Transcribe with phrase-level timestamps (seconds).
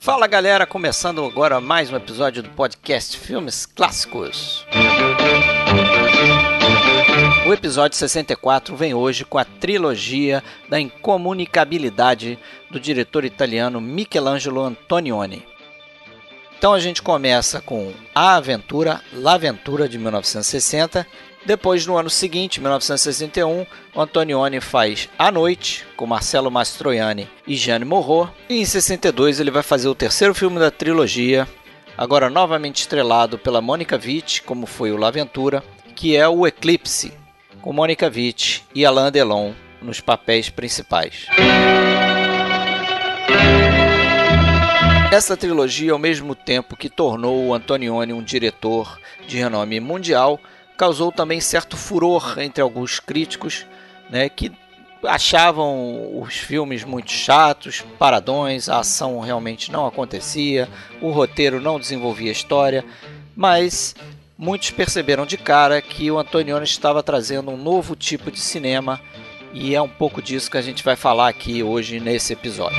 [0.00, 4.66] Fala galera, começando agora mais um episódio do podcast Filmes Clássicos.
[7.46, 12.38] O episódio 64 vem hoje com a trilogia da incomunicabilidade
[12.70, 15.46] do diretor italiano Michelangelo Antonioni.
[16.58, 21.06] Então a gente começa com A Aventura, La Aventura de 1960.
[21.48, 23.64] Depois, no ano seguinte, 1961,
[23.94, 28.30] o Antonioni faz A Noite, com Marcelo Mastroianni e Jeanne Moreau.
[28.50, 31.48] E em 62 ele vai fazer o terceiro filme da trilogia,
[31.96, 35.64] agora novamente estrelado pela Monica Witt, como foi o La Aventura,
[35.96, 37.14] que é o Eclipse,
[37.62, 41.28] com Monica Witt e Alain Delon nos papéis principais.
[45.10, 50.38] Essa trilogia, ao mesmo tempo que tornou o Antonioni um diretor de renome mundial,
[50.78, 53.66] causou também certo furor entre alguns críticos,
[54.08, 54.52] né, que
[55.02, 60.68] achavam os filmes muito chatos, paradões, a ação realmente não acontecia,
[61.00, 62.84] o roteiro não desenvolvia história,
[63.36, 63.94] mas
[64.36, 69.00] muitos perceberam de cara que o Antonioni estava trazendo um novo tipo de cinema
[69.52, 72.78] e é um pouco disso que a gente vai falar aqui hoje nesse episódio.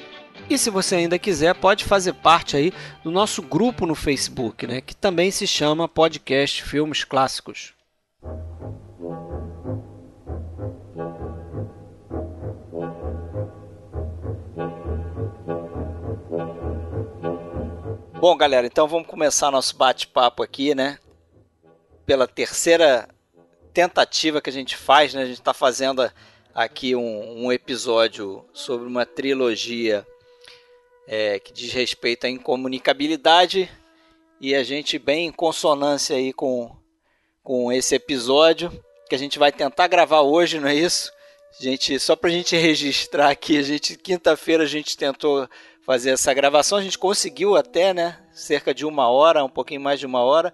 [0.51, 2.73] E se você ainda quiser, pode fazer parte aí
[3.05, 7.73] do nosso grupo no Facebook, né, que também se chama Podcast Filmes Clássicos.
[18.19, 20.99] Bom, galera, então vamos começar nosso bate-papo aqui, né?
[22.05, 23.07] Pela terceira
[23.73, 25.21] tentativa que a gente faz, né?
[25.21, 26.11] A gente está fazendo
[26.53, 30.05] aqui um, um, episódio sobre uma trilogia
[31.11, 33.69] é, que diz respeito à incomunicabilidade
[34.39, 36.73] e a gente bem em consonância aí com,
[37.43, 38.71] com esse episódio
[39.09, 41.11] que a gente vai tentar gravar hoje, não é isso?
[41.59, 45.49] Gente, só para a gente registrar aqui, a gente quinta-feira a gente tentou
[45.85, 48.17] fazer essa gravação, a gente conseguiu até, né?
[48.31, 50.53] Cerca de uma hora, um pouquinho mais de uma hora.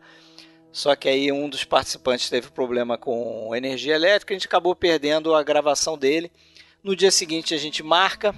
[0.72, 5.36] Só que aí um dos participantes teve problema com energia elétrica, a gente acabou perdendo
[5.36, 6.32] a gravação dele.
[6.84, 8.34] No dia seguinte a gente marca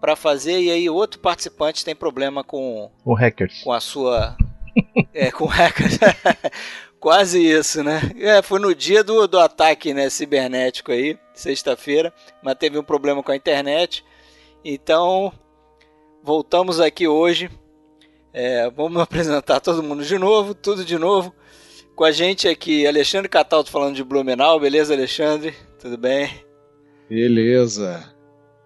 [0.00, 3.62] para fazer e aí outro participante tem problema com o hackers.
[3.62, 4.36] Com a sua
[5.12, 5.98] é, com hackers.
[6.98, 8.00] Quase isso, né?
[8.18, 12.12] É, foi no dia do, do ataque né, cibernético aí, sexta-feira,
[12.42, 14.04] mas teve um problema com a internet.
[14.64, 15.32] Então,
[16.22, 17.50] voltamos aqui hoje.
[18.32, 21.34] É, vamos apresentar todo mundo de novo, tudo de novo.
[21.94, 25.54] Com a gente aqui, Alexandre Cataldo falando de Blumenau, beleza, Alexandre?
[25.78, 26.30] Tudo bem?
[27.08, 28.15] Beleza.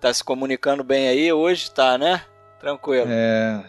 [0.01, 2.23] Tá se comunicando bem aí hoje, tá, né?
[2.59, 3.07] Tranquilo.
[3.09, 3.63] É,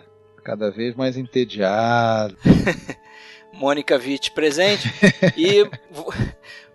[0.44, 2.38] cada vez mais entediado.
[3.54, 4.88] Mônica Witt presente.
[5.36, 5.70] e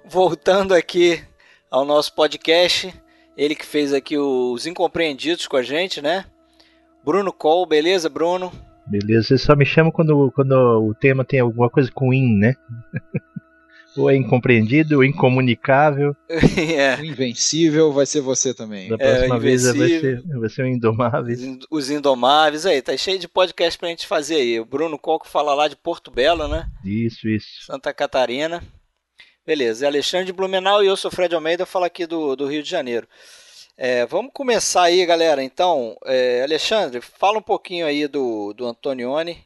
[0.04, 1.22] voltando aqui
[1.70, 2.94] ao nosso podcast,
[3.36, 6.26] ele que fez aqui os Incompreendidos com a gente, né?
[7.02, 8.52] Bruno Cole, beleza, Bruno?
[8.86, 12.54] Beleza, você só me chama quando, quando o tema tem alguma coisa com in, né?
[13.96, 16.14] ou é incompreendido, incomunicável.
[16.28, 16.96] é.
[17.00, 18.88] O invencível vai ser você também.
[18.88, 21.40] Da próxima é, vez vai ser, vai ser o Indomáveis.
[21.70, 24.60] Os Indomáveis aí, tá cheio de podcast pra gente fazer aí.
[24.60, 26.66] O Bruno Coco fala lá de Porto Belo, né?
[26.84, 27.64] Isso, isso.
[27.66, 28.62] Santa Catarina.
[29.46, 32.64] Beleza, é Alexandre de Blumenau e eu sou Fred Almeida, falo aqui do, do Rio
[32.64, 33.06] de Janeiro.
[33.76, 35.42] É, vamos começar aí, galera.
[35.42, 39.44] Então, é, Alexandre, fala um pouquinho aí do, do Antonioni.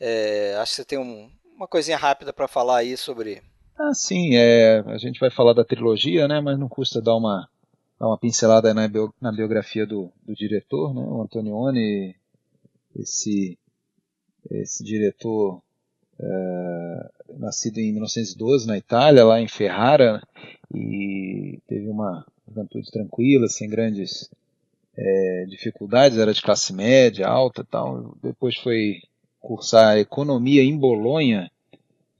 [0.00, 3.40] É, acho que você tem um, uma coisinha rápida para falar aí sobre
[3.78, 7.48] ah, sim, é, a gente vai falar da trilogia, né, mas não custa dar uma,
[7.98, 12.14] dar uma pincelada na, bio, na biografia do, do, diretor, né, o Antonioni,
[12.96, 13.58] esse,
[14.50, 15.60] esse diretor
[16.20, 20.22] é, nascido em 1912 na Itália, lá em Ferrara,
[20.72, 24.30] e teve uma juventude tranquila, sem grandes
[24.96, 28.16] é, dificuldades, era de classe média, alta tal.
[28.22, 29.00] Depois foi
[29.40, 31.50] cursar economia em Bolonha,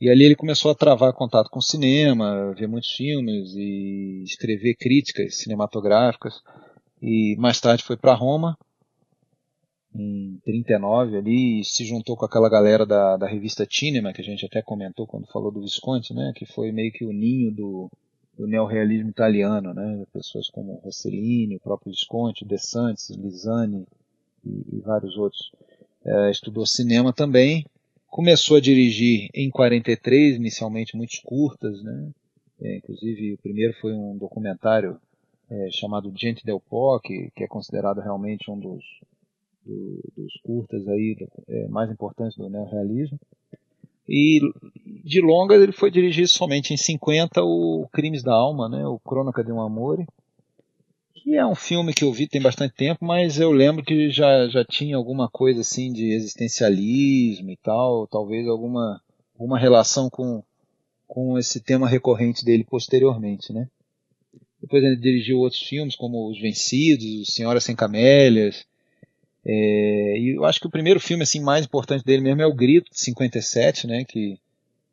[0.05, 4.75] e ali ele começou a travar contato com o cinema, ver muitos filmes e escrever
[4.75, 6.43] críticas cinematográficas.
[7.01, 8.55] E mais tarde foi para Roma,
[9.95, 14.25] em 39 ali, e se juntou com aquela galera da, da revista Cinema, que a
[14.25, 17.91] gente até comentou quando falou do Visconti, né, que foi meio que o ninho do,
[18.37, 20.05] do neorrealismo italiano, né?
[20.13, 23.87] Pessoas como Rossellini, o próprio Visconti, De Santis, Lisani
[24.45, 25.51] e, e vários outros.
[26.05, 27.65] É, estudou cinema também.
[28.15, 32.13] Começou a dirigir em 43, inicialmente muitos curtas, né?
[32.63, 35.01] É, inclusive o primeiro foi um documentário
[35.51, 38.85] é, chamado Gente del Po, que, que, é considerado realmente um dos,
[39.67, 43.19] do, dos curtas aí do, é, mais importantes do neorrealismo.
[44.09, 44.39] E
[45.05, 49.43] de longas ele foi dirigir somente em 50 o Crimes da Alma, né, o Crônica
[49.43, 50.07] de um Amor,
[51.25, 54.47] que é um filme que eu vi tem bastante tempo, mas eu lembro que já,
[54.47, 59.01] já tinha alguma coisa assim de existencialismo e tal, talvez alguma,
[59.33, 60.43] alguma relação com,
[61.09, 63.67] com esse tema recorrente dele posteriormente, né.
[64.61, 68.67] Depois ele dirigiu outros filmes como Os Vencidos, Senhora Sem Camélias,
[69.47, 72.55] é, e eu acho que o primeiro filme assim mais importante dele mesmo é o
[72.55, 74.39] Grito de 57, né, que,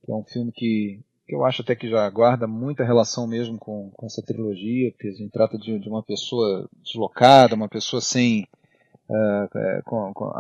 [0.06, 0.98] que é um filme que,
[1.32, 5.08] que, eu acho até que já guarda muita relação mesmo com, com essa trilogia, porque
[5.08, 8.46] a gente trata de, de uma pessoa deslocada, uma pessoa sem
[9.10, 10.32] uh, com, com,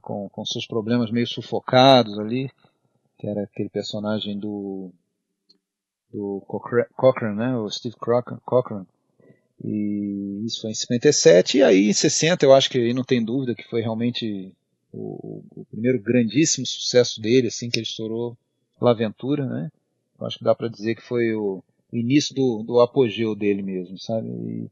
[0.00, 2.50] com, com, seus problemas meio sufocados ali,
[3.18, 4.90] que era aquele personagem do
[6.12, 6.42] do
[6.96, 8.84] Cochrane, né, o Steve Cochran,
[9.62, 13.24] e isso foi em 57, e aí em 60 eu acho que aí não tem
[13.24, 14.52] dúvida que foi realmente
[14.90, 18.36] o, o primeiro grandíssimo sucesso dele, assim que ele estourou
[18.80, 19.70] La Aventura, né?
[20.20, 21.62] Eu acho que dá para dizer que foi o
[21.92, 24.28] início do, do apogeu dele mesmo, sabe?
[24.28, 24.70] E,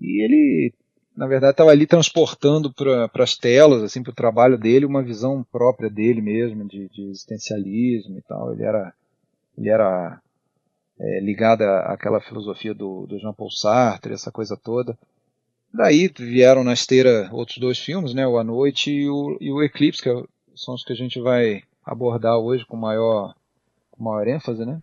[0.00, 0.72] e ele,
[1.16, 5.44] na verdade, estava ali transportando para as telas, assim, para o trabalho dele, uma visão
[5.50, 8.52] própria dele mesmo, de, de existencialismo e tal.
[8.52, 8.92] Ele era,
[9.56, 10.20] ele era
[11.00, 14.96] é, ligada àquela filosofia do, do Jean Paul Sartre, essa coisa toda.
[15.72, 19.60] Daí vieram na esteira outros dois filmes, né, o A Noite e o, e o
[19.60, 20.22] Eclipse, que é
[20.54, 23.34] são os que a gente vai abordar hoje com maior,
[23.96, 24.80] com maior ênfase, né?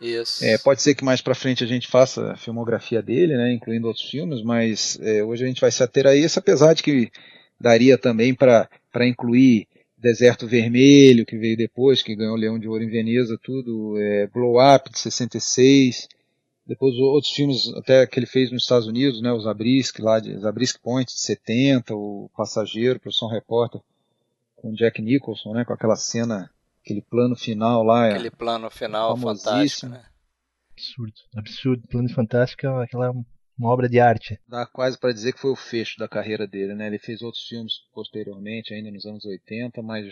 [0.00, 0.44] Isso.
[0.44, 3.86] É, pode ser que mais para frente a gente faça a filmografia dele, né, incluindo
[3.86, 7.10] outros filmes, mas é, hoje a gente vai se ater a isso, apesar de que
[7.58, 8.68] daria também para
[9.06, 9.66] incluir
[9.96, 14.26] Deserto Vermelho, que veio depois, que ganhou o Leão de Ouro em Veneza, tudo, é,
[14.26, 16.06] Blow Up, de 66,
[16.66, 20.36] depois outros filmes até que ele fez nos Estados Unidos, né, o Zabriskie, lá de
[20.38, 23.80] Zabriskie Point, de 70, o Passageiro, Profissão Repórter,
[24.56, 26.50] com Jack Nicholson, né, com aquela cena,
[26.86, 28.10] aquele plano final lá.
[28.10, 30.04] Aquele plano final fantástico, né?
[30.72, 33.10] Absurdo, absurdo, plano fantástico, é aquela
[33.58, 34.38] uma obra de arte.
[34.46, 36.86] Dá quase para dizer que foi o fecho da carreira dele, né?
[36.86, 40.06] Ele fez outros filmes posteriormente, ainda nos anos 80, mas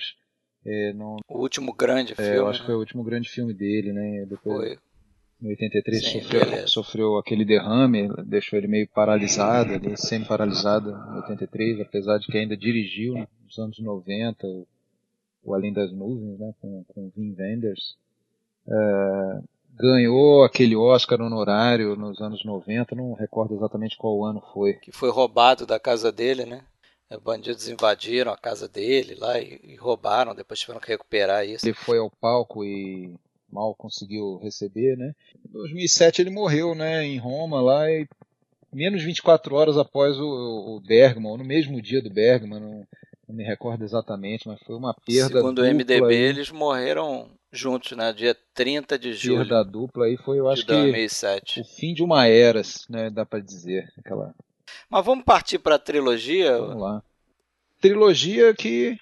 [0.67, 1.17] é, não.
[1.29, 2.37] O último grande é, filme.
[2.37, 2.81] Eu acho que foi o né?
[2.81, 4.27] último grande filme dele, né?
[4.27, 4.79] Depois, foi.
[5.43, 11.81] Em 83 Sim, sofreu, sofreu, aquele derrame, deixou ele meio paralisado, ali, semi-paralisado em 83,
[11.81, 14.47] apesar de que ainda dirigiu né, nos anos 90
[15.44, 17.96] o, Além das Nuvens, né, com, com Wim Wenders.
[18.67, 19.43] Uh,
[19.75, 24.75] ganhou aquele Oscar honorário nos anos 90, não recordo exatamente qual ano foi.
[24.75, 26.62] Que foi roubado da casa dele, né?
[27.23, 31.64] Bandidos invadiram a casa dele lá e, e roubaram, depois tiveram que recuperar isso.
[31.64, 33.14] Ele foi ao palco e
[33.52, 35.14] mal conseguiu receber, né?
[35.49, 38.08] Em 2007 ele morreu, né, em Roma lá e
[38.73, 40.26] menos 24 horas após o,
[40.76, 42.85] o Bergman, no mesmo dia do Bergman,
[43.29, 45.38] não, me recordo exatamente, mas foi uma perda.
[45.38, 46.15] Segundo o MDB, aí.
[46.15, 48.12] eles morreram juntos, né?
[48.12, 49.38] Dia 30 de julho.
[49.38, 51.55] Perda dupla aí foi, eu acho de 2007.
[51.55, 54.35] que o fim de uma era, né, dá para dizer, aquela.
[54.91, 56.58] Mas vamos partir para a trilogia?
[56.58, 57.03] Vamos lá.
[57.81, 58.98] Trilogia que,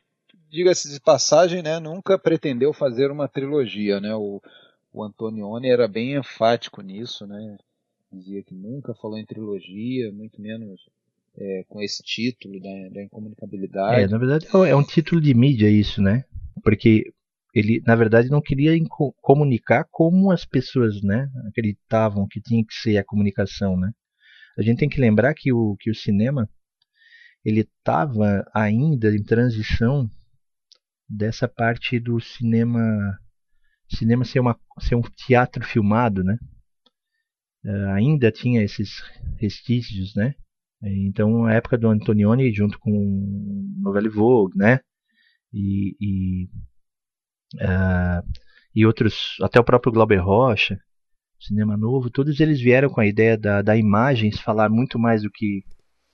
[0.50, 4.14] diga-se de passagem, né, nunca pretendeu fazer uma trilogia, né?
[4.14, 4.40] O,
[4.92, 7.56] o Antonioni era bem enfático nisso, né?
[8.12, 10.80] Dizia que nunca falou em trilogia, muito menos
[11.38, 14.02] é, com esse título da, da incomunicabilidade.
[14.02, 16.24] É, na verdade é um título de mídia isso, né?
[16.62, 17.12] Porque
[17.54, 18.72] ele, na verdade, não queria
[19.20, 23.92] comunicar como as pessoas, né, acreditavam que tinha que ser a comunicação, né?
[24.56, 26.48] A gente tem que lembrar que o, que o cinema
[27.44, 30.08] ele estava ainda em transição
[31.08, 33.18] dessa parte do cinema
[33.88, 36.38] cinema ser, uma, ser um teatro filmado, né?
[37.64, 39.02] Uh, ainda tinha esses
[39.38, 40.34] restícios, né?
[40.84, 42.90] Então, a época do Antonioni, junto com
[43.80, 44.80] Novelle Vogue, né?
[45.52, 46.48] E, e,
[47.56, 48.26] uh,
[48.74, 50.78] e outros, até o próprio Glauber Rocha,
[51.38, 55.30] Cinema Novo, todos eles vieram com a ideia da, da imagem falar muito mais do
[55.30, 55.64] que,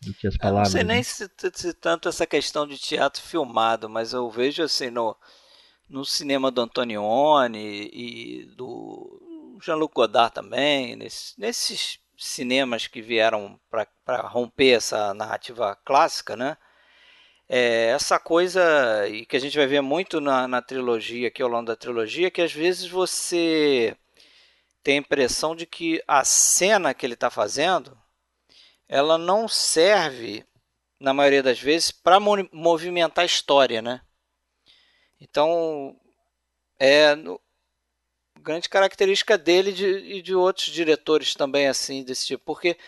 [0.03, 0.75] do que as palavras.
[0.75, 0.95] Eu não sei né?
[0.95, 5.17] nem se, se, tanto essa questão de teatro filmado, mas eu vejo assim no,
[5.89, 14.21] no cinema do Antonioni e do Jean-Luc Godard também, nesse, nesses cinemas que vieram para
[14.23, 16.57] romper essa narrativa clássica, né?
[17.49, 21.49] É, essa coisa e que a gente vai ver muito na, na trilogia aqui ao
[21.49, 23.97] longo da trilogia que às vezes você
[24.83, 27.97] tem a impressão de que a cena que ele está fazendo
[28.87, 30.45] ela não serve
[31.01, 34.03] na maioria das vezes para movimentar a história, né?
[35.21, 35.97] Então
[36.79, 37.17] é
[38.49, 42.79] grande característica dele de, e de outros diretores também assim desse tipo, porque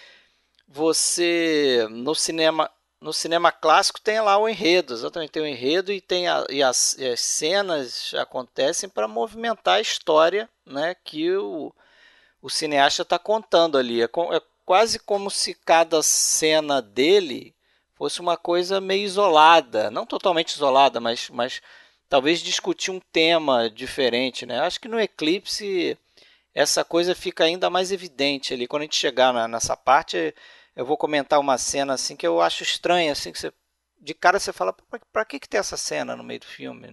[0.66, 6.00] você no cinema no cinema clássico tem lá o enredo, exatamente tem o enredo e
[6.00, 11.72] tem a, e as, e as cenas acontecem para movimentar a história, né, que o,
[12.42, 14.02] o cineasta está contando ali.
[14.02, 17.54] É, é, quase como se cada cena dele
[17.94, 21.62] fosse uma coisa meio isolada, não totalmente isolada, mas, mas
[22.10, 24.60] talvez discutir um tema diferente, né?
[24.60, 25.96] Acho que no Eclipse
[26.52, 28.66] essa coisa fica ainda mais evidente ali.
[28.66, 30.34] Quando a gente chegar na, nessa parte,
[30.74, 33.52] eu vou comentar uma cena assim que eu acho estranha, assim que você
[34.02, 34.74] de cara você fala
[35.12, 36.88] para que que tem essa cena no meio do filme?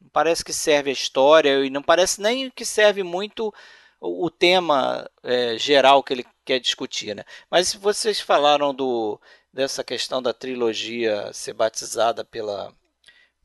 [0.00, 3.54] Não parece que serve a história e não parece nem que serve muito
[4.00, 7.22] o, o tema é, geral que ele quer discutir, né?
[7.50, 9.20] Mas vocês falaram do
[9.52, 12.74] dessa questão da trilogia ser batizada pela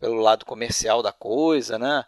[0.02, 2.04] pelo lado comercial da coisa, né?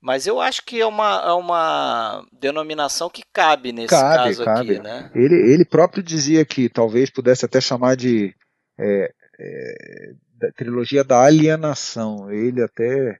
[0.00, 4.72] Mas eu acho que é uma, é uma denominação que cabe nesse cabe, caso cabe.
[4.72, 5.12] aqui, né?
[5.14, 8.34] Ele, ele próprio dizia que talvez pudesse até chamar de
[8.80, 12.32] é, é, da trilogia da alienação.
[12.32, 13.18] Ele até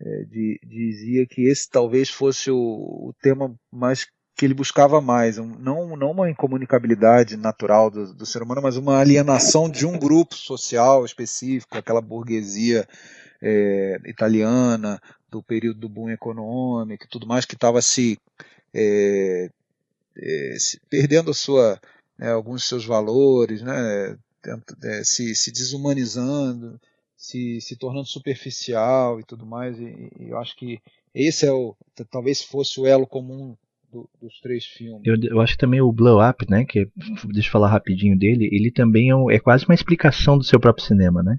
[0.00, 4.06] é, de, dizia que esse talvez fosse o, o, tema mais
[4.38, 9.00] que ele buscava mais, não, não uma incomunicabilidade natural do, do ser humano, mas uma
[9.00, 12.86] alienação de um grupo social específico, aquela burguesia
[13.42, 18.16] é, italiana, do período do boom econômico e tudo mais, que estava se,
[18.72, 19.50] é,
[20.16, 21.80] é, se, perdendo sua,
[22.16, 24.16] né, alguns de seus valores, né,
[24.84, 26.80] é, se, se desumanizando,
[27.16, 29.80] se, se tornando superficial e tudo mais.
[29.80, 30.80] E, e, eu acho que
[31.12, 31.74] esse é o
[32.08, 33.56] talvez fosse o elo comum
[33.90, 35.02] do, dos três filmes.
[35.04, 36.88] Eu, eu, acho que também o Blow Up, né, que
[37.32, 40.60] deixa eu falar rapidinho dele, ele também é, um, é quase uma explicação do seu
[40.60, 41.38] próprio cinema, né?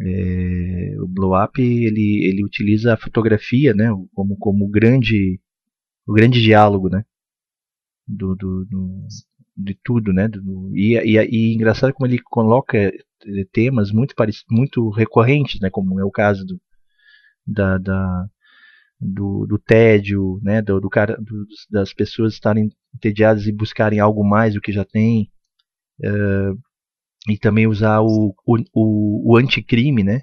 [0.00, 5.38] É, o Blow Up ele, ele utiliza a fotografia né, como, como grande,
[6.06, 7.04] o grande diálogo né,
[8.06, 9.06] do, do, do
[9.54, 10.12] de tudo.
[10.12, 12.92] Né, do, e, e, e engraçado como ele coloca eh,
[13.52, 14.14] temas muito,
[14.50, 16.58] muito recorrentes, né, como é o caso do,
[17.46, 18.26] da, da
[19.02, 24.24] do, do tédio, né, do, do cara, do, das pessoas estarem entediadas e buscarem algo
[24.24, 25.30] mais do que já tem.
[26.00, 26.58] Uh,
[27.28, 30.22] e também usar o, o, o, o anticrime, né?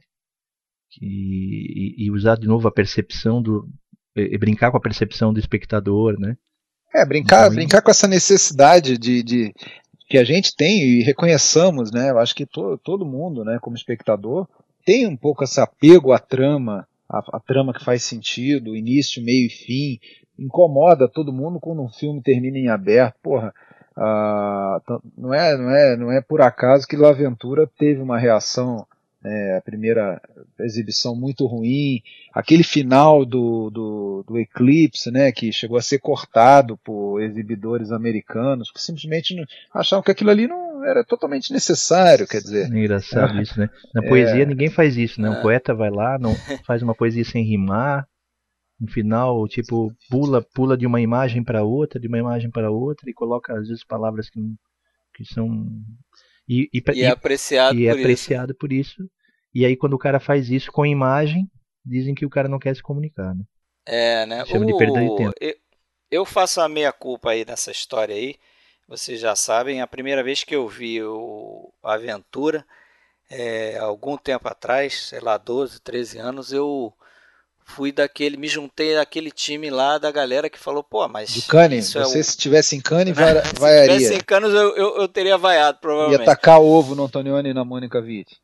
[1.02, 3.70] E, e, usar de novo a percepção do.
[4.16, 6.36] E brincar com a percepção do espectador, né?
[6.94, 9.54] É, brincar, então, brincar com essa necessidade de, de,
[10.10, 12.10] que a gente tem e reconheçamos, né?
[12.10, 14.48] Eu acho que to, todo mundo, né, como espectador,
[14.84, 19.48] tem um pouco esse apego à trama, a, a trama que faz sentido, início, meio
[19.48, 20.00] e fim.
[20.38, 23.16] Incomoda todo mundo quando um filme termina em aberto.
[23.22, 23.54] Porra,
[24.02, 24.80] ah,
[25.18, 28.88] não, é, não, é, não é por acaso que Laventura teve uma reação,
[29.26, 30.22] é, a primeira
[30.62, 32.02] exibição muito ruim,
[32.34, 38.72] aquele final do, do, do Eclipse, né, que chegou a ser cortado por exibidores americanos,
[38.72, 39.36] que simplesmente
[39.74, 42.72] achavam que aquilo ali não era totalmente necessário, quer dizer.
[42.72, 43.70] É engraçado é, isso, né?
[43.94, 45.30] Na poesia é, ninguém faz isso, né?
[45.30, 45.42] Um é.
[45.42, 46.34] poeta vai lá, não
[46.66, 48.08] faz uma poesia sem rimar,
[48.80, 53.10] no final, tipo, pula, pula de uma imagem para outra, de uma imagem para outra
[53.10, 54.40] e coloca às vezes palavras que,
[55.14, 55.68] que são
[56.48, 58.58] e, e, e é apreciado e é por apreciado isso.
[58.58, 59.10] por isso.
[59.54, 61.46] E aí quando o cara faz isso com imagem,
[61.86, 63.44] dizem que o cara não quer se comunicar, né?
[63.86, 64.46] É, né?
[64.46, 64.68] Chama o...
[64.68, 65.34] de perda de tempo.
[65.42, 65.56] Eu,
[66.10, 68.36] eu faço a meia culpa aí nessa história aí.
[68.90, 72.66] Vocês já sabem, a primeira vez que eu vi o Aventura,
[73.30, 76.92] é, algum tempo atrás, sei lá, 12, 13 anos, eu
[77.64, 81.36] fui daquele, me juntei daquele time lá da galera que falou, pô, mas.
[81.36, 82.06] Do Cane, você é o...
[82.06, 83.92] se estivesse em Cane, vai, vaiaria.
[83.92, 86.22] Se estivesse em Cane, eu, eu, eu, teria vaiado, provavelmente.
[86.22, 88.42] Ia tacar ovo no Antonioni e na Mônica Witt.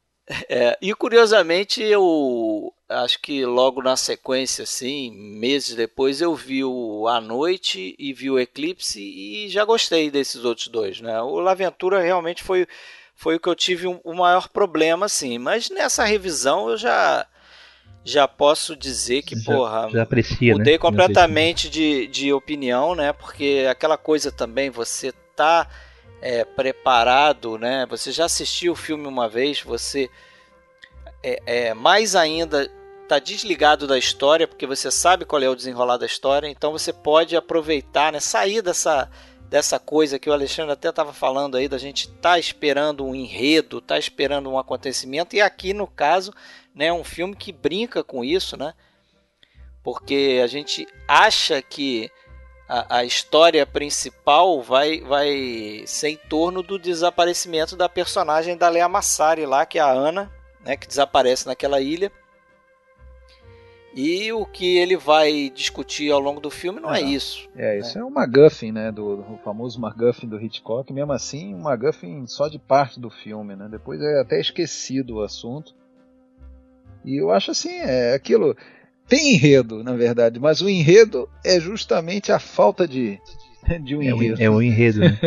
[0.48, 7.08] É, e curiosamente, eu acho que logo na sequência, assim, meses depois, eu vi o
[7.08, 11.22] A Noite e vi o Eclipse e já gostei desses outros dois, né?
[11.22, 12.68] O Laventura realmente foi,
[13.16, 17.28] foi o que eu tive o maior problema, assim, mas nessa revisão eu já
[18.08, 20.60] já posso dizer que, já, porra, já aprecia, né?
[20.60, 20.80] mudei né?
[20.80, 23.12] completamente de, de opinião, né?
[23.12, 25.68] Porque aquela coisa também, você tá
[26.22, 27.88] é, preparado, né?
[27.90, 30.08] Você já assistiu o filme uma vez, você
[31.26, 32.70] é, é, mais ainda
[33.08, 36.92] tá desligado da história, porque você sabe qual é o desenrolar da história, então você
[36.92, 38.20] pode aproveitar, né?
[38.20, 39.10] Sair dessa
[39.48, 43.80] dessa coisa que o Alexandre até estava falando aí, da gente tá esperando um enredo,
[43.80, 46.34] tá esperando um acontecimento, e aqui no caso
[46.76, 46.92] né?
[46.92, 48.74] Um filme que brinca com isso, né?
[49.82, 52.12] Porque a gente acha que
[52.68, 58.90] a, a, história principal vai, vai ser em torno do desaparecimento da personagem da Lea
[58.90, 60.32] Massari lá, que é a Ana,
[60.66, 62.12] né, que desaparece naquela ilha.
[63.96, 67.48] E o que ele vai discutir ao longo do filme não é, é isso.
[67.56, 68.02] É, isso né?
[68.02, 68.92] é o MacGuffin, né?
[68.92, 70.92] Do, do famoso MacGuffin do Hitchcock.
[70.92, 73.70] Mesmo assim, um MacGuffin só de parte do filme, né?
[73.72, 75.74] Depois é até esquecido o assunto.
[77.06, 78.58] E eu acho assim, é aquilo.
[79.08, 83.22] Tem enredo, na verdade, mas o enredo é justamente a falta de,
[83.84, 84.42] de um enredo.
[84.42, 85.20] É o, é o enredo, né?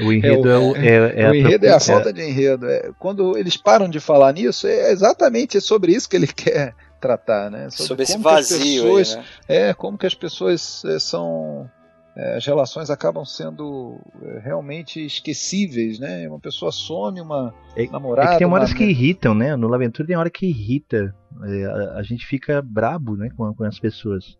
[0.00, 2.66] O enredo é, o, é, é, é o enredo é a falta de enredo.
[2.68, 7.50] É, quando eles param de falar nisso, é exatamente sobre isso que ele quer tratar,
[7.50, 7.68] né?
[7.70, 8.82] Sobre, sobre esse vazio.
[8.82, 9.68] Pessoas, aí, né?
[9.68, 11.70] É, como que as pessoas é, são.
[12.16, 16.28] É, as relações acabam sendo é, realmente esquecíveis, né?
[16.28, 18.30] Uma pessoa some, uma é, namorada.
[18.30, 18.76] É que tem horas uma...
[18.76, 19.56] que irritam, né?
[19.56, 21.14] No Laventura tem hora que irrita.
[21.42, 23.28] É, a, a, gente fica brabo, né?
[23.36, 24.38] Com, com as pessoas.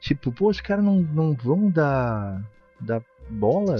[0.00, 2.42] Tipo, pô, os caras não, não vão dar,
[2.80, 3.76] dar bola.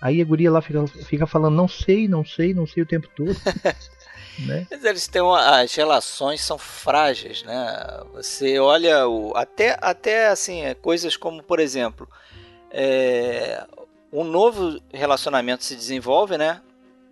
[0.00, 3.08] Aí a guria lá fica, fica falando, não sei, não sei, não sei o tempo
[3.14, 3.34] todo.
[4.36, 4.66] Né?
[4.68, 8.02] Mas eles têm uma, as relações são frágeis, né?
[8.14, 12.08] Você olha o, até até assim é, coisas como por exemplo
[12.68, 13.64] é,
[14.12, 16.60] um novo relacionamento se desenvolve, né?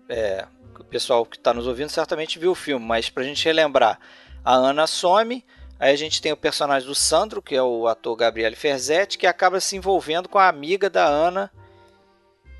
[0.09, 0.45] É,
[0.77, 3.99] o pessoal que está nos ouvindo certamente viu o filme, mas para a gente relembrar,
[4.43, 5.45] a Ana some,
[5.83, 9.27] aí a gente tem o personagem do Sandro, que é o ator Gabriele Ferzetti, que
[9.27, 11.51] acaba se envolvendo com a amiga da Ana,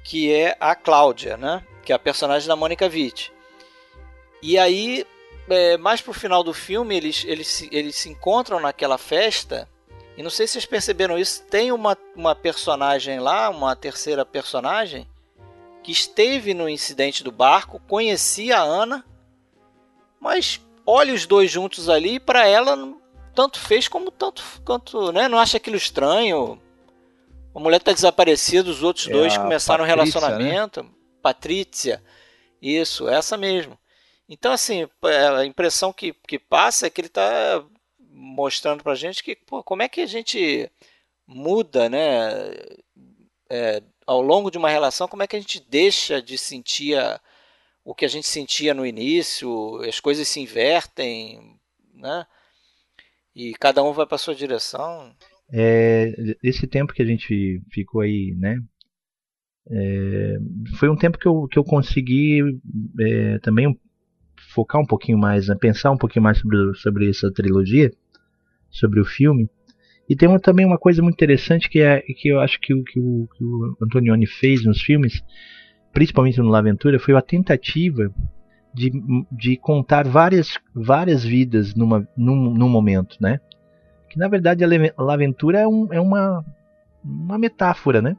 [0.04, 1.66] que é a Cláudia, né?
[1.86, 3.32] Que é a personagem da Mônica Witt.
[4.42, 5.08] E aí,
[5.50, 9.70] é, mais pro final do filme, eles, eles, eles se encontram naquela festa.
[10.18, 15.08] E não sei se vocês perceberam isso, tem uma, uma personagem lá, uma terceira personagem,
[15.82, 19.06] que esteve no incidente do barco, conhecia a Ana,
[20.20, 23.02] mas olha os dois juntos ali, para ela
[23.34, 25.28] tanto fez como tanto, quanto, né?
[25.28, 26.62] Não acha aquilo estranho.
[27.54, 29.94] A mulher tá desaparecida, os outros é dois começaram um né?
[29.94, 30.84] relacionamento.
[30.84, 30.90] Né?
[31.22, 32.04] Patrícia,
[32.62, 33.78] isso, essa mesmo.
[34.28, 37.64] Então, assim, é, a impressão que, que passa é que ele está
[38.10, 40.70] mostrando para a gente que, pô, como é que a gente
[41.28, 42.54] muda, né?
[43.50, 47.20] É, ao longo de uma relação, como é que a gente deixa de sentir a,
[47.84, 51.60] o que a gente sentia no início, as coisas se invertem,
[51.94, 52.26] né?
[53.36, 55.12] E cada um vai para sua direção.
[55.52, 58.60] É, esse tempo que a gente ficou aí, né?
[59.70, 60.38] É,
[60.78, 62.42] foi um tempo que eu, que eu consegui
[63.00, 63.80] é, também
[64.54, 67.92] focar um pouquinho mais, né, pensar um pouquinho mais sobre, sobre essa trilogia,
[68.70, 69.50] sobre o filme.
[70.10, 72.84] E tem uma, também uma coisa muito interessante que é que eu acho que o
[72.84, 75.24] que o, que o Antonioni fez nos filmes,
[75.94, 78.14] principalmente no La Aventura, foi a tentativa
[78.74, 78.92] de,
[79.32, 83.40] de contar várias, várias vidas numa, num, num momento, né?
[84.10, 86.44] Que na verdade a Aventura é, um, é uma,
[87.04, 88.18] uma metáfora, né?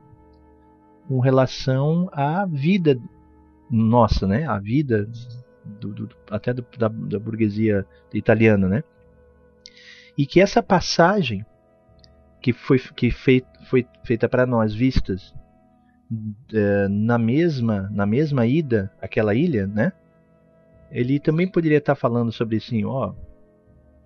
[1.08, 2.98] Com relação à vida
[3.70, 4.46] nossa, né?
[4.46, 5.08] A vida
[5.64, 8.84] do, do, até do, da, da, burguesia italiana, né?
[10.16, 11.44] E que essa passagem
[12.40, 15.34] que foi, que fei, foi feita para nós vistas
[16.52, 19.92] é, na mesma na mesma ida aquela ilha, né?
[20.90, 23.14] Ele também poderia estar falando sobre assim, ó,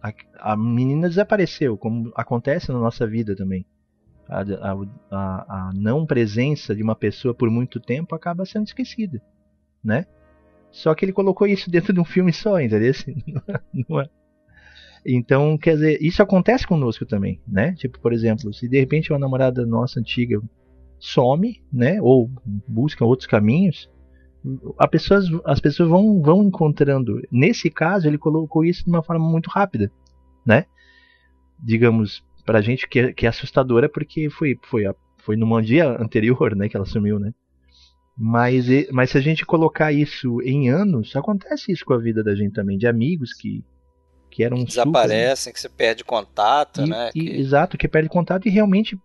[0.03, 0.12] a,
[0.53, 3.67] a menina desapareceu, como acontece na nossa vida também.
[4.29, 4.43] A,
[5.11, 9.23] a, a, não presença de uma pessoa por muito tempo acaba sendo esquecida,
[9.83, 10.07] né?
[10.71, 12.93] Só que ele colocou isso dentro de um filme só, entendeu?
[14.03, 14.19] É?
[15.07, 17.73] Então, quer dizer, isso acontece conosco também, né?
[17.75, 20.41] Tipo, por exemplo, se de repente uma namorada nossa antiga
[20.99, 22.03] some, né?
[22.03, 22.31] Ou
[22.67, 23.88] busca outros caminhos,
[24.91, 27.21] pessoas, as pessoas vão, vão encontrando.
[27.31, 29.91] Nesse caso, ele colocou isso de uma forma muito rápida,
[30.45, 30.67] né?
[31.59, 34.85] Digamos, pra gente que é, que é assustadora porque foi, foi,
[35.19, 36.69] foi num dia anterior, né?
[36.69, 37.33] Que ela sumiu, né?
[38.17, 42.35] Mas, mas se a gente colocar isso em anos, acontece isso com a vida da
[42.35, 43.65] gente também, de amigos que,
[44.29, 44.65] que eram.
[44.65, 47.11] Desaparecem, super, que você perde contato, e, né?
[47.15, 47.31] E, que...
[47.37, 48.99] Exato, que perde contato e realmente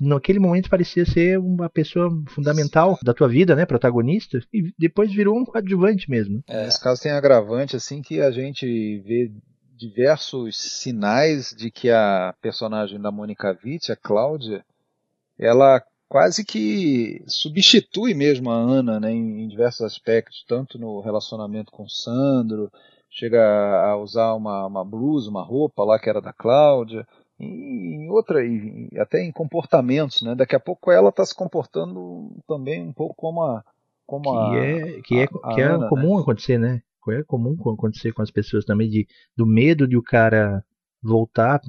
[0.00, 5.36] naquele momento parecia ser uma pessoa fundamental da tua vida, né, protagonista, e depois virou
[5.36, 6.42] um coadjuvante mesmo.
[6.48, 6.68] É.
[6.82, 9.30] Caso tem agravante assim que a gente vê
[9.76, 14.64] diversos sinais de que a personagem da Monica Witt, a Cláudia,
[15.38, 21.72] ela quase que substitui mesmo a Ana né, em, em, diversos aspectos, tanto no relacionamento
[21.72, 22.70] com o Sandro,
[23.10, 27.06] chega a usar uma, uma blusa, uma roupa lá que era da Cláudia,
[27.38, 30.34] em outra, e até em comportamentos, né?
[30.34, 33.64] Daqui a pouco ela está se comportando também um pouco como a
[34.06, 36.22] como que a, é que é, a, que é Ana, comum né?
[36.22, 36.82] acontecer, né?
[37.10, 40.64] É comum acontecer com as pessoas também de do medo de o cara
[41.02, 41.60] voltar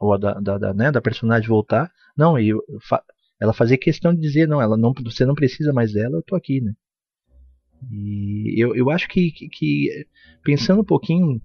[0.00, 1.90] ou da, da, da, né, da personagem voltar.
[2.16, 3.02] Não, e fa
[3.40, 6.34] ela fazia questão de dizer, não, ela não, você não precisa mais dela, eu tô
[6.34, 6.72] aqui, né?
[7.88, 10.06] E eu, eu acho que, que, que
[10.42, 11.40] pensando um pouquinho,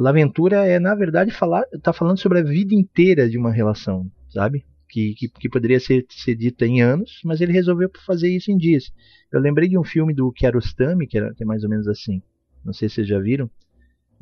[0.00, 4.64] Laventura é na verdade falar, tá falando sobre a vida inteira de uma relação, sabe?
[4.88, 8.56] Que, que, que, poderia ser, ser dita em anos, mas ele resolveu fazer isso em
[8.56, 8.92] dias.
[9.30, 12.22] Eu lembrei de um filme do Kiarostami, que, era, que é mais ou menos assim.
[12.64, 13.50] Não sei se vocês já viram.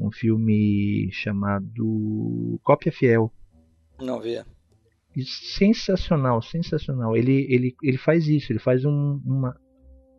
[0.00, 3.30] Um filme chamado Cópia Fiel.
[4.00, 4.42] Não vi.
[5.24, 7.16] Sensacional, sensacional.
[7.16, 9.54] Ele, ele, ele faz isso, ele faz um, uma.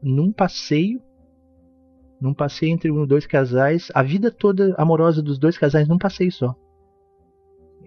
[0.02, 1.02] Num passeio.
[2.20, 6.56] Num passeio entre dois casais, a vida toda amorosa dos dois casais num passeio só.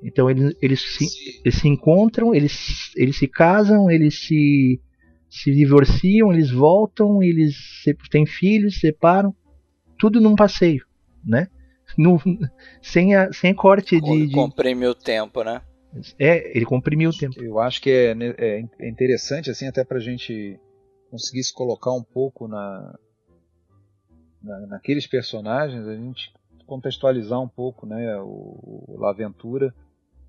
[0.03, 1.07] Então eles, eles, se,
[1.45, 4.81] eles se encontram, eles, eles se casam, eles se,
[5.29, 9.35] se divorciam, eles voltam, eles se, têm filhos, se separam,
[9.99, 10.85] tudo num passeio,
[11.25, 11.49] né?
[11.99, 12.21] No,
[12.81, 14.33] sem, a, sem corte de, de.
[14.33, 15.61] Comprimiu o tempo, né?
[16.19, 17.43] É, ele comprimiu o tempo.
[17.43, 20.59] Eu acho que é, né, é, é interessante, assim, até pra gente
[21.11, 22.97] conseguir se colocar um pouco na,
[24.43, 26.33] na, naqueles personagens, a gente
[26.67, 29.75] contextualizar um pouco, né, o, o L'Aventura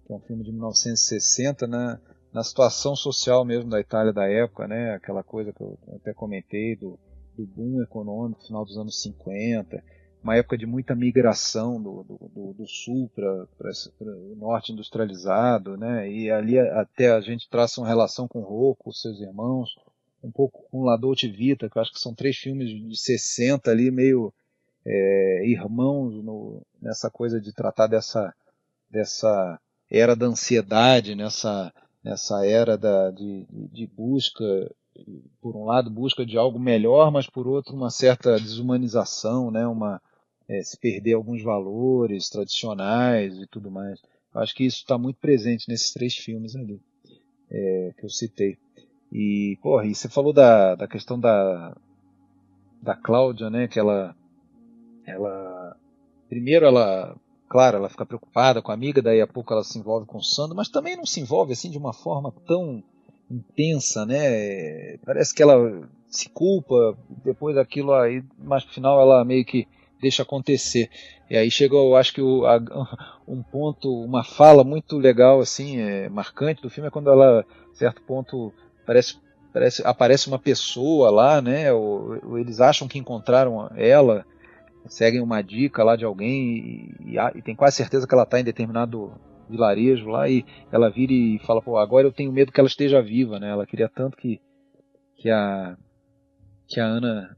[0.06, 2.00] que é um filme de 1960, né,
[2.34, 6.76] na situação social mesmo da Itália da época, né, aquela coisa que eu até comentei
[6.76, 7.00] do,
[7.38, 9.84] do boom econômico final dos anos 50,
[10.24, 13.48] uma época de muita migração do, do, do, do sul para
[14.02, 19.20] o norte industrializado, né, e ali até a gente traça uma relação com Rocco, seus
[19.20, 19.70] irmãos,
[20.24, 23.70] um pouco com La Dolce Vita, que eu acho que são três filmes de 60
[23.70, 24.34] ali, meio
[24.86, 28.34] é, irmãos no, nessa coisa de tratar dessa,
[28.90, 34.44] dessa era da ansiedade, nessa, nessa era da, de, de busca,
[35.42, 39.66] por um lado, busca de algo melhor, mas por outro, uma certa desumanização, né?
[39.68, 40.02] uma,
[40.48, 44.00] é, se perder alguns valores tradicionais e tudo mais.
[44.34, 46.82] Eu acho que isso está muito presente nesses três filmes ali
[47.50, 48.58] é, que eu citei.
[49.12, 51.76] E, porra, e você falou da, da questão da,
[52.82, 53.68] da Cláudia, né?
[53.68, 54.16] Que ela,
[55.06, 55.76] ela.
[56.30, 57.16] Primeiro ela
[57.52, 60.24] claro, ela fica preocupada com a amiga, daí a pouco ela se envolve com o
[60.24, 62.82] Sandro, mas também não se envolve assim de uma forma tão
[63.30, 64.98] intensa, né?
[65.06, 69.68] Parece que ela se culpa, depois daquilo aí, mas no final ela meio que
[70.00, 70.90] deixa acontecer.
[71.30, 72.58] E aí chegou, eu acho que o, a,
[73.28, 78.02] um ponto, uma fala muito legal, assim, é, marcante do filme é quando ela, certo
[78.04, 78.54] ponto,
[78.92, 79.18] parece,
[79.54, 81.72] parece aparece uma pessoa lá, né?
[81.72, 84.26] Ou, ou eles acham que encontraram ela
[84.88, 88.40] seguem uma dica lá de alguém e, e, e tem quase certeza que ela está
[88.40, 89.14] em determinado
[89.50, 93.02] vilarejo lá e ela vira e fala, pô, agora eu tenho medo que ela esteja
[93.02, 93.50] viva, né?
[93.50, 94.42] Ela queria tanto que,
[95.16, 95.78] que a
[96.68, 97.36] que a Ana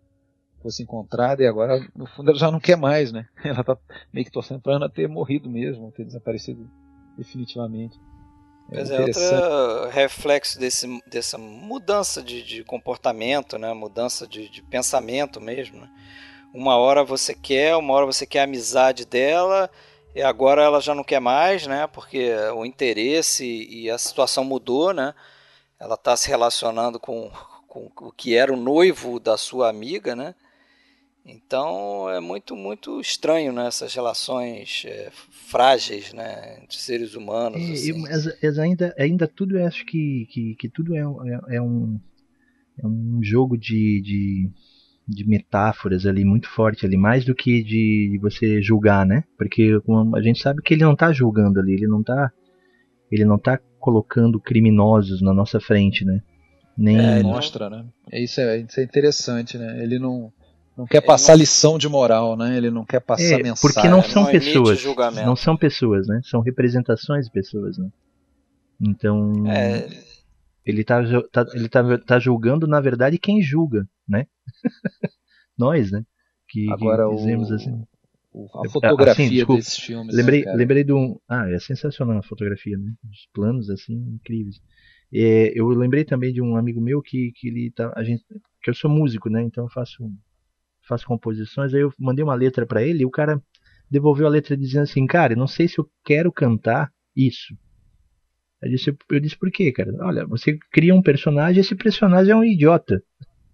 [0.61, 3.27] fosse encontrada e agora no fundo ela já não quer mais, né?
[3.43, 3.77] Ela tá
[4.13, 6.69] meio que torcendo para Ana ter morrido mesmo, ter desaparecido
[7.17, 7.99] definitivamente.
[8.73, 13.71] É, Mas é outro reflexo desse, dessa mudança de, de comportamento, né?
[13.73, 15.89] Mudança de, de pensamento mesmo, né?
[16.51, 19.69] Uma hora você quer, uma hora você quer a amizade dela,
[20.15, 21.87] e agora ela já não quer mais, né?
[21.87, 25.13] Porque o interesse e a situação mudou, né?
[25.79, 27.31] Ela está se relacionando com,
[27.67, 30.33] com o que era o noivo da sua amiga, né?
[31.25, 37.61] Então é muito, muito estranho né, essas relações é, frágeis né, entre seres humanos.
[37.61, 38.01] É, assim.
[38.01, 41.97] mas, mas, ainda, ainda tudo eu acho que, que, que tudo é, é, é, um,
[42.77, 44.51] é um jogo de, de
[45.07, 49.23] de metáforas ali muito forte ali, mais do que de você julgar, né?
[49.37, 49.71] Porque
[50.15, 52.31] a gente sabe que ele não está julgando ali, ele não está
[53.11, 56.21] ele não tá colocando criminosos na nossa frente, né?
[56.75, 57.85] Nem é, mostra, né?
[58.11, 59.83] É isso é, isso é interessante, né?
[59.83, 60.31] Ele não
[60.77, 61.39] não quer passar não...
[61.39, 62.57] lição de moral, né?
[62.57, 63.61] Ele não quer passar é, mensagem.
[63.61, 64.83] Porque não são não pessoas,
[65.25, 66.19] não são pessoas, né?
[66.23, 67.89] São representações de pessoas, né?
[68.81, 69.87] Então, é...
[70.65, 74.25] ele está tá, ele tá, tá julgando na verdade quem julga, né?
[75.57, 76.03] Nós, né?
[76.49, 77.83] Que, Agora que dizemos o, assim.
[78.65, 80.15] a fotografia assim, desculpa, desses filmes.
[80.15, 81.19] Lembrei, né, lembrei de um.
[81.29, 82.93] Ah, é sensacional a fotografia, né?
[83.09, 84.59] Os planos assim incríveis.
[85.13, 88.23] É, eu lembrei também de um amigo meu que, que ele tá, a gente,
[88.63, 89.43] que eu sou músico, né?
[89.43, 90.03] Então eu faço
[90.87, 91.73] faço composições.
[91.73, 93.41] Aí eu mandei uma letra para ele e o cara
[93.89, 97.55] devolveu a letra dizendo assim, cara, eu não sei se eu quero cantar isso.
[98.61, 99.93] Eu disse, eu disse por quê, cara?
[99.99, 103.03] Olha, você cria um personagem, esse personagem é um idiota.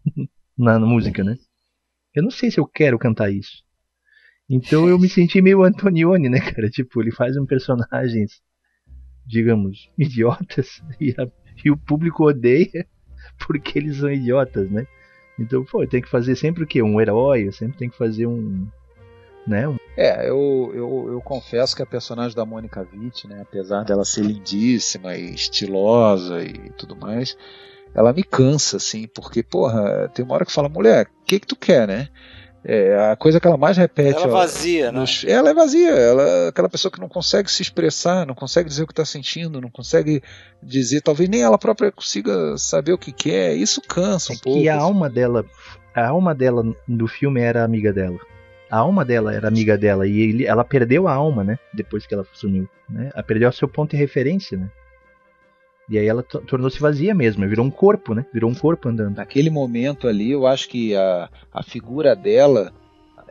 [0.59, 1.37] na, na música, né?
[2.13, 3.63] Eu não sei se eu quero cantar isso.
[4.49, 6.69] Então eu me senti meio Antonioni, né, cara?
[6.69, 8.41] Tipo, ele faz um personagens,
[9.25, 11.27] digamos, idiotas e, a,
[11.63, 12.85] e o público odeia
[13.47, 14.85] porque eles são idiotas, né?
[15.39, 16.81] Então, pô, tem que fazer sempre o quê?
[16.81, 18.67] Um herói, eu sempre tem que fazer um,
[19.47, 19.63] né?
[19.97, 24.23] É, eu, eu, eu confesso que a personagem da Mônica Witt, né, apesar dela ser
[24.23, 27.35] lindíssima e estilosa e tudo mais,
[27.93, 31.47] ela me cansa, assim, porque, porra, tem uma hora que fala, mulher, o que que
[31.47, 32.09] tu quer, né?
[32.63, 34.17] É, a coisa que ela mais repete.
[34.17, 35.05] Ela é vazia, né?
[35.25, 35.91] Ela é vazia.
[35.91, 39.05] Ela é aquela pessoa que não consegue se expressar, não consegue dizer o que está
[39.05, 40.21] sentindo, não consegue
[40.61, 41.01] dizer.
[41.01, 43.55] Talvez nem ela própria consiga saber o que quer.
[43.55, 44.59] Isso cansa um é pouco.
[44.59, 44.83] E a assim.
[44.83, 45.45] alma dela,
[45.95, 48.19] a alma dela do filme era amiga dela.
[48.69, 51.57] A alma dela era amiga dela e ele, ela perdeu a alma, né?
[51.73, 53.09] Depois que ela sumiu, né?
[53.13, 54.69] Ela perdeu o seu ponto de referência, né?
[55.89, 58.25] E aí ela tornou-se vazia mesmo, virou um corpo, né?
[58.31, 59.17] Virou um corpo andando.
[59.17, 62.71] Naquele momento ali, eu acho que a, a figura dela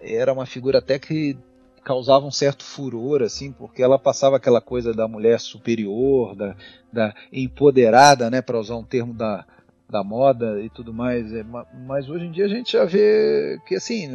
[0.00, 1.36] era uma figura até que
[1.84, 6.54] causava um certo furor, assim, porque ela passava aquela coisa da mulher superior, da,
[6.92, 9.46] da empoderada, né, para usar um termo da,
[9.88, 11.32] da moda e tudo mais.
[11.32, 11.44] É,
[11.86, 14.08] mas hoje em dia a gente já vê que assim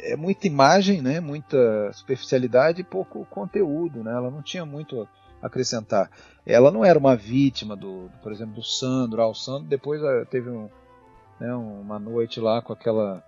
[0.00, 4.10] é muita imagem, né, muita superficialidade e pouco conteúdo, né?
[4.12, 5.06] Ela não tinha muito
[5.42, 6.10] acrescentar.
[6.46, 9.20] Ela não era uma vítima do, por exemplo, do Sandro.
[9.20, 10.68] Ah, o Sandro depois ah, teve um,
[11.40, 13.22] né, uma noite lá com aquela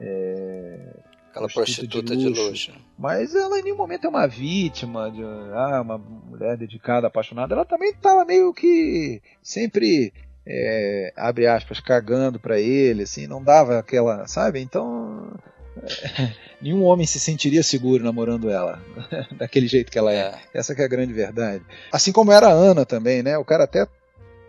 [0.00, 0.96] é,
[1.30, 5.22] aquela prostituta, de, luxo, de, luxo, Mas ela em nenhum momento é uma vítima de
[5.22, 7.54] ah, uma mulher dedicada, apaixonada.
[7.54, 10.12] Ela também estava meio que sempre
[10.46, 14.60] é, abre aspas cagando para ele, assim, não dava aquela, sabe?
[14.60, 15.32] Então
[16.60, 18.82] nenhum homem se sentiria seguro namorando ela,
[19.36, 20.18] daquele jeito que ela é.
[20.18, 20.38] é.
[20.54, 21.64] Essa é a grande verdade.
[21.92, 23.38] Assim como era a Ana também, né?
[23.38, 23.86] O cara até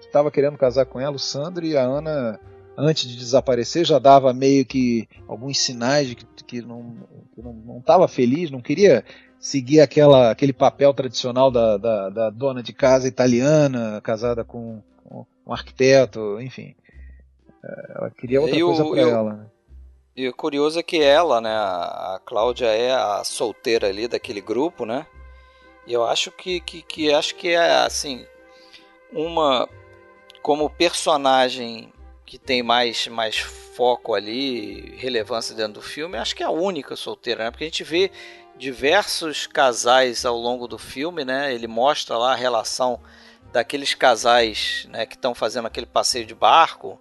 [0.01, 2.39] estava querendo casar com ela, o Sandro, e a Ana,
[2.77, 6.95] antes de desaparecer, já dava meio que alguns sinais de que, que não
[7.79, 9.03] estava feliz, não queria
[9.39, 15.25] seguir aquela, aquele papel tradicional da, da, da dona de casa italiana, casada com, com
[15.45, 16.75] um arquiteto, enfim.
[17.63, 19.33] É, ela queria outra coisa para ela.
[19.33, 19.45] Né?
[20.19, 24.85] E o curioso é que ela, né, a Cláudia é a solteira ali daquele grupo,
[24.85, 25.07] né?
[25.87, 28.27] E eu acho que, que, que acho que é assim
[29.13, 29.65] uma
[30.41, 31.93] como personagem
[32.25, 36.97] que tem mais, mais foco ali, relevância dentro do filme, acho que é a única
[36.97, 37.51] solteira, né?
[37.51, 38.11] Porque a gente vê
[38.57, 41.53] diversos casais ao longo do filme, né?
[41.53, 42.99] Ele mostra lá a relação
[43.53, 46.99] daqueles casais, né, que estão fazendo aquele passeio de barco,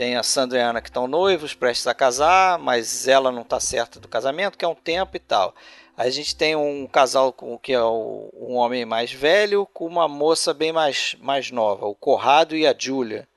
[0.00, 3.42] tem a Sandra e a Ana que estão noivos, prestes a casar, mas ela não
[3.42, 5.54] está certa do casamento, que é um tempo e tal.
[5.94, 10.08] A gente tem um casal com que é o, um homem mais velho com uma
[10.08, 13.28] moça bem mais, mais nova, o Corrado e a Julia.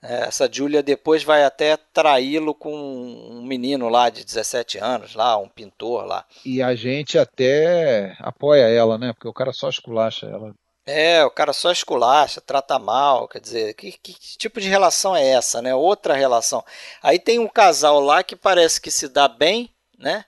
[0.00, 5.36] É, essa Julia depois vai até traí-lo com um menino lá de 17 anos, lá,
[5.36, 6.24] um pintor lá.
[6.46, 9.12] E a gente até apoia ela, né?
[9.12, 10.54] Porque o cara só esculacha ela
[10.86, 15.24] é, o cara só esculacha, trata mal, quer dizer, que, que, tipo de relação é
[15.28, 15.74] essa, né?
[15.74, 16.64] Outra relação.
[17.02, 20.24] Aí tem um casal lá que parece que se dá bem, né?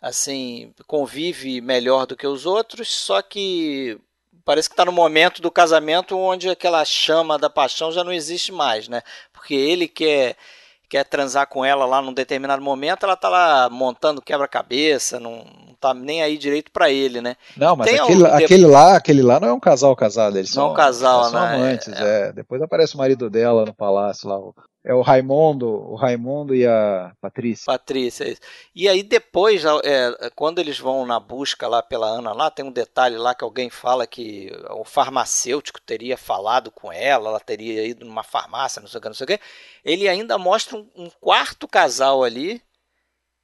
[0.00, 3.98] Assim, convive melhor do que os outros, só que
[4.44, 8.50] parece que está no momento do casamento onde aquela chama da paixão já não existe
[8.50, 9.02] mais, né?
[9.32, 10.36] Porque ele quer
[10.88, 15.74] quer transar com ela lá num determinado momento, ela tá lá montando quebra-cabeça, não, não
[15.78, 17.36] tá nem aí direito para ele, né?
[17.56, 20.72] Não, mas aquele, aquele, lá, aquele lá não é um casal casado, eles não são,
[20.72, 21.54] um casal, são né?
[21.54, 22.32] amantes, é, é.
[22.32, 24.38] Depois aparece o marido dela no palácio lá,
[24.88, 27.66] é o Raimundo, o Raimundo e a Patrícia.
[27.66, 28.40] Patrícia, isso.
[28.74, 32.72] E aí depois, é, quando eles vão na busca lá pela Ana lá, tem um
[32.72, 38.06] detalhe lá que alguém fala que o farmacêutico teria falado com ela, ela teria ido
[38.06, 39.40] numa farmácia, não sei o que, não sei o que.
[39.84, 42.62] Ele ainda mostra um, um quarto casal ali,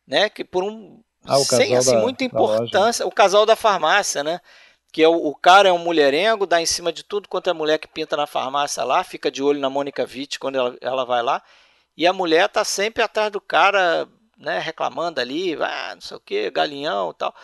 [0.07, 4.41] né, que por um ah, sem assim, da, muita importância, o casal da farmácia, né?
[4.95, 7.53] Que é o, o, cara é um mulherengo, dá em cima de tudo quanto é
[7.53, 11.05] mulher que pinta na farmácia lá, fica de olho na Mônica Witt quando ela, ela
[11.05, 11.43] vai lá,
[11.97, 14.07] e a mulher tá sempre atrás do cara,
[14.39, 17.35] né, reclamando ali, ah, não sei o que, galinhão e tal.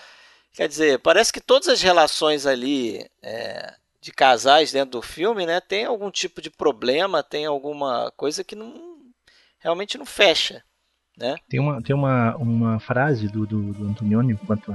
[0.53, 5.61] Quer dizer, parece que todas as relações ali é, de casais dentro do filme, né,
[5.61, 8.97] tem algum tipo de problema, tem alguma coisa que não
[9.59, 10.63] realmente não fecha,
[11.19, 11.35] né?
[11.49, 14.73] Tem uma, tem uma, uma frase do, do, do Antonioni, quanto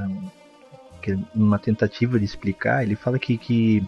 [1.05, 3.83] que numa tentativa de explicar, ele fala que, que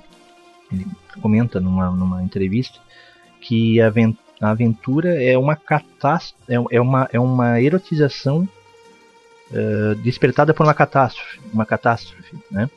[0.72, 0.86] ele
[1.20, 2.80] comenta numa, numa entrevista
[3.42, 3.92] que a,
[4.42, 8.48] aventura é uma catástrofe, é, é, uma, é uma erotização
[9.52, 12.70] uh, despertada por uma catástrofe, uma catástrofe, né?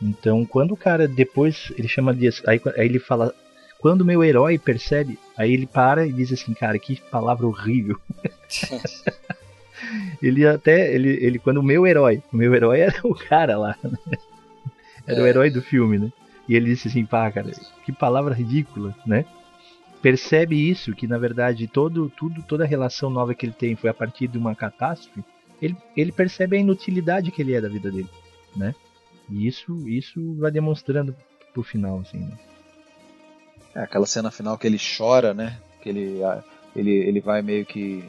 [0.00, 3.34] Então, quando o cara depois ele chama de aí, aí ele fala
[3.78, 7.98] quando meu herói percebe, aí ele para e diz assim, cara, que palavra horrível.
[10.22, 10.92] ele até.
[10.94, 12.22] Ele, ele, quando o meu herói.
[12.32, 13.76] O meu herói era o cara lá.
[13.82, 14.18] Né?
[15.06, 15.22] Era é.
[15.22, 16.12] o herói do filme, né?
[16.48, 17.50] E ele disse assim, pá, cara,
[17.84, 19.24] que palavra ridícula, né?
[20.00, 23.90] Percebe isso, que na verdade todo, tudo, toda a relação nova que ele tem foi
[23.90, 25.22] a partir de uma catástrofe.
[25.60, 28.08] ele, ele percebe a inutilidade que ele é da vida dele,
[28.56, 28.74] né?
[29.28, 31.14] E isso, isso vai demonstrando
[31.52, 32.38] pro final, assim, né?
[33.74, 35.58] É, aquela cena final que ele chora, né?
[35.82, 36.20] Que ele,
[36.74, 38.04] ele, ele vai meio que.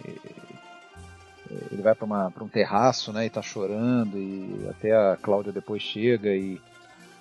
[1.71, 3.25] Ele vai para um terraço, né?
[3.25, 6.59] E tá chorando, e até a Cláudia depois chega e,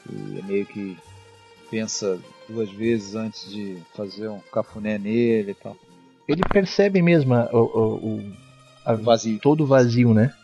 [0.08, 0.96] e meio que
[1.70, 5.76] pensa duas vezes antes de fazer um cafuné nele e tal.
[6.26, 8.32] Ele percebe mesmo o, o, o,
[8.84, 9.38] a, vazio.
[9.38, 10.34] todo o vazio, né?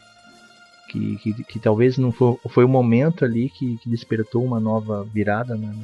[0.89, 5.05] Que, que, que, talvez não foi, foi o momento ali que, que despertou uma nova
[5.05, 5.75] virada, né?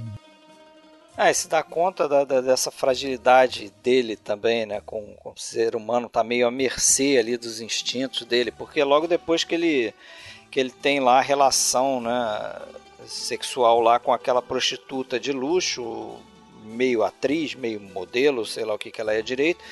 [1.22, 4.80] É, se dá conta da, da, dessa fragilidade dele também, né?
[4.86, 9.06] Com, com o ser humano tá meio à mercê ali dos instintos dele, porque logo
[9.06, 9.94] depois que ele
[10.50, 12.62] que ele tem lá a relação, né,
[13.06, 16.16] sexual lá com aquela prostituta de luxo,
[16.64, 19.62] meio atriz, meio modelo, sei lá o que que ela é direito.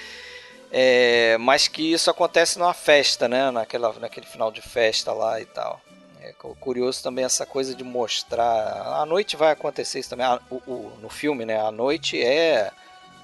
[0.70, 3.50] É, mas que isso acontece numa festa, né?
[3.50, 5.80] Naquela, naquele final de festa lá e tal.
[6.20, 9.00] É curioso também essa coisa de mostrar.
[9.00, 10.26] A noite vai acontecer isso também.
[10.50, 11.60] O, o, no filme, né?
[11.60, 12.70] A noite é.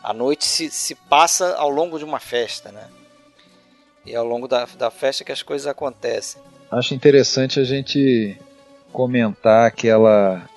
[0.03, 2.89] A noite se, se passa ao longo de uma festa, né?
[4.07, 6.41] E é ao longo da, da festa que as coisas acontecem.
[6.71, 8.39] Acho interessante a gente
[8.93, 10.49] comentar aquela.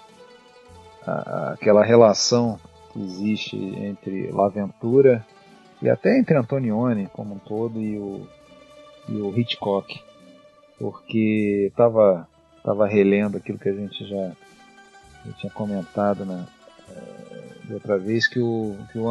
[1.06, 2.60] A, aquela relação
[2.92, 5.26] que existe entre Laventura
[5.82, 8.28] e até entre Antonioni como um todo e o,
[9.08, 10.07] e o Hitchcock
[10.80, 12.28] porque estava
[12.64, 14.32] tava relendo aquilo que a gente já,
[15.26, 16.46] já tinha comentado na,
[16.90, 19.08] é, outra vez que, o, que o,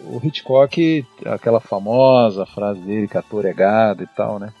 [0.00, 4.52] o, Hitchcock, aquela famosa frase dele que ator é gado e tal, né?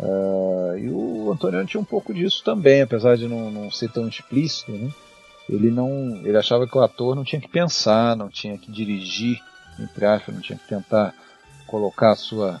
[0.00, 4.08] Uh, e o Antonioni tinha um pouco disso também, apesar de não, não ser tão
[4.08, 4.90] explícito, né?
[5.48, 9.38] Ele não, ele achava que o ator não tinha que pensar, não tinha que dirigir,
[9.78, 11.14] entre aspas, não tinha que tentar
[11.66, 12.60] colocar a sua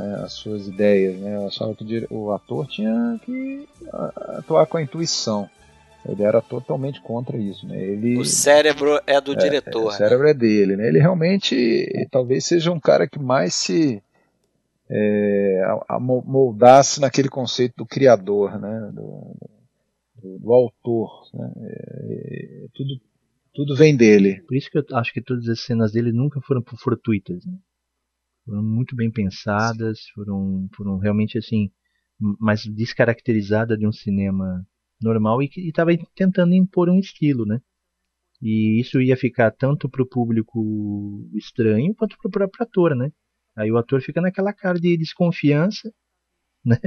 [0.00, 1.16] né, as suas ideias.
[1.18, 1.36] Né?
[1.36, 3.68] Eu achava que o ator tinha que
[4.38, 5.48] atuar com a intuição.
[6.08, 7.66] Ele era totalmente contra isso.
[7.66, 7.78] Né?
[7.78, 9.88] Ele, o cérebro é do é, diretor.
[9.88, 10.30] o cérebro né?
[10.30, 10.76] é dele.
[10.76, 10.88] Né?
[10.88, 14.02] Ele realmente talvez seja um cara que mais se
[14.88, 15.62] é,
[16.00, 18.90] moldasse naquele conceito do criador, né?
[18.94, 19.36] do,
[20.22, 21.28] do, do autor.
[21.34, 21.52] Né?
[21.58, 23.00] É, tudo,
[23.52, 24.40] tudo vem dele.
[24.48, 27.44] Por isso que eu acho que todas as cenas dele nunca foram fortuitas.
[27.44, 27.52] Né?
[28.50, 31.70] Foram muito bem pensadas, foram, foram realmente assim
[32.18, 34.66] mais descaracterizada de um cinema
[35.00, 37.60] normal e que estava tentando impor um estilo, né?
[38.42, 43.12] E isso ia ficar tanto para o público estranho quanto para o próprio ator, né?
[43.56, 45.92] Aí o ator fica naquela cara de desconfiança,
[46.64, 46.78] né?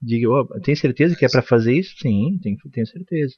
[0.00, 1.94] De, oh, tem certeza que é para fazer isso?
[1.98, 3.34] Sim, tenho, tenho certeza.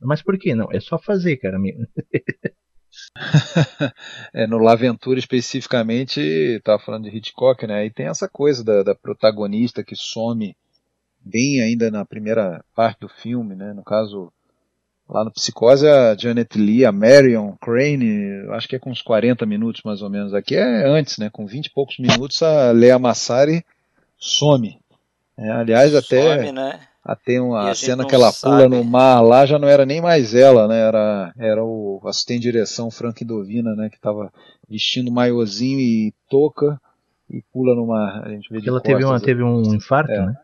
[0.00, 0.72] Mas por que não?
[0.72, 1.58] É só fazer, cara.
[4.34, 7.86] é, no Laventura especificamente, estava falando de Hitchcock, né?
[7.86, 10.56] E tem essa coisa da, da, protagonista que some
[11.20, 13.72] bem ainda na primeira parte do filme, né?
[13.72, 14.32] No caso,
[15.08, 19.44] lá no Psicose, a Janet Lee, a Marion Crane, acho que é com uns 40
[19.46, 20.34] minutos mais ou menos.
[20.34, 21.30] Aqui é antes, né?
[21.30, 23.64] Com 20 e poucos minutos, a Lea Massari
[24.18, 24.78] some.
[25.36, 26.38] É, aliás, até.
[26.38, 26.80] Some, né?
[27.02, 30.68] Até uma cena que ela pula no mar lá já não era nem mais ela,
[30.68, 30.80] né?
[30.80, 33.88] Era, era o assistente de direção Frank Dovina, né?
[33.88, 34.30] Que estava
[34.68, 36.78] vestindo maiozinho e touca
[37.28, 38.26] e pula no mar.
[38.26, 40.26] A gente vê de ela teve, uma, teve um infarto, é.
[40.26, 40.36] né?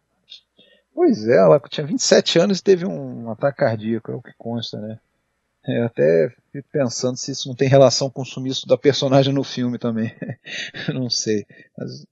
[0.95, 4.81] Pois é, ela tinha 27 anos e teve um ataque cardíaco, é o que consta,
[4.81, 4.99] né?
[5.69, 9.45] É, até fico pensando se isso não tem relação com o sumiço da personagem no
[9.45, 10.14] filme também.
[10.95, 11.45] não sei.
[11.77, 12.07] Mas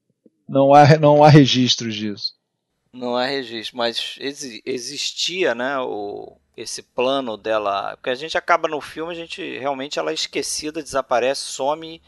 [0.46, 2.35] não há, não há registros disso.
[2.94, 4.16] Não há registro, mas
[4.64, 9.98] existia, né, o, esse plano dela, porque a gente acaba no filme, a gente realmente
[9.98, 12.00] ela é esquecida, desaparece, some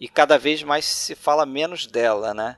[0.00, 2.56] e cada vez mais se fala menos dela, né?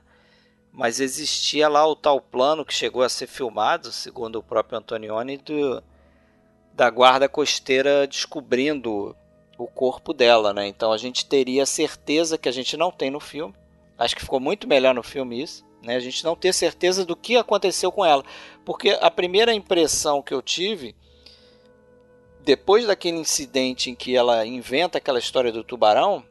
[0.71, 5.35] Mas existia lá o tal plano que chegou a ser filmado, segundo o próprio Antonioni,
[5.35, 5.83] do,
[6.73, 9.13] da guarda costeira descobrindo
[9.57, 10.65] o corpo dela, né?
[10.65, 13.53] Então a gente teria certeza que a gente não tem no filme.
[13.97, 15.95] Acho que ficou muito melhor no filme isso né?
[15.95, 18.23] A gente não ter certeza do que aconteceu com ela.
[18.65, 20.95] Porque a primeira impressão que eu tive,
[22.41, 26.23] depois daquele incidente em que ela inventa aquela história do tubarão,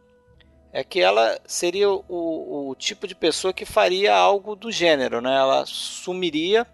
[0.73, 5.21] é que ela seria o, o tipo de pessoa que faria algo do gênero.
[5.21, 5.35] Né?
[5.35, 6.67] Ela sumiria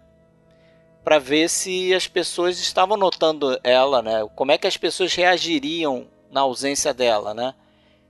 [1.03, 4.27] para ver se as pessoas estavam notando ela, né?
[4.35, 7.55] Como é que as pessoas reagiriam na ausência dela, né?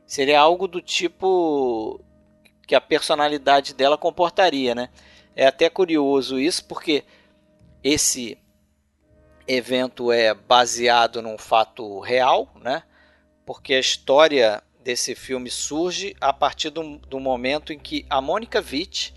[0.05, 2.01] Seria algo do tipo
[2.67, 4.89] que a personalidade dela comportaria, né?
[5.35, 7.03] É até curioso isso porque
[7.83, 8.37] esse
[9.47, 12.83] evento é baseado num fato real, né?
[13.45, 18.59] Porque a história desse filme surge a partir do, do momento em que a Mônica
[18.59, 19.13] Witt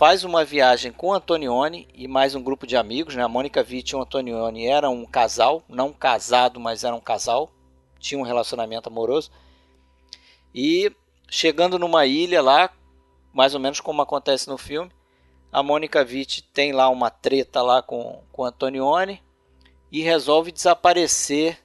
[0.00, 3.22] faz uma viagem com Antonioni e mais um grupo de amigos, né?
[3.22, 7.50] A Mônica Vitti e o Antonioni eram um casal, não casado, mas eram um casal,
[7.98, 9.30] tinham um relacionamento amoroso.
[10.54, 10.90] E
[11.30, 12.70] chegando numa ilha lá,
[13.32, 14.90] mais ou menos como acontece no filme,
[15.52, 19.22] a Mônica Vitti tem lá uma treta lá com, com Antonioni
[19.90, 21.58] e resolve desaparecer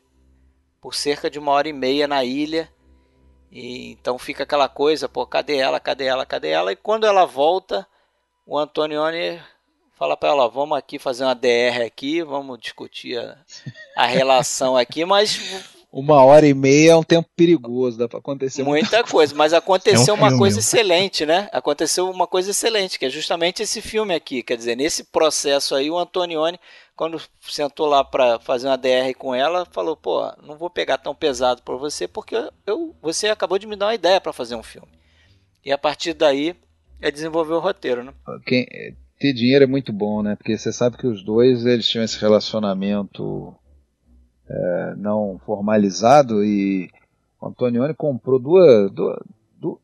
[0.80, 2.72] por cerca de uma hora e meia na ilha.
[3.51, 6.72] E, então fica aquela coisa, pô, cadê ela, cadê ela, cadê ela?
[6.72, 7.88] E quando ela volta,
[8.45, 9.41] o Antonioni
[9.93, 13.38] fala para ela, vamos aqui fazer uma DR aqui, vamos discutir a,
[13.95, 18.63] a relação aqui, mas uma hora e meia é um tempo perigoso, dá para acontecer
[18.63, 19.33] muita, muita coisa.
[19.33, 21.47] Mas aconteceu é um uma coisa excelente, né?
[21.53, 24.43] Aconteceu uma coisa excelente, que é justamente esse filme aqui.
[24.43, 26.59] Quer dizer, nesse processo aí, o Antonioni,
[26.97, 31.15] quando sentou lá para fazer uma DR com ela, falou: pô, não vou pegar tão
[31.15, 32.35] pesado para você, porque
[32.67, 34.91] eu, você acabou de me dar uma ideia para fazer um filme.
[35.63, 36.57] E a partir daí,
[37.01, 38.13] é desenvolver o roteiro, né?
[38.45, 38.67] Quem,
[39.17, 40.35] ter dinheiro é muito bom, né?
[40.35, 43.55] Porque você sabe que os dois eles tinham esse relacionamento
[44.49, 46.89] é, não formalizado e
[47.41, 49.19] o Antonioni comprou duas, duas,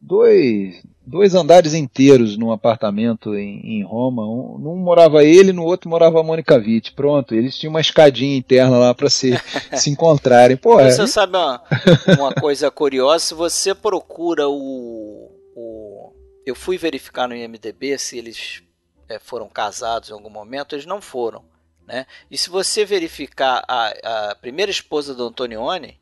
[0.02, 4.24] dois, dois andares inteiros num apartamento em, em Roma.
[4.24, 6.94] Um, num morava ele, no outro morava a Mônica Witt.
[6.94, 9.32] Pronto, eles tinham uma escadinha interna lá para se,
[9.74, 10.58] se encontrarem.
[10.58, 11.08] Pô, você é...
[11.08, 11.62] sabe uma,
[12.18, 13.26] uma coisa curiosa?
[13.26, 16.14] Se você procura o, o.
[16.46, 18.64] Eu fui verificar no IMDB se eles
[19.10, 21.44] é, foram casados em algum momento, eles não foram.
[21.88, 22.06] Né?
[22.30, 26.00] E se você verificar a, a primeira esposa do Antonioni,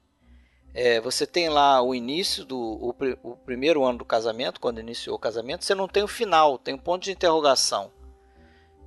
[0.74, 5.16] é, você tem lá o início do o, o, primeiro ano do casamento, quando iniciou
[5.16, 7.92] o casamento, você não tem o final, tem um ponto de interrogação.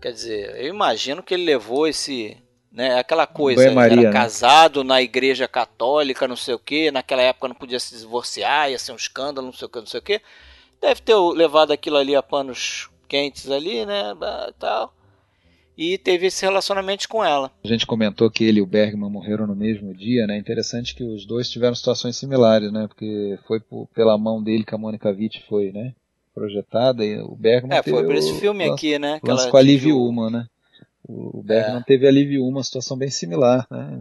[0.01, 2.37] Quer dizer, eu imagino que ele levou esse,
[2.71, 4.13] né, aquela coisa, Maria, era né?
[4.13, 8.79] casado na igreja católica, não sei o que, naquela época não podia se divorciar, ia
[8.79, 10.21] ser um escândalo, não sei o que, não sei o que.
[10.81, 14.15] Deve ter levado aquilo ali a panos quentes ali, né,
[14.59, 14.93] tal
[15.77, 17.51] e teve esse relacionamento com ela.
[17.65, 20.37] A gente comentou que ele e o Bergman morreram no mesmo dia, né?
[20.37, 22.87] Interessante que os dois tiveram situações similares, né?
[22.87, 25.95] Porque foi por, pela mão dele que a Mônica Witt foi, né?
[26.35, 29.21] Projetada e o Bergman É, foi por esse filme o, aqui, né?
[29.23, 30.47] Lance com a Liv Uma, né?
[31.05, 31.85] O Bergman é.
[31.85, 34.01] teve a Liv Uma, uma situação bem similar, né?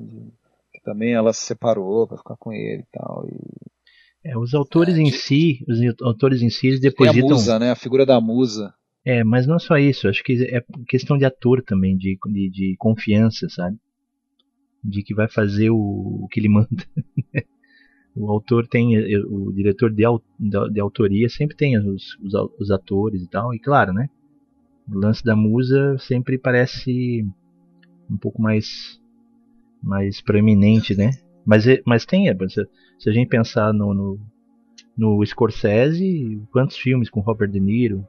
[0.73, 3.25] Que também ela se separou para ficar com ele e tal.
[3.27, 4.29] E...
[4.29, 7.21] É, os autores é, em si, os autores em si, eles depositam...
[7.21, 7.71] Tem a musa, né?
[7.71, 8.73] A figura da musa.
[9.03, 12.75] É, mas não só isso, acho que é questão de ator também, de, de, de
[12.77, 13.77] confiança, sabe?
[14.83, 15.77] De que vai fazer o,
[16.23, 16.67] o que ele manda.
[18.15, 18.95] o autor tem,
[19.25, 20.03] o diretor de,
[20.71, 24.07] de, autoria sempre tem os, os, os, atores e tal, e claro, né?
[24.87, 27.25] O lance da musa sempre parece
[28.09, 28.99] um pouco mais
[29.81, 31.11] mais proeminente, né?
[31.43, 32.67] Mas, é, mas tem, se,
[32.99, 34.19] se a gente pensar no, no,
[34.95, 38.05] no Scorsese, quantos filmes com Robert De Niro,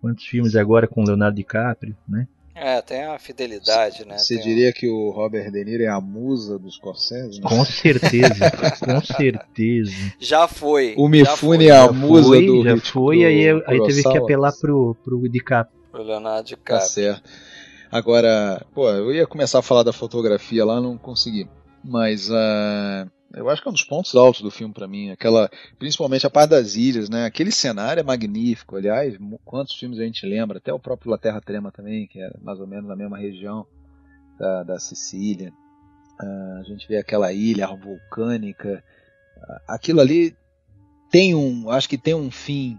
[0.00, 2.26] Quantos filmes agora com Leonardo DiCaprio, né?
[2.54, 4.18] É, tem a fidelidade, né?
[4.18, 7.40] Você tem diria que o Robert De Niro é a musa dos Scorsese?
[7.40, 7.48] Né?
[7.48, 9.92] Com certeza, com certeza.
[10.18, 10.94] Já foi.
[10.98, 14.94] O Mifune é a musa foi, do Já foi, aí, aí teve que apelar pro,
[15.02, 15.80] pro DiCaprio.
[15.90, 16.80] Pro Leonardo DiCaprio.
[16.80, 17.30] Tá certo.
[17.90, 21.48] Agora, pô, eu ia começar a falar da fotografia lá, não consegui.
[21.82, 25.50] Mas uh, eu acho que é um dos pontos altos do filme para mim, aquela,
[25.78, 27.26] principalmente a parte das ilhas, né?
[27.26, 28.76] Aquele cenário é magnífico.
[28.76, 30.58] Aliás, quantos filmes a gente lembra?
[30.58, 33.66] Até o próprio La Terra Trema também, que é mais ou menos na mesma região
[34.38, 35.52] da, da Sicília.
[36.20, 38.82] Uh, a gente vê aquela ilha vulcânica.
[39.36, 40.36] Uh, aquilo ali
[41.10, 42.78] tem um, acho que tem um fim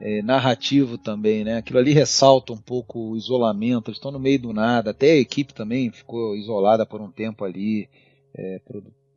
[0.00, 1.58] é, narrativo também, né?
[1.58, 3.88] Aquilo ali ressalta um pouco o isolamento.
[3.88, 4.90] Eles estão no meio do nada.
[4.90, 7.88] Até a equipe também ficou isolada por um tempo ali.
[8.34, 8.60] É,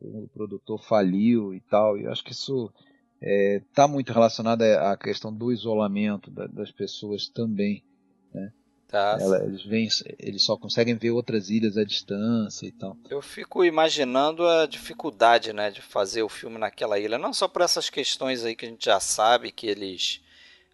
[0.00, 1.98] o produtor faliu e tal.
[1.98, 2.72] E eu acho que isso
[3.20, 7.82] está é, tá muito relacionado à questão do isolamento da, das pessoas também.
[8.32, 8.52] Né?
[8.88, 9.18] Tá.
[9.20, 9.88] Ela, eles, vêm,
[10.18, 12.96] eles só conseguem ver outras ilhas à distância e tal.
[13.10, 17.62] Eu fico imaginando a dificuldade né, de fazer o filme naquela ilha, não só por
[17.62, 20.20] essas questões aí que a gente já sabe que eles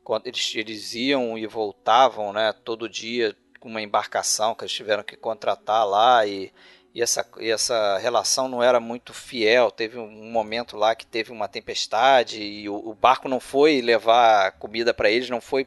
[0.05, 5.05] quando eles, eles iam e voltavam né, todo dia com uma embarcação que eles tiveram
[5.05, 6.53] que contratar lá e
[6.95, 9.71] e essa, e essa relação não era muito fiel.
[9.71, 14.53] Teve um momento lá que teve uma tempestade e o, o barco não foi levar
[14.53, 15.67] comida para eles, não foi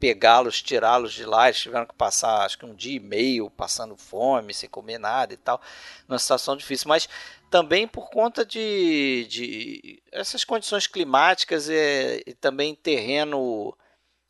[0.00, 1.46] pegá-los, tirá-los de lá.
[1.48, 5.32] Eles tiveram que passar, acho que um dia e meio passando fome, sem comer nada
[5.32, 5.60] e tal,
[6.08, 6.88] numa situação difícil.
[6.88, 7.08] Mas
[7.50, 13.76] também por conta de, de essas condições climáticas e, e também terreno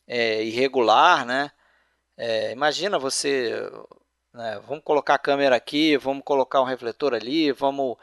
[0.07, 1.51] é, irregular, né?
[2.19, 3.63] É, imagina você
[4.39, 4.61] né?
[4.69, 7.97] Vamos colocar a câmera aqui, vamos colocar um refletor ali, vamos.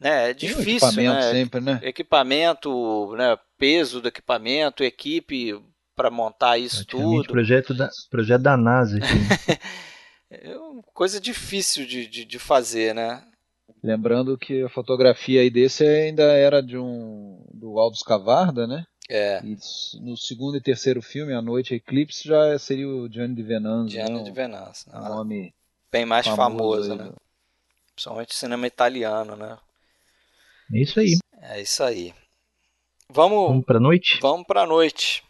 [0.00, 0.30] Né?
[0.30, 1.30] É difícil, equipamento né?
[1.30, 1.80] sempre, né?
[1.82, 3.38] Equipamento, né?
[3.58, 5.62] peso do equipamento, equipe
[5.94, 7.28] para montar isso tudo.
[7.28, 8.98] Projeto da, projeto da NASA.
[10.30, 13.22] é uma coisa difícil de, de, de, fazer, né?
[13.82, 18.84] Lembrando que a fotografia aí desse ainda era de um do Aldous Cavarda, né?
[19.10, 19.42] É.
[19.44, 19.56] E
[20.00, 23.90] no segundo e terceiro filme, A Noite Eclipse, já seria o Gianni de Venanzo.
[23.90, 24.22] Gianni né?
[24.22, 24.86] de Venanzo.
[24.90, 25.54] Um nome
[25.92, 27.12] bem mais famoso, famoso né?
[27.94, 29.58] Principalmente cinema italiano, né?
[30.72, 31.18] É isso aí.
[31.42, 32.14] É isso aí.
[33.10, 34.18] Vamos, vamos pra noite?
[34.22, 35.22] Vamos pra noite.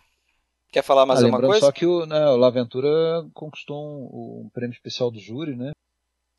[0.71, 1.67] Quer falar mais ah, alguma coisa?
[1.67, 2.89] Só que o, né, o Laventura
[3.35, 5.73] conquistou um, um, prêmio especial do júri, né?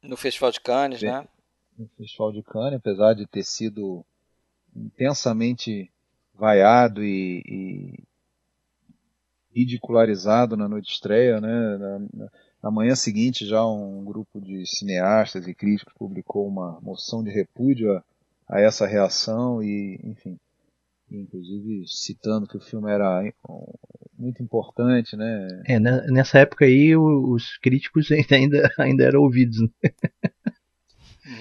[0.02, 1.28] No Festival de Cannes, Bem, né?
[1.78, 4.06] No Festival de Cannes, apesar de ter sido
[4.76, 5.92] intensamente
[6.34, 8.04] vaiado e, e
[9.54, 11.78] ridicularizado na noite de estreia, né?
[11.78, 12.32] Na, na,
[12.64, 17.92] na, manhã seguinte, já um grupo de cineastas e críticos publicou uma moção de repúdio
[17.92, 18.04] a,
[18.48, 20.40] a essa reação e, enfim,
[21.12, 23.22] inclusive citando que o filme era
[24.18, 25.48] muito importante, né?
[25.68, 29.60] É, nessa época aí os críticos ainda, ainda eram ouvidos.
[29.62, 29.70] Né?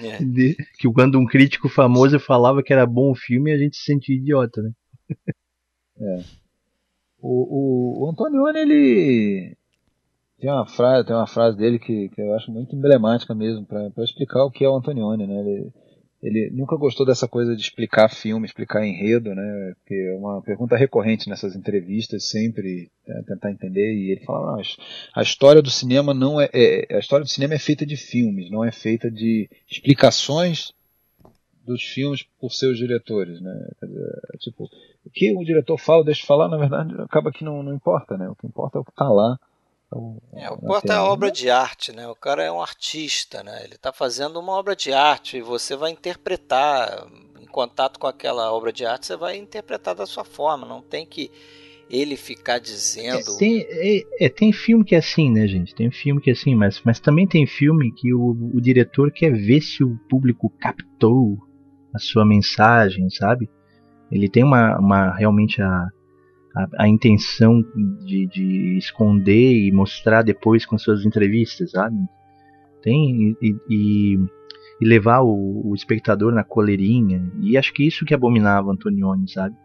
[0.01, 0.23] É.
[0.23, 3.83] De, que quando um crítico famoso falava que era bom o filme, a gente se
[3.83, 4.71] sentia idiota, né?
[5.97, 6.23] É.
[7.19, 9.57] O, o, o Antonioni, ele
[10.43, 14.03] tem uma frase, tem uma frase dele que, que eu acho muito emblemática mesmo para
[14.03, 15.39] explicar o que é o Antonioni, né?
[15.39, 15.71] Ele,
[16.21, 19.73] ele nunca gostou dessa coisa de explicar filme, explicar enredo, né?
[19.75, 23.93] Porque é uma pergunta recorrente nessas entrevistas, sempre né, tentar entender.
[23.93, 24.61] E ele fala: não,
[25.15, 28.51] a história do cinema não é, é, a história do cinema é feita de filmes,
[28.51, 30.73] não é feita de explicações
[31.65, 33.69] dos filmes por seus diretores, né?
[34.39, 34.65] Tipo,
[35.05, 38.17] o que o diretor fala, deixa de falar, na verdade, acaba que não, não importa,
[38.17, 38.27] né?
[38.27, 39.39] O que importa é o que está lá.
[40.33, 42.07] É, o importa é obra de arte, né?
[42.07, 43.63] O cara é um artista, né?
[43.63, 47.07] Ele está fazendo uma obra de arte e você vai interpretar
[47.39, 50.65] em contato com aquela obra de arte, você vai interpretar da sua forma.
[50.65, 51.31] Não tem que
[51.89, 53.35] ele ficar dizendo.
[53.35, 55.75] É, tem, é, é, tem filme que é assim, né, gente?
[55.75, 59.31] Tem filme que é assim, mas, mas também tem filme que o, o diretor quer
[59.31, 61.37] ver se o público captou
[61.93, 63.49] a sua mensagem, sabe?
[64.11, 65.87] Ele tem uma, uma realmente a,
[66.55, 67.61] a, a intenção
[68.05, 71.97] de, de, esconder e mostrar depois com suas entrevistas, sabe?
[72.81, 74.19] Tem e, e,
[74.81, 77.31] e levar o, o, espectador na coleirinha.
[77.41, 79.55] E acho que isso que abominava Antonioni, sabe?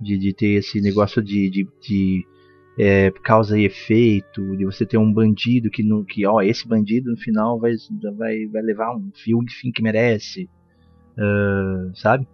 [0.00, 2.24] De, de ter esse negócio de, de, de
[2.78, 7.10] é, causa e efeito, de você ter um bandido que, no, que ó, esse bandido
[7.10, 7.72] no final vai,
[8.16, 10.48] vai, vai levar um filme fim que merece
[11.18, 12.26] uh, sabe?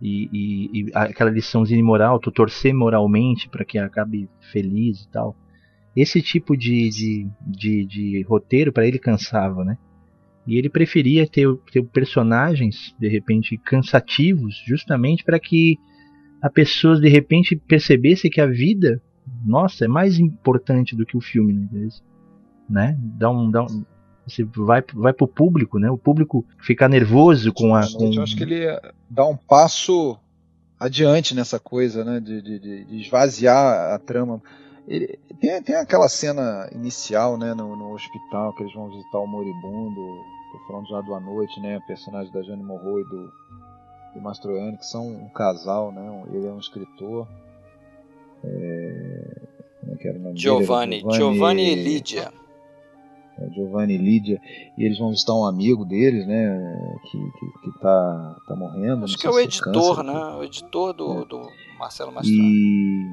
[0.00, 5.36] E, e, e, aquela liçãozinha moral, tu torcer moralmente para que acabe feliz e tal.
[5.96, 9.78] Esse tipo de, de, de, de roteiro para ele cansava, né?
[10.46, 15.76] E ele preferia ter, ter personagens, de repente, cansativos, justamente para que
[16.40, 19.02] a pessoa, de repente, percebesse que a vida,
[19.44, 21.88] nossa, é mais importante do que o filme, né?
[22.68, 22.98] né?
[23.00, 23.84] Dá um, dá um,
[24.26, 25.88] você vai, vai pro público, né?
[25.88, 27.82] O público fica nervoso com a.
[27.92, 28.12] Com...
[28.12, 28.66] Eu acho que ele
[29.08, 30.18] dá um passo
[30.78, 32.18] adiante nessa coisa, né?
[32.18, 34.42] De, de, de esvaziar a trama.
[34.88, 37.54] Ele, tem, tem aquela cena inicial, né?
[37.54, 40.00] No, no, hospital, que eles vão visitar o moribundo.
[40.52, 41.78] Tô falando já do à noite, né?
[41.78, 43.32] O personagem da Jane Morrow e do,
[44.14, 46.24] do Mastroianni, que são um casal, né?
[46.32, 47.28] Ele é um escritor.
[48.44, 49.40] É...
[49.80, 51.14] Como é que era o nome Giovanni, dele?
[51.14, 52.32] Giovanni, Giovanni e Lídia
[53.52, 54.40] Giovanni e Lídia,
[54.76, 59.04] e eles vão visitar um amigo deles, né, que, que, que tá, tá morrendo.
[59.04, 61.24] Acho que é o editor, câncer, né, o editor do, é.
[61.26, 62.42] do Marcelo Mastrano.
[62.42, 63.12] E,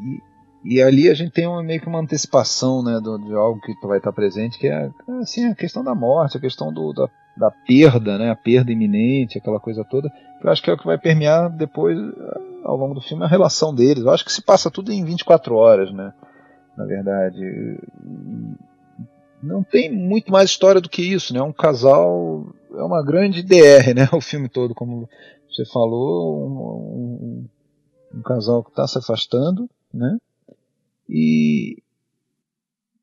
[0.00, 0.22] e,
[0.64, 3.74] e, ali a gente tem uma, meio que uma antecipação, né, do, de algo que
[3.86, 7.50] vai estar presente, que é assim, a questão da morte, a questão do, da, da
[7.50, 10.10] perda, né, a perda iminente, aquela coisa toda,
[10.40, 11.96] que eu acho que é o que vai permear depois,
[12.64, 14.02] ao longo do filme, a relação deles.
[14.02, 16.12] Eu acho que se passa tudo em 24 horas, né,
[16.76, 17.78] na verdade.
[19.42, 21.40] Não tem muito mais história do que isso, né?
[21.40, 24.08] É um casal, é uma grande DR, né?
[24.12, 25.08] O filme todo, como
[25.48, 27.48] você falou, um,
[28.14, 30.16] um, um casal que está se afastando, né?
[31.08, 31.82] E,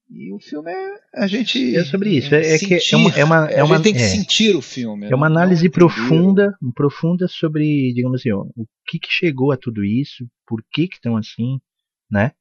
[0.09, 3.24] e o filme é a gente é sobre isso é, é que é uma é
[3.24, 6.51] uma, é uma a gente tem que é, sentir o filme é uma análise profunda
[6.76, 10.95] profunda sobre digamos assim ó, o que que chegou a tudo isso por que que
[10.95, 11.61] estão assim
[12.09, 12.32] né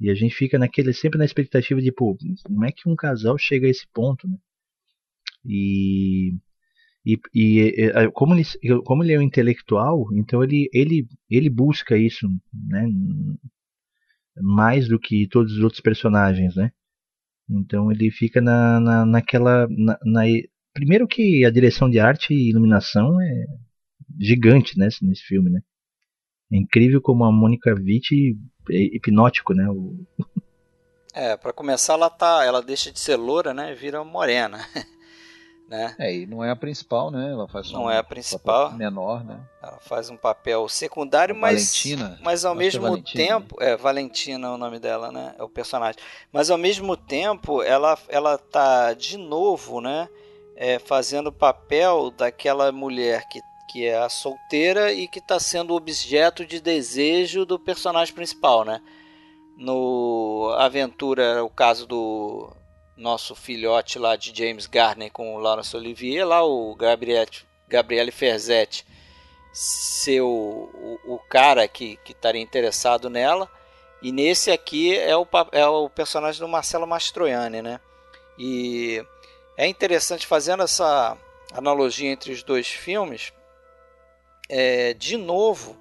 [0.00, 3.36] e a gente fica naquele sempre na expectativa de, pô, como é que um casal
[3.38, 4.36] chega a esse ponto, né?
[5.44, 6.34] E
[7.04, 8.44] e, e, como, ele,
[8.84, 12.86] como ele é um intelectual, então ele, ele, ele busca isso, né?
[14.36, 16.70] Mais do que todos os outros personagens, né?
[17.48, 19.66] Então ele fica na, na, naquela.
[19.68, 20.22] Na, na,
[20.74, 23.46] primeiro que a direção de arte e iluminação é
[24.18, 25.60] gigante né, nesse filme, né?
[26.52, 28.36] É incrível como a Mônica Witt
[28.70, 29.68] é hipnótico, né?
[29.68, 30.04] O...
[31.14, 34.64] É, para começar ela tá, ela deixa de ser loura, né, e vira morena.
[35.70, 35.94] né?
[35.98, 37.30] É, e não é a principal, né?
[37.30, 39.40] Ela faz não um é a principal, menor, né?
[39.62, 44.50] Ela faz um papel secundário, mas Valentina, mas ao mesmo é tempo, é Valentina é
[44.50, 45.32] o nome dela, né?
[45.38, 46.00] É o personagem.
[46.32, 50.08] Mas ao mesmo tempo, ela ela tá de novo, né,
[50.56, 53.40] é, fazendo o papel daquela mulher que
[53.70, 58.82] que é a solteira e que está sendo objeto de desejo do personagem principal, né?
[59.56, 62.50] No Aventura, o caso do
[62.96, 67.30] nosso filhote lá de James Garner com o Laurence Olivier, lá o Gabriele,
[67.68, 68.84] Gabriele Ferzetti
[69.52, 73.48] ser o, o, o cara que, que estaria interessado nela.
[74.02, 77.78] E nesse aqui é o, é o personagem do Marcelo Mastroianni, né?
[78.36, 79.04] E
[79.56, 81.16] é interessante fazendo essa
[81.52, 83.32] analogia entre os dois filmes,
[84.52, 85.78] é, de novo,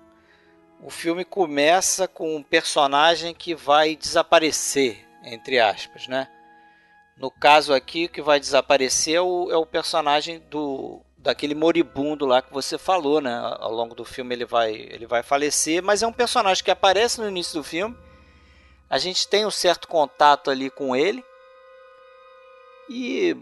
[0.80, 6.30] o filme começa com um personagem que vai desaparecer, entre aspas, né?
[7.18, 12.26] No caso aqui, o que vai desaparecer é o, é o personagem do daquele moribundo
[12.26, 13.36] lá que você falou, né?
[13.60, 17.20] Ao longo do filme ele vai, ele vai falecer, mas é um personagem que aparece
[17.20, 17.98] no início do filme.
[18.90, 21.24] A gente tem um certo contato ali com ele.
[22.90, 23.36] E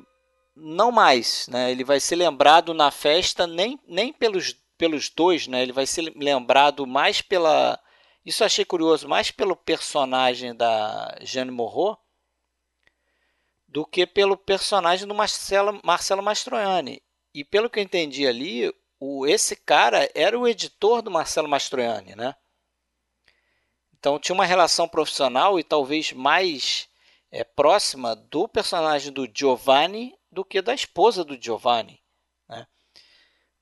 [0.56, 1.70] não mais, né?
[1.70, 5.62] Ele vai ser lembrado na festa nem, nem pelos pelos dois, né?
[5.62, 7.80] Ele vai ser lembrado mais pela.
[8.26, 11.98] Isso achei curioso, mais pelo personagem da Jeanne Moreau
[13.68, 17.02] do que pelo personagem do Marcelo, Marcelo Mastroianni.
[17.34, 22.16] E pelo que eu entendi ali, o, esse cara era o editor do Marcelo Mastroianni,
[22.16, 22.36] né?
[24.00, 26.88] Então tinha uma relação profissional e talvez mais
[27.32, 32.02] é, próxima do personagem do Giovanni do que da esposa do Giovanni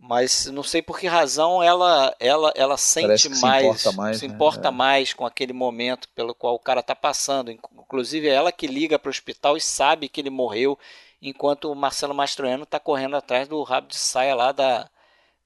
[0.08, 4.28] mas não sei por que razão ela ela ela sente mais se importa mais, se
[4.28, 4.34] né?
[4.34, 4.78] importa né?
[4.78, 9.00] mais com aquele momento pelo qual o cara está passando inclusive é ela que liga
[9.00, 10.78] para o hospital e sabe que ele morreu
[11.22, 14.90] enquanto o Marcelo Mastroianni está correndo atrás do rabo de saia lá da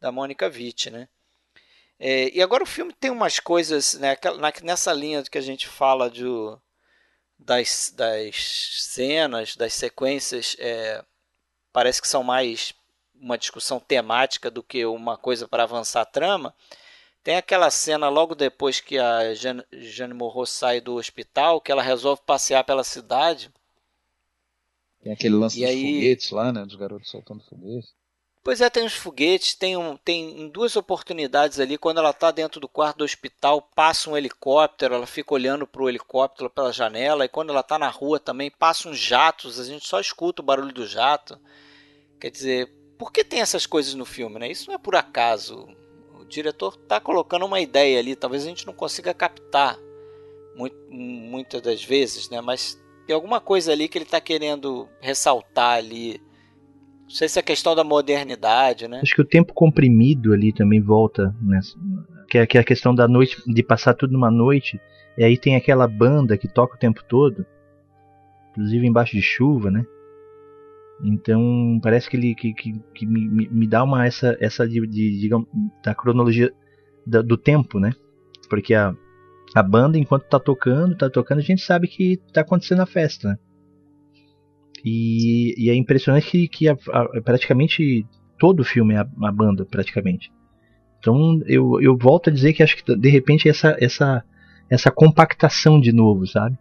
[0.01, 1.07] da Mônica Witt, né
[1.97, 4.15] é, e agora o filme tem umas coisas né,
[4.63, 6.23] nessa linha que a gente fala de,
[7.37, 11.03] das, das cenas das sequências é,
[11.73, 12.73] parece que são mais
[13.19, 16.53] uma discussão temática do que uma coisa para avançar a trama.
[17.23, 22.21] Tem aquela cena logo depois que a Jane Morro sai do hospital, que ela resolve
[22.25, 23.51] passear pela cidade.
[25.03, 25.93] Tem aquele lance e dos aí...
[25.95, 26.65] foguetes lá, né?
[26.65, 27.93] Dos garotos soltando foguetes.
[28.41, 32.31] Pois é, tem os foguetes, tem, um, tem em duas oportunidades ali, quando ela está
[32.31, 36.71] dentro do quarto do hospital, passa um helicóptero, ela fica olhando para o helicóptero pela
[36.71, 40.45] janela, e quando ela está na rua também, passam jatos, a gente só escuta o
[40.45, 41.37] barulho do jato.
[42.17, 44.51] Quer dizer, por que tem essas coisas no filme, né?
[44.51, 45.65] Isso não é por acaso.
[46.19, 49.79] O diretor está colocando uma ideia ali, talvez a gente não consiga captar
[50.53, 52.41] muito, muitas das vezes, né?
[52.41, 52.77] Mas
[53.07, 56.21] tem alguma coisa ali que ele está querendo ressaltar ali.
[57.03, 58.99] Não sei se é questão da modernidade, né?
[59.01, 61.75] Acho que o tempo comprimido ali também volta nessa,
[62.29, 64.79] que é, que é a questão da noite, de passar tudo numa noite.
[65.17, 67.45] E aí tem aquela banda que toca o tempo todo,
[68.51, 69.85] inclusive embaixo de chuva, né?
[71.03, 75.19] Então parece que ele que, que, que me, me, dá uma essa essa de, de
[75.19, 75.47] digamos,
[75.83, 76.53] da cronologia
[77.05, 77.93] da, do tempo, né?
[78.49, 78.93] Porque a,
[79.55, 83.29] a banda enquanto tá tocando, tá tocando, a gente sabe que tá acontecendo a festa,
[83.29, 83.37] né?
[84.83, 88.05] E, e é impressionante que, que a, a, praticamente
[88.37, 90.31] todo o filme é a, a, banda, praticamente.
[90.99, 94.23] Então eu, eu volto a dizer que acho que de repente essa, essa,
[94.69, 96.57] essa compactação de novo, sabe?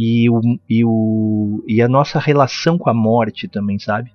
[0.00, 0.40] E, o,
[0.70, 4.12] e, o, e a nossa relação com a morte também, sabe?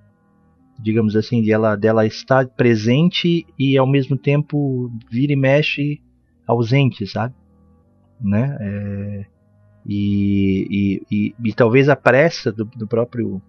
[0.80, 6.00] Digamos assim, de ela, dela estar presente e ao mesmo tempo vira e mexe
[6.46, 7.34] ausente, sabe?
[8.18, 8.56] Né?
[8.58, 9.26] É,
[9.84, 13.42] e, e, e, e, talvez a pressa do, do próprio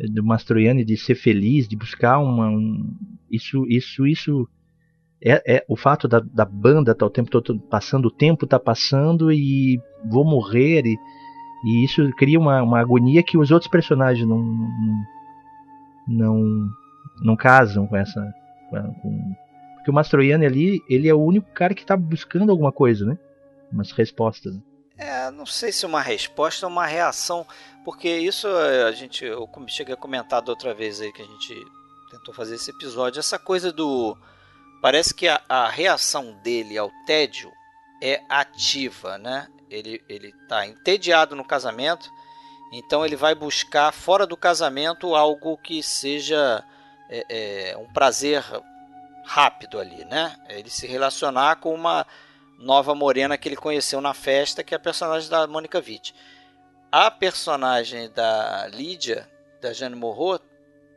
[0.00, 2.92] do Mastroianni de ser feliz, de buscar uma um,
[3.30, 4.48] isso isso isso
[5.24, 8.58] é, é o fato da, da banda tá o tempo todo passando o tempo está
[8.58, 10.98] passando e vou morrer e
[11.64, 14.42] e isso cria uma, uma agonia que os outros personagens não,
[16.08, 16.70] não,
[17.22, 18.20] não, casam com essa.
[18.70, 19.34] Com,
[19.76, 23.18] porque o Mastroianni ali, ele é o único cara que está buscando alguma coisa, né?
[23.72, 24.54] Umas respostas.
[24.96, 27.46] É, não sei se uma resposta ou uma reação,
[27.84, 31.26] porque isso eh, a gente, eu cheguei a comentar da outra vez aí que a
[31.26, 31.54] gente
[32.10, 34.16] tentou fazer esse episódio, essa coisa do
[34.80, 37.50] parece que a, a reação dele ao tédio
[38.02, 39.48] é ativa, né?
[39.74, 42.10] Ele ele está entediado no casamento,
[42.72, 46.64] então ele vai buscar fora do casamento algo que seja
[47.08, 47.26] é,
[47.70, 48.44] é, um prazer
[49.24, 50.36] rápido ali, né?
[50.48, 52.06] Ele se relacionar com uma
[52.58, 56.14] nova morena que ele conheceu na festa, que é a personagem da Mônica Witt.
[56.90, 59.28] A personagem da Lídia,
[59.60, 60.38] da Jane Morro,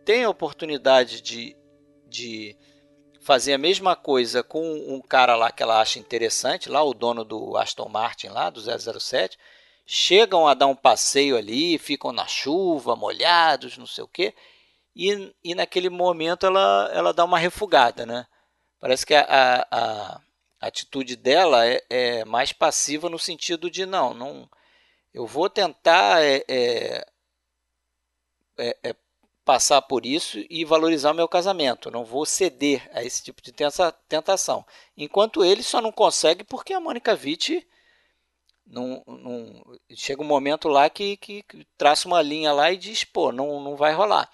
[0.03, 1.55] tem a oportunidade de,
[2.07, 2.55] de
[3.25, 7.25] fazer a mesma coisa com um cara lá que ela acha interessante, lá o dono
[7.25, 9.35] do Aston Martin lá, do 007,
[9.83, 14.31] chegam a dar um passeio ali, ficam na chuva, molhados, não sei o quê,
[14.95, 18.27] e, e naquele momento ela, ela dá uma refugada, né?
[18.79, 19.25] Parece que a,
[19.71, 20.21] a,
[20.61, 24.47] a atitude dela é, é, mais passiva no sentido de não, não
[25.11, 27.05] eu vou tentar é, é,
[28.59, 28.95] é, é
[29.45, 31.91] passar por isso e valorizar o meu casamento.
[31.91, 33.53] Não vou ceder a esse tipo de
[34.09, 34.65] tentação.
[34.97, 37.65] Enquanto ele só não consegue porque a Mônica Witt
[38.65, 39.63] não, não,
[39.95, 43.61] chega um momento lá que, que, que, traça uma linha lá e diz, pô, não,
[43.61, 44.27] não vai rolar.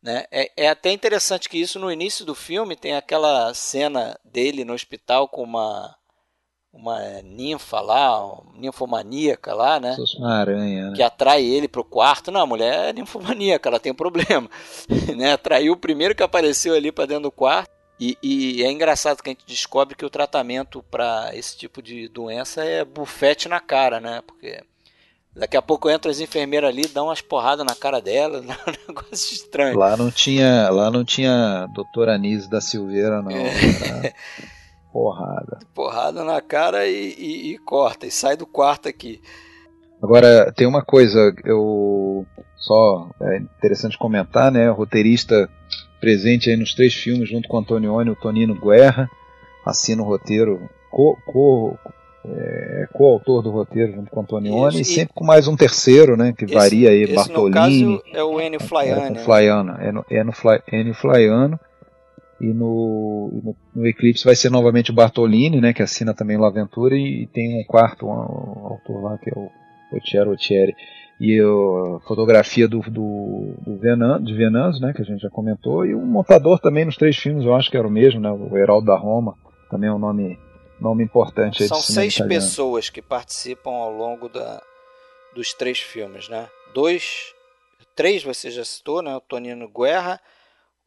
[0.00, 0.24] Né?
[0.30, 4.72] É, é até interessante que isso no início do filme tem aquela cena dele no
[4.72, 5.96] hospital com uma
[6.78, 9.96] uma ninfa lá, uma ninfomaníaca lá, né?
[10.16, 10.96] Uma aranha, né?
[10.96, 12.30] Que atrai ele pro quarto.
[12.30, 14.48] Não, a mulher é ninfomaníaca, ela tem um problema.
[15.16, 15.32] né?
[15.32, 17.70] Atraiu o primeiro que apareceu ali para dentro do quarto.
[18.00, 22.06] E, e, é engraçado que a gente descobre que o tratamento para esse tipo de
[22.06, 24.22] doença é bufete na cara, né?
[24.24, 24.62] Porque
[25.34, 28.44] daqui a pouco entra as enfermeiras ali, dão umas porradas na cara dela, um
[28.86, 29.76] negócio estranho.
[29.76, 33.32] Lá não tinha, lá não tinha doutora Anise da Silveira, não.
[33.32, 34.14] É.
[34.98, 35.58] Porrada.
[35.72, 39.20] Porrada na cara e, e, e, corta, e sai do quarto aqui.
[40.02, 42.26] Agora, tem uma coisa, eu
[42.56, 44.68] só é interessante comentar, né?
[44.68, 45.48] O roteirista
[46.00, 49.08] presente aí nos três filmes, junto com o Antonioni e o Tonino Guerra,
[49.64, 51.78] assina o roteiro, co, co,
[52.24, 56.16] é, co-autor do roteiro junto com o Antonioni, Isso, e sempre com mais um terceiro,
[56.16, 56.34] né?
[56.36, 57.84] Que esse, varia aí, esse, Bartolini.
[57.84, 59.06] No caso, é o Enio Flaiano.
[59.06, 61.60] É, no Flaiano, é no, é no Fly, Enio Flaiano.
[62.40, 66.44] E no, no, no, Eclipse vai ser novamente o Bartolini, né, que assina também o
[66.44, 69.50] Aventura, e, e tem um quarto um, um autor lá que é o
[69.96, 70.74] Otiero Otieri.
[71.20, 75.84] E a fotografia do, do, do Venan, de Venâncio, né, que a gente já comentou,
[75.84, 78.56] e o montador também nos três filmes, eu acho que era o mesmo, né, o
[78.56, 79.34] Heraldo da Roma,
[79.68, 80.38] também é um nome,
[80.80, 81.66] nome importante.
[81.66, 82.40] São seis italiano.
[82.40, 84.62] pessoas que participam ao longo da,
[85.34, 86.48] dos três filmes, né?
[86.72, 87.34] Dois,
[87.96, 90.20] três você já citou, né, o Tonino Guerra,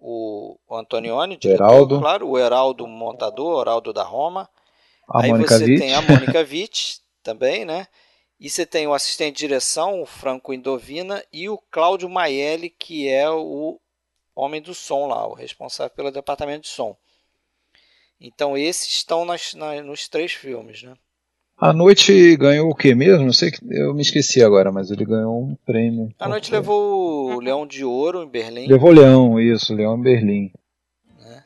[0.02, 2.00] o, o Antonioni, diretor, Heraldo.
[2.00, 4.50] claro, o Heraldo montador, o Heraldo da Roma.
[5.08, 5.80] A Aí Mônica você Witt.
[5.80, 7.88] tem a Mônica Witt também, né?
[8.40, 13.08] E você tem o assistente de direção, o Franco Indovina, e o Cláudio Maielli, que
[13.08, 13.80] é o
[14.36, 16.98] homem do som lá, o responsável pelo departamento de som.
[18.20, 20.96] Então esses estão nas, nas, nos três filmes, né?
[21.62, 23.26] A noite ganhou o que mesmo?
[23.26, 26.12] Não sei, eu me esqueci agora, mas ele ganhou um prêmio.
[26.20, 28.66] A noite levou o Leão de Ouro em Berlim.
[28.66, 30.52] Levou o Leão, isso, Leão em Berlim.
[31.20, 31.44] Né?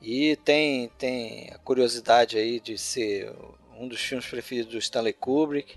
[0.00, 3.32] E tem, tem a curiosidade aí de ser
[3.80, 5.76] um dos filmes preferidos do Stanley Kubrick,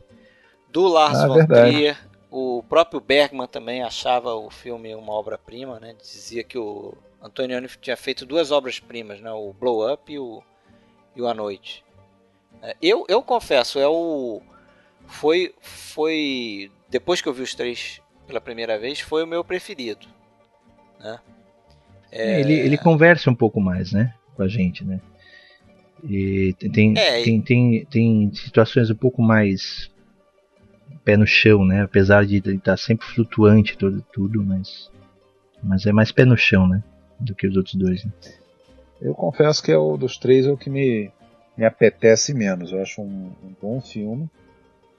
[0.70, 1.97] do Lars ah, von Trier.
[2.30, 5.95] O próprio Bergman também achava o filme uma obra-prima, né?
[5.99, 9.32] Dizia que o Antonioni tinha feito duas obras-primas, né?
[9.32, 10.43] O Blow Up e o,
[11.16, 11.85] e o A Noite.
[12.62, 14.41] É, eu, eu confesso, é o
[15.08, 20.08] foi foi depois que eu vi os três pela primeira vez foi o meu preferido,
[20.99, 21.20] né?
[22.12, 22.39] É...
[22.39, 24.99] Ele, ele conversa um pouco mais, né, com a gente, né?
[26.08, 29.89] E tem, é, tem, tem, tem situações um pouco mais
[31.03, 31.84] pé no chão, né?
[31.84, 34.91] Apesar de estar tá sempre flutuante tudo, tudo, mas
[35.64, 36.84] mas é mais pé no chão, né?
[37.20, 38.03] Do que os outros dois.
[38.03, 38.12] Né?
[39.01, 41.12] Eu confesso que é o dos três é o que me
[41.58, 42.72] me apetece menos.
[42.72, 44.30] Eu acho um, um, bom filme.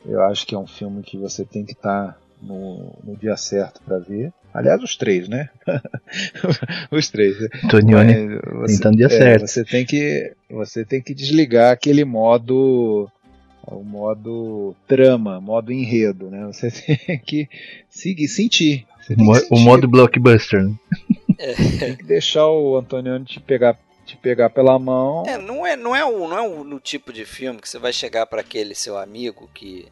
[0.05, 3.37] Eu acho que é um filme que você tem que estar tá no, no, dia
[3.37, 4.33] certo para ver.
[4.55, 5.51] Aliás, os três, né?
[6.91, 7.37] os três.
[7.69, 9.47] Tonione tentando dia é, certo.
[9.47, 13.11] Você tem que você tem que desligar aquele modo
[13.67, 16.47] o modo trama, modo enredo, né?
[16.47, 16.71] Você
[17.07, 17.49] tem que
[17.89, 18.87] seguir, sentir.
[19.11, 19.49] O, mo sentir.
[19.51, 20.65] o, modo blockbuster.
[20.65, 20.75] Né?
[21.79, 23.77] Tem que deixar o Antonioni te pegar
[24.07, 25.25] te pegar pela mão.
[25.27, 27.79] É, não é, não é, o, não é o, no tipo de filme que você
[27.79, 29.89] vai chegar para aquele seu amigo que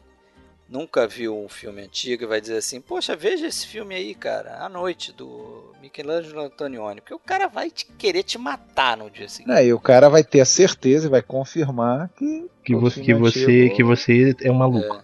[0.69, 4.63] nunca viu um filme antigo e vai dizer assim: Poxa, veja esse filme aí, cara,
[4.63, 7.01] A Noite, do Michelangelo Antonioni.
[7.01, 9.55] Porque o cara vai te querer te matar no dia seguinte.
[9.55, 12.45] É, e o cara vai ter a certeza e vai confirmar que.
[12.63, 15.01] Que você, que, você, que você é um maluco.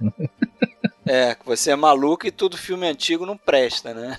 [1.06, 1.30] É.
[1.30, 4.18] é, que você é maluco e todo filme antigo não presta, né?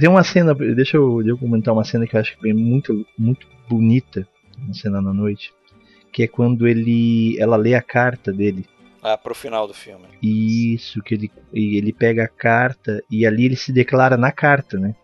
[0.00, 2.54] Tem uma cena, deixa eu, deixa eu comentar uma cena que eu acho que é
[2.54, 4.26] muito, muito bonita,
[4.58, 5.52] uma cena na noite,
[6.12, 8.66] que é quando ele, ela lê a carta dele.
[9.02, 10.06] Ah, pro final do filme.
[10.22, 14.94] Isso, que ele, ele pega a carta e ali ele se declara na carta, né?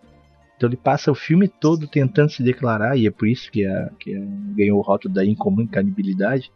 [0.56, 3.90] Então ele passa o filme todo tentando se declarar, e é por isso que, a,
[3.98, 4.20] que a,
[4.56, 6.50] ganhou o rótulo da incomunicabilidade.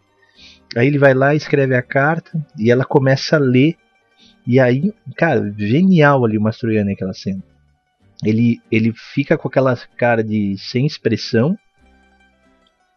[0.77, 3.77] Aí ele vai lá, escreve a carta e ela começa a ler.
[4.47, 7.43] E aí, cara, genial ali o Mastroianni aquela cena.
[8.25, 11.57] Ele, ele fica com aquela cara de sem expressão,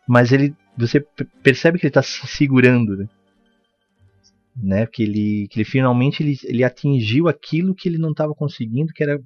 [0.07, 0.99] mas ele você
[1.41, 3.07] percebe que ele está se segurando, né?
[4.55, 4.85] né?
[4.85, 9.03] Que ele, que ele finalmente ele, ele atingiu aquilo que ele não estava conseguindo, que
[9.03, 9.19] era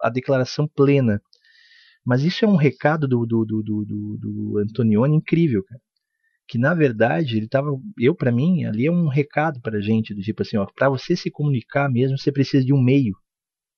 [0.00, 1.20] a declaração plena.
[2.04, 5.80] Mas isso é um recado do, do, do, do, do Antonioni incrível, cara.
[6.48, 7.68] Que na verdade ele estava,
[7.98, 11.16] eu para mim ali é um recado para gente do tipo assim, ó, para você
[11.16, 13.16] se comunicar mesmo você precisa de um meio.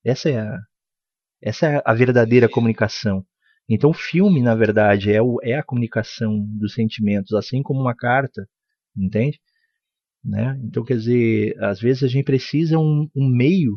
[0.04, 0.58] Essa é a,
[1.42, 3.24] essa é a verdadeira comunicação.
[3.68, 7.94] Então o filme na verdade é, o, é a comunicação dos sentimentos, assim como uma
[7.94, 8.48] carta,
[8.96, 9.38] entende?
[10.24, 10.60] Né?
[10.64, 13.74] Então, quer dizer, às vezes a gente precisa um, um meio,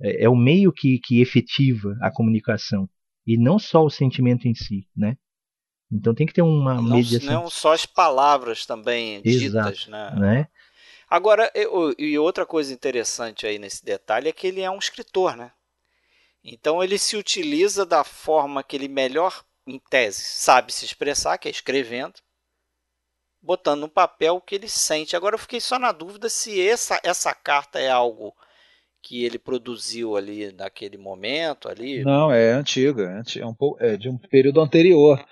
[0.00, 2.88] é, é, o meio que, que efetiva a comunicação,
[3.26, 4.86] e não só o sentimento em si.
[4.96, 5.16] Né?
[5.90, 7.42] Então tem que ter uma não, mediação.
[7.42, 9.86] Não só as palavras também Exato, ditas.
[9.86, 10.14] Né?
[10.16, 10.48] né?
[11.08, 11.50] Agora,
[11.98, 15.52] e outra coisa interessante aí nesse detalhe é que ele é um escritor, né?
[16.44, 21.48] Então ele se utiliza da forma que ele melhor, em tese, sabe se expressar, que
[21.48, 22.14] é escrevendo,
[23.40, 25.16] botando no papel o que ele sente.
[25.16, 28.34] Agora eu fiquei só na dúvida se essa, essa carta é algo
[29.02, 32.04] que ele produziu ali naquele momento ali.
[32.04, 35.22] Não, é antiga, é, um pouco, é de um período anterior.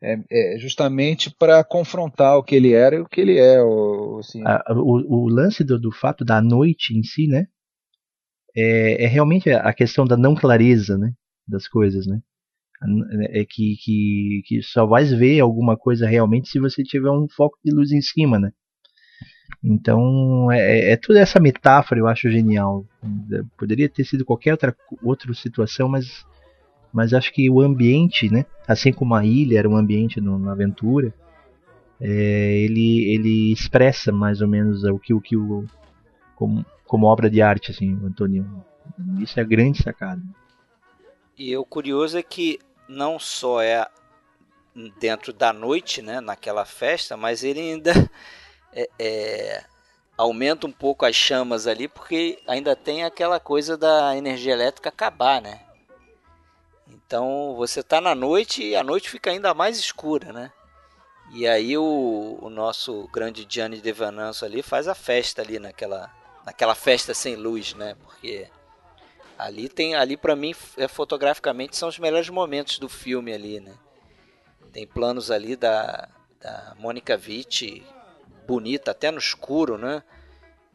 [0.00, 3.60] É, é justamente para confrontar o que ele era e o que ele é.
[3.62, 4.42] O, assim.
[4.70, 7.46] o, o, lance do, do, fato da noite em si, né?
[8.56, 11.12] É, é realmente a questão da não clareza, né?
[11.46, 12.20] Das coisas, né?
[13.30, 17.56] é que, que, que só vai ver alguma coisa realmente se você tiver um foco
[17.64, 18.52] de luz em cima, né?
[19.64, 22.84] Então é, é, é toda essa metáfora eu acho genial.
[23.56, 26.24] Poderia ter sido qualquer outra, outra situação, mas,
[26.92, 28.44] mas acho que o ambiente, né?
[28.66, 31.14] Assim como a ilha era um ambiente no, na aventura,
[32.00, 35.64] é, ele, ele expressa mais ou menos o que o que o
[36.34, 38.64] como, como obra de arte, assim, o Antônio.
[39.18, 40.22] Isso é grande sacada.
[41.36, 42.58] E o curioso é que
[42.88, 43.86] não só é
[44.98, 47.92] dentro da noite, né, naquela festa, mas ele ainda
[48.72, 49.64] é, é,
[50.16, 55.40] aumenta um pouco as chamas ali, porque ainda tem aquela coisa da energia elétrica acabar,
[55.40, 55.60] né?
[56.88, 60.52] Então você está na noite e a noite fica ainda mais escura, né?
[61.32, 66.10] E aí o, o nosso grande Gianni Devananço ali faz a festa ali naquela,
[66.46, 67.96] naquela festa sem luz, né?
[68.02, 68.48] Porque
[69.38, 73.72] Ali tem, ali para mim, é, fotograficamente são os melhores momentos do filme ali, né?
[74.72, 76.08] Tem planos ali da,
[76.40, 77.82] da Mônica Witt,
[78.46, 80.02] bonita até no escuro, né?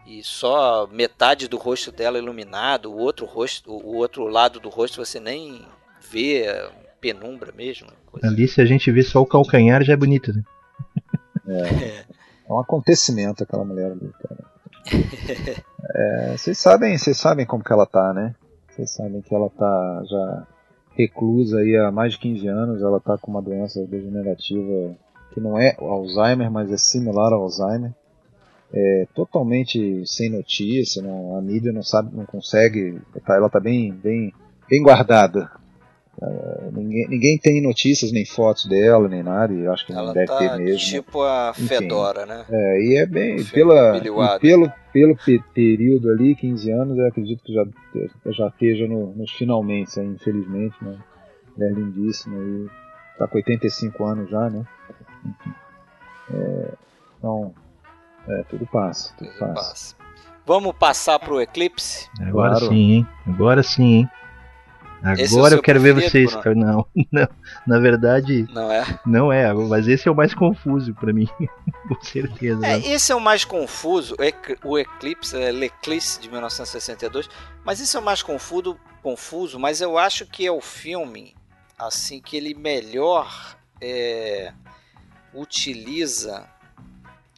[0.05, 5.03] E só metade do rosto dela iluminado, o outro rosto, o outro lado do rosto
[5.03, 5.65] você nem
[5.99, 6.45] vê,
[6.99, 7.87] penumbra mesmo.
[8.23, 10.43] Ali se a gente vê só o calcanhar já é bonito, né?
[11.47, 12.05] É,
[12.47, 14.50] é um acontecimento aquela mulher ali, cara.
[15.93, 18.33] É, vocês sabem, vocês sabem como que ela tá, né?
[18.69, 20.47] Vocês sabem que ela está já
[20.95, 24.95] reclusa aí há mais de 15 anos, ela está com uma doença degenerativa
[25.33, 27.93] que não é Alzheimer, mas é similar ao Alzheimer.
[28.73, 33.91] É totalmente sem notícia, não, a mídia não sabe, não consegue, tá, ela está bem,
[33.91, 34.33] bem,
[34.69, 35.51] bem guardada.
[36.21, 40.13] Uh, ninguém, ninguém tem notícias nem fotos dela, nem nada, e acho que ela não
[40.13, 40.87] deve tá ter mesmo.
[40.87, 42.45] Tipo a Fedora, Enfim, né?
[42.47, 45.17] É, e é bem, pela, e pelo, pelo
[45.51, 47.65] período ali, 15 anos, eu acredito que já,
[48.27, 50.99] já esteja no, nos finalmente, infelizmente, né?
[51.59, 52.69] É lindíssima e
[53.17, 54.63] tá com 85 anos já, né?
[55.25, 55.53] Enfim.
[56.33, 56.73] É,
[57.17, 57.53] então,
[58.27, 59.53] é, tudo passa, tudo, tudo passa.
[59.53, 59.95] passa.
[60.45, 62.09] Vamos passar pro Eclipse?
[62.19, 62.67] Agora claro.
[62.67, 63.07] sim, hein?
[63.27, 64.09] Agora sim, hein?
[65.03, 66.31] Agora é eu quero ver vocês.
[66.55, 67.27] Não, não,
[67.65, 68.47] na verdade.
[68.51, 68.99] Não é?
[69.05, 71.27] Não é, mas esse é o mais confuso para mim,
[71.87, 72.65] com certeza.
[72.65, 74.15] É, esse é o mais confuso,
[74.63, 77.29] o Eclipse, é L'Eclipse de 1962,
[77.65, 81.35] mas esse é o mais confuso, confuso, mas eu acho que é o filme
[81.77, 84.53] assim que ele melhor é,
[85.33, 86.47] utiliza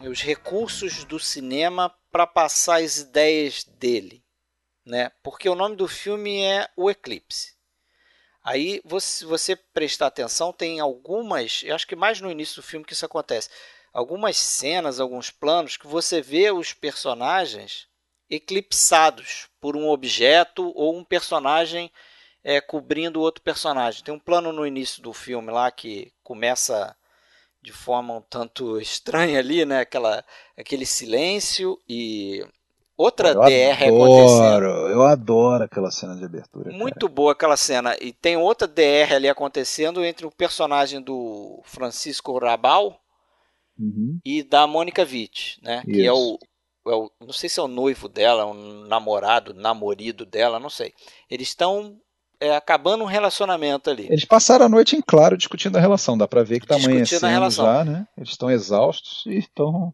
[0.02, 4.22] os recursos do cinema para passar as ideias dele.
[4.86, 5.10] Né?
[5.24, 7.53] Porque o nome do filme é O Eclipse.
[8.44, 12.86] Aí, se você prestar atenção, tem algumas, eu acho que mais no início do filme
[12.86, 13.50] que isso acontece,
[13.94, 17.88] algumas cenas, alguns planos que você vê os personagens
[18.30, 21.92] eclipsados por um objeto ou um personagem
[22.44, 24.04] é, cobrindo outro personagem.
[24.04, 26.96] Tem um plano no início do filme lá que começa
[27.62, 29.82] de forma um tanto estranha ali, né?
[29.82, 30.26] Aquela,
[30.58, 32.46] aquele silêncio e
[32.98, 34.66] outra eu DR adoro, acontecendo.
[34.90, 36.72] Eu adoro aquela cena de abertura.
[36.72, 37.14] Muito cara.
[37.14, 37.96] boa aquela cena.
[38.02, 43.00] E tem outra DR ali acontecendo entre o personagem do Francisco Rabal
[43.78, 44.20] Uhum.
[44.24, 45.82] e da Mônica Witt, né?
[45.84, 46.38] Que é o,
[46.88, 50.94] é o, não sei se é o noivo dela, um namorado, namorido dela, não sei.
[51.28, 51.98] Eles estão
[52.40, 54.06] é, acabando um relacionamento ali.
[54.08, 56.18] Eles passaram a noite em claro discutindo a relação.
[56.18, 57.66] Dá pra ver que tá Discutindo a amanhecendo relação.
[57.66, 58.08] já, né?
[58.16, 59.94] Eles estão exaustos e estão.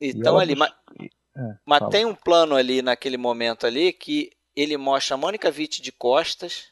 [0.00, 0.70] Ela ali, mas,
[1.36, 1.90] É, mas fala.
[1.90, 6.68] tem um plano ali naquele momento ali que ele mostra a Mônica Witt de costas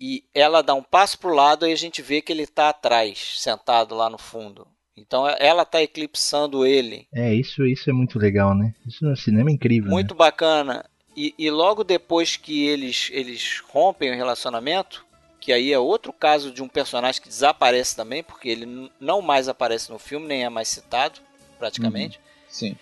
[0.00, 3.40] e ela dá um passo pro lado e a gente vê que ele tá atrás,
[3.40, 4.66] sentado lá no fundo.
[4.96, 7.06] Então ela tá eclipsando ele.
[7.12, 8.74] É, isso, isso é muito legal, né?
[8.86, 9.90] Isso no cinema é incrível.
[9.90, 10.84] Muito bacana.
[11.16, 15.04] E, e logo depois que eles, eles rompem o relacionamento,
[15.40, 19.48] que aí é outro caso de um personagem que desaparece também, porque ele não mais
[19.48, 21.20] aparece no filme, nem é mais citado,
[21.58, 22.20] praticamente.
[22.48, 22.76] Sim.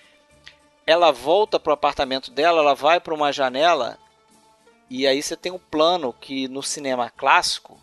[0.86, 3.98] Ela volta pro apartamento dela, ela vai para uma janela,
[4.90, 7.78] e aí você tem um plano que no cinema clássico,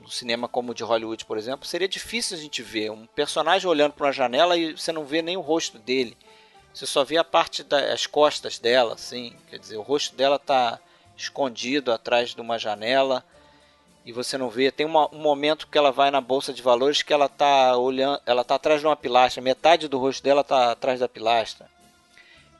[0.00, 3.68] no cinema como o de Hollywood, por exemplo, seria difícil a gente ver um personagem
[3.68, 6.16] olhando para uma janela e você não vê nem o rosto dele.
[6.72, 10.80] Você só vê a parte das costas dela, assim, quer dizer, o rosto dela tá
[11.16, 13.22] escondido atrás de uma janela
[14.06, 14.72] e você não vê.
[14.72, 18.20] Tem uma- um momento que ela vai na bolsa de valores que ela tá olhando,
[18.24, 21.70] ela tá atrás de uma pilastra, metade do rosto dela tá atrás da pilastra.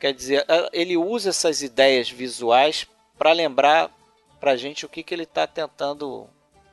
[0.03, 3.89] Quer dizer, ele usa essas ideias visuais para lembrar
[4.41, 6.27] pra gente o que, que ele está tentando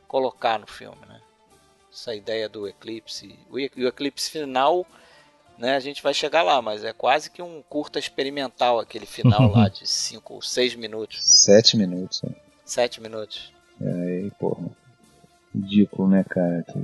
[0.08, 1.22] colocar no filme, né?
[1.94, 4.84] Essa ideia do eclipse, o e- o eclipse final,
[5.60, 5.76] né?
[5.76, 9.70] A gente vai chegar lá, mas é quase que um curta experimental aquele final lá
[9.70, 11.24] de 5 ou 6 minutos, né?
[11.32, 12.24] Sete minutos.
[12.24, 12.32] né?
[12.66, 13.54] 7 minutos.
[13.80, 14.66] Aí, porra.
[15.54, 16.64] Ridículo, né, cara?
[16.64, 16.80] Que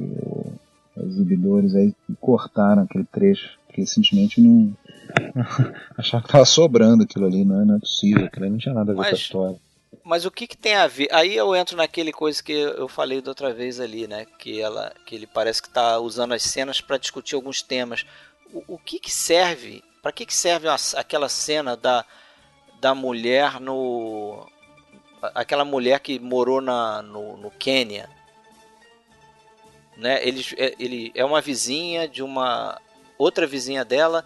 [0.95, 1.91] os exibidores aí
[2.21, 3.57] cortaram aquele trecho.
[3.75, 4.73] Porque simplesmente não.
[5.97, 8.25] Acharam que tava sobrando aquilo ali, não é, não é possível.
[8.25, 9.59] Aquilo ali não tinha nada a ver com a Mas- história.
[10.03, 11.07] Mas o que, que tem a ver?
[11.11, 14.25] Aí eu entro naquele coisa que eu falei da outra vez ali, né?
[14.37, 18.05] Que ela, que ele parece que está usando as cenas para discutir alguns temas.
[18.53, 19.83] O, o que que serve?
[20.03, 22.05] Para que que serve a- aquela cena da,
[22.79, 24.47] da mulher no
[25.33, 28.07] aquela mulher que morou na, no, no Quênia?
[29.97, 30.19] Né?
[30.27, 32.79] Ele, é- ele é uma vizinha de uma
[33.17, 34.25] outra vizinha dela.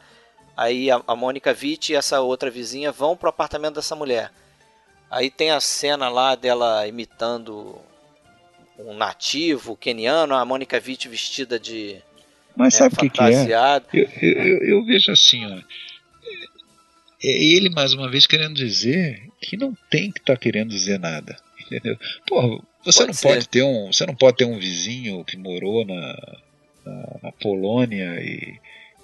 [0.55, 4.31] Aí a, a Mônica Witt e essa outra vizinha vão pro apartamento dessa mulher.
[5.09, 7.79] Aí tem a cena lá dela imitando
[8.77, 11.97] um nativo queniano, a Mônica Witt vestida de
[12.55, 13.45] Mas é, sabe o que, que é?
[13.93, 15.59] Eu, eu, eu- vejo assim, ó.
[17.21, 21.37] É ele mais uma vez querendo dizer que não tem que estar querendo dizer nada.
[21.65, 21.97] Entendeu?
[22.25, 23.27] Porra, você Pode não ser.
[23.27, 23.91] pode ter um.
[23.91, 26.37] Você não pode ter um vizinho que morou na,
[26.85, 28.57] na, na Polônia e,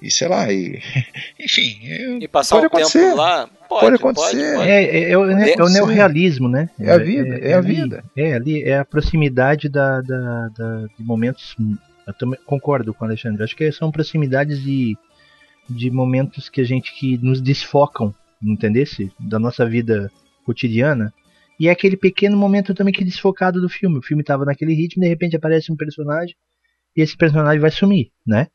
[0.07, 0.79] e sei lá, e,
[1.39, 3.13] enfim, E passar Pode um tempo acontecer.
[3.13, 3.47] lá.
[3.47, 4.55] Pode, Pode pode, acontecer.
[4.55, 4.69] pode.
[4.69, 5.73] É, é, é o, é o Sim.
[5.73, 6.69] neorrealismo, né?
[6.79, 8.03] É a vida, é a ali- vida.
[8.15, 11.55] É, ali é a proximidade da, da, da- de momentos.
[12.07, 13.43] Eu também concordo com o Alexandre.
[13.43, 14.95] Acho que são proximidades de,
[15.69, 19.11] de momentos que a gente que nos desfocam, entendesse?
[19.19, 20.11] Da nossa vida
[20.45, 21.11] cotidiana.
[21.59, 23.97] E é aquele pequeno momento também que é desfocado do filme.
[23.97, 26.35] O filme estava naquele ritmo, de repente aparece um personagem
[26.95, 28.47] e esse personagem vai sumir, né?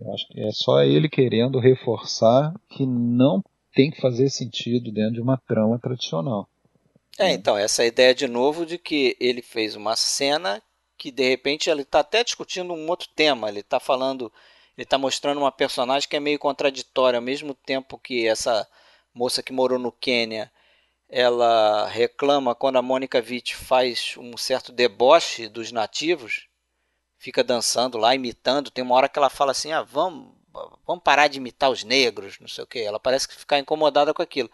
[0.00, 3.42] Eu acho que é só ele querendo reforçar que não
[3.74, 6.48] tem que fazer sentido dentro de uma trama tradicional.
[7.18, 10.62] É, então, essa ideia de novo de que ele fez uma cena
[10.96, 13.48] que de repente ele está até discutindo um outro tema.
[13.48, 14.32] Ele está falando,
[14.76, 18.66] ele está mostrando uma personagem que é meio contraditória, ao mesmo tempo que essa
[19.12, 20.50] moça que morou no Quênia,
[21.08, 26.48] ela reclama quando a Mônica Witt faz um certo deboche dos nativos,
[27.24, 28.70] fica dançando lá, imitando.
[28.70, 30.28] Tem uma hora que ela fala assim: ah, vamos,
[30.86, 32.80] vamos parar de imitar os negros, não sei o que.
[32.80, 34.50] Ela parece que fica incomodada com aquilo.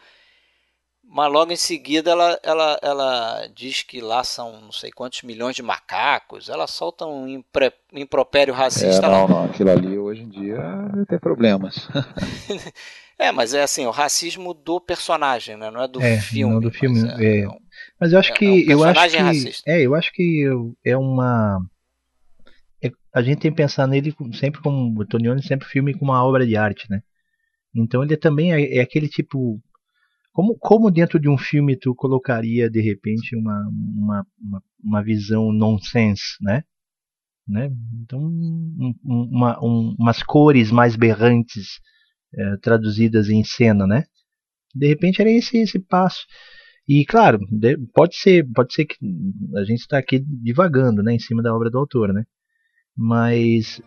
[1.02, 5.56] Mas logo em seguida ela, ela, ela diz que lá são não sei quantos milhões
[5.56, 6.48] de macacos.
[6.48, 9.18] Ela solta um impre, impropério É, racista lá.
[9.18, 9.44] não, não.
[9.46, 10.56] Aquilo ali hoje em dia
[10.94, 11.74] vai ter problemas.
[13.18, 15.70] É, mas é assim, o racismo do personagem, né?
[15.70, 16.54] Não é do É, filme.
[16.54, 17.46] não do filme, mas é.
[17.46, 17.60] um-
[18.00, 19.70] Mas eu acho É, que é um eu acho que racista.
[19.70, 20.46] é, eu acho que
[20.84, 21.79] é uma é-
[23.14, 26.46] a gente tem que pensar nele sempre como o Tonioni sempre filme como uma obra
[26.46, 27.02] de arte, né?
[27.74, 29.61] Então ele também é, é aquele tipo
[30.32, 35.52] como, como dentro de um filme tu colocaria de repente uma uma, uma, uma visão
[35.52, 36.64] nonsense, né?
[37.48, 37.70] né?
[38.02, 41.80] Então um- um- uma, um- umas cores mais berrantes
[42.34, 44.04] eh, traduzidas em cena, né?
[44.74, 46.26] De repente era esse esse passo.
[46.88, 48.96] E claro, de- pode ser, pode ser que
[49.56, 52.24] a gente está aqui divagando, né, em cima da obra do autor, né?
[53.03, 53.80] Mas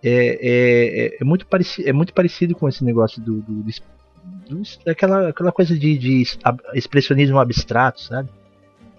[0.00, 3.72] é, é, é- é muito parecido, é muito parecido com esse negócio do, do, do,
[4.48, 6.22] do aquela, coisa de, de
[6.72, 8.28] expressionismo abstrato, sabe?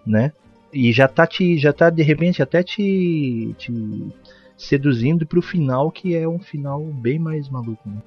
[0.06, 0.34] Né?
[0.74, 3.72] E já tá te, já tá de repente até te, te
[4.58, 7.88] seduzindo pro final que é um final bem mais maluco.
[7.88, 8.02] Né?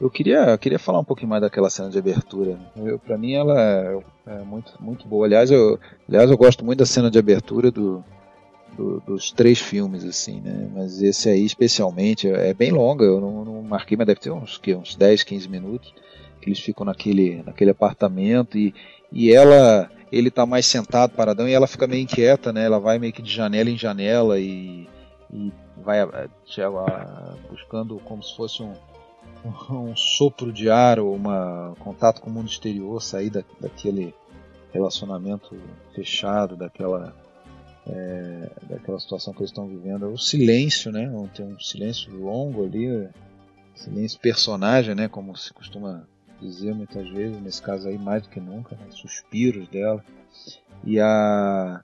[0.00, 2.58] Eu queria, eu queria falar um pouquinho mais daquela cena de abertura.
[2.74, 5.26] Eu, pra mim ela é, é muito, muito boa.
[5.26, 8.04] Aliás eu, aliás, eu gosto muito da cena de abertura do,
[8.76, 10.70] do, dos três filmes, assim, né?
[10.74, 14.58] Mas esse aí especialmente é bem longa, eu não, não marquei, mas deve ter uns,
[14.58, 15.94] que, uns 10, 15 minutos.
[16.40, 18.74] Que eles ficam naquele, naquele apartamento e,
[19.10, 19.90] e ela.
[20.12, 22.64] Ele tá mais sentado, paradão, e ela fica meio inquieta, né?
[22.66, 24.86] Ela vai meio que de janela em janela e,
[25.32, 25.98] e vai
[27.50, 28.74] buscando como se fosse um,
[29.70, 34.14] um sopro de ar ou um contato com o mundo exterior, sair da, daquele
[34.72, 35.56] relacionamento
[35.94, 37.14] fechado, daquela
[37.86, 40.10] é, daquela situação que eles estão vivendo.
[40.12, 41.10] O silêncio, né?
[41.34, 43.08] Tem um silêncio longo ali,
[43.74, 45.08] silêncio personagem, né?
[45.08, 46.06] Como se costuma
[46.40, 48.86] dizer muitas vezes, nesse caso aí mais do que nunca, né?
[48.90, 50.04] suspiros dela.
[50.84, 51.82] E a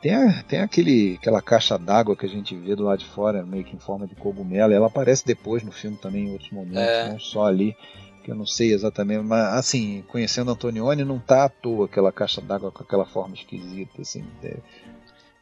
[0.00, 3.44] tem, a, tem aquele, aquela caixa d'água que a gente vê do lado de fora,
[3.44, 4.72] meio que em forma de cogumelo.
[4.72, 7.10] Ela aparece depois no filme também, em outros momentos, é.
[7.10, 7.76] não só ali,
[8.22, 9.24] que eu não sei exatamente.
[9.24, 14.02] Mas, assim, conhecendo Antonioni, não tá à toa aquela caixa d'água com aquela forma esquisita,
[14.02, 14.24] assim.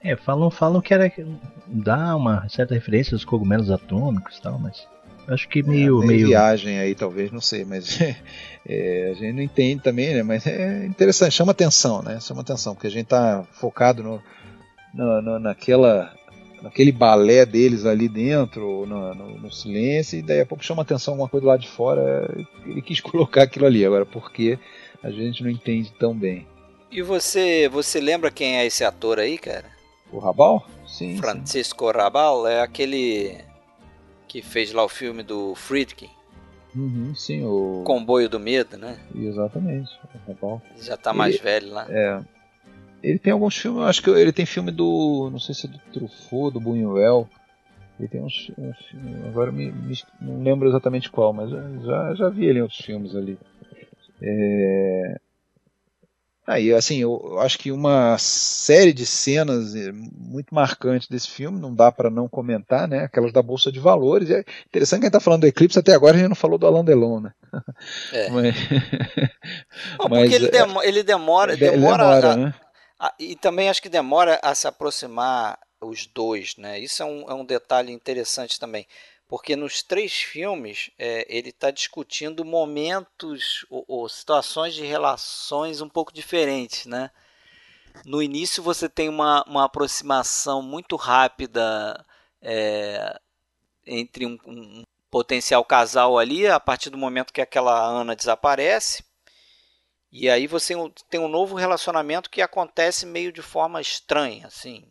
[0.06, 1.12] É, é, falam, falam que era
[1.66, 4.86] dá uma certa referência aos cogumelos atômicos e tal, mas
[5.28, 7.98] acho que meio é, meio viagem aí talvez, não sei, mas
[8.64, 10.22] é, a gente não entende também, né?
[10.22, 12.20] Mas é interessante, chama atenção, né?
[12.20, 14.22] Chama atenção porque a gente tá focado no,
[14.94, 16.14] no, no naquela
[16.62, 21.12] naquele balé deles ali dentro, no, no, no, silêncio, e daí a pouco chama atenção
[21.12, 22.28] alguma coisa lá de fora.
[22.64, 24.58] Ele quis colocar aquilo ali, agora porque
[25.02, 26.46] a gente não entende tão bem.
[26.90, 29.75] E você, você lembra quem é esse ator aí, cara?
[30.12, 30.66] O Rabal?
[30.86, 31.16] Sim.
[31.16, 31.96] Francisco sim.
[31.96, 33.38] Rabal é aquele
[34.28, 36.10] que fez lá o filme do Friedkin.
[36.74, 37.82] Uhum, sim, o.
[37.84, 38.98] Comboio do Medo, né?
[39.14, 40.62] Exatamente, o Rabal.
[40.78, 41.86] Já tá mais ele, velho lá.
[41.88, 42.20] É.
[43.02, 45.30] Ele tem alguns filmes, acho que ele tem filme do.
[45.30, 47.28] Não sei se é do Truffaut, do Buñuel.
[47.98, 48.50] Ele tem uns.
[48.58, 48.76] uns
[49.26, 53.14] agora me, me, não lembro exatamente qual, mas já, já vi ele em outros filmes
[53.14, 53.38] ali.
[54.20, 55.18] É,
[56.46, 61.74] Aí, assim, eu acho que uma série de cenas eh, muito marcantes desse filme, não
[61.74, 63.00] dá para não comentar, né?
[63.00, 64.30] Aquelas da Bolsa de Valores.
[64.30, 66.56] É interessante que a gente tá falando do Eclipse, até agora a gente não falou
[66.56, 67.32] do Alain Delon, né?
[68.12, 68.30] É.
[68.30, 68.54] Mas,
[69.98, 72.54] não, Mas, porque ele, é, demora, ele demora, demora, demora a, né?
[73.00, 76.78] a, e também acho que demora a se aproximar os dois, né?
[76.78, 78.86] Isso é um, é um detalhe interessante também
[79.28, 85.88] porque nos três filmes é, ele está discutindo momentos ou, ou, situações de relações um
[85.88, 87.10] pouco diferentes, né?
[88.04, 92.04] No início você tem uma, uma aproximação muito rápida
[92.40, 93.18] é,
[93.86, 99.04] entre um, um, potencial casal ali, a partir do momento que aquela Ana desaparece.
[100.12, 100.74] E aí você
[101.10, 104.84] tem um novo relacionamento que acontece meio de forma estranha, assim,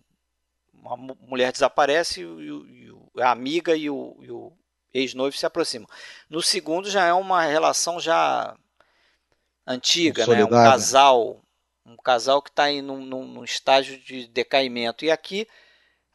[0.74, 4.52] uma mulher desaparece e, e, e a amiga e o, e o
[4.94, 5.88] ex-noivo se aproximam.
[6.30, 8.56] No segundo já é uma relação já
[9.68, 10.44] antiga, né?
[10.44, 11.42] um casal,
[11.86, 15.04] um casal que está num, num, num estágio de decaimento.
[15.04, 15.48] E aqui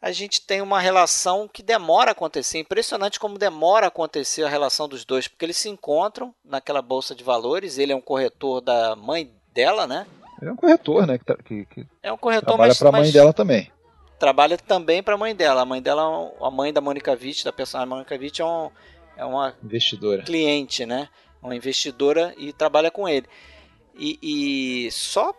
[0.00, 2.58] a gente tem uma relação que demora a acontecer.
[2.58, 7.14] Impressionante como demora a acontecer a relação dos dois, porque eles se encontram naquela bolsa
[7.14, 7.76] de valores.
[7.76, 10.06] Ele é um corretor da mãe dela, né?
[10.40, 11.18] Ele é um corretor, né?
[11.18, 13.70] Que, que, que é um corretor, trabalha para a mãe dela também
[14.20, 15.62] trabalha também para a mãe dela.
[15.62, 18.70] A mãe dela, a mãe da Mônica Witt, da personagem Mônica Witt, é, um,
[19.16, 21.08] é uma investidora, cliente, né?
[21.42, 23.26] Uma investidora e trabalha com ele.
[23.98, 24.18] E,
[24.86, 25.34] e só,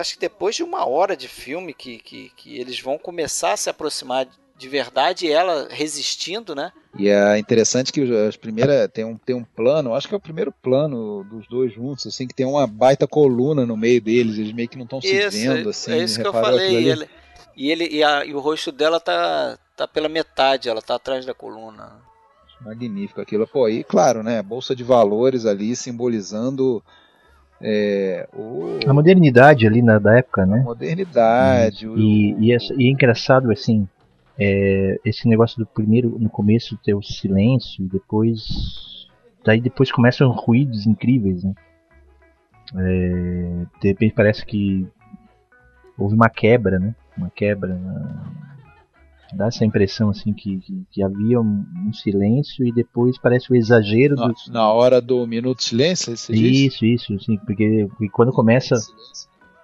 [0.00, 3.56] acho que depois de uma hora de filme que, que, que eles vão começar a
[3.56, 4.26] se aproximar
[4.56, 6.72] de verdade, ela resistindo, né?
[6.96, 10.20] E é interessante que as primeiras tem um, tem um plano, acho que é o
[10.20, 14.52] primeiro plano dos dois juntos, assim, que tem uma baita coluna no meio deles, eles
[14.52, 15.92] meio que não estão se vendo, assim.
[15.92, 16.72] É isso que eu falei.
[16.72, 17.08] Ele,
[17.56, 21.24] e, ele, e, a, e o rosto dela tá, tá pela metade, ela tá atrás
[21.24, 21.92] da coluna.
[22.60, 23.46] Magnífico aquilo.
[23.46, 24.42] Pô, e claro, né?
[24.42, 26.82] Bolsa de valores ali simbolizando
[27.60, 28.78] é, o...
[28.86, 30.60] a modernidade ali na, da época, né?
[30.60, 31.84] A modernidade.
[31.84, 31.98] E, o...
[31.98, 33.88] e, e, é, e é engraçado assim,
[34.38, 38.42] é, esse negócio do primeiro, no começo ter o silêncio, depois.
[39.44, 41.54] Daí depois começam ruídos incríveis, né?
[42.76, 44.86] É, de repente parece que
[45.98, 46.94] houve uma quebra, né?
[47.16, 47.74] Uma quebra.
[47.74, 48.20] Né?
[49.34, 53.56] Dá essa impressão assim que, que, que havia um, um, silêncio e depois parece o
[53.56, 54.48] exagero na, dos...
[54.48, 56.16] na hora do minuto de silêncio.
[56.16, 57.00] Você isso, diz?
[57.02, 58.76] isso, sim, porque, quando começa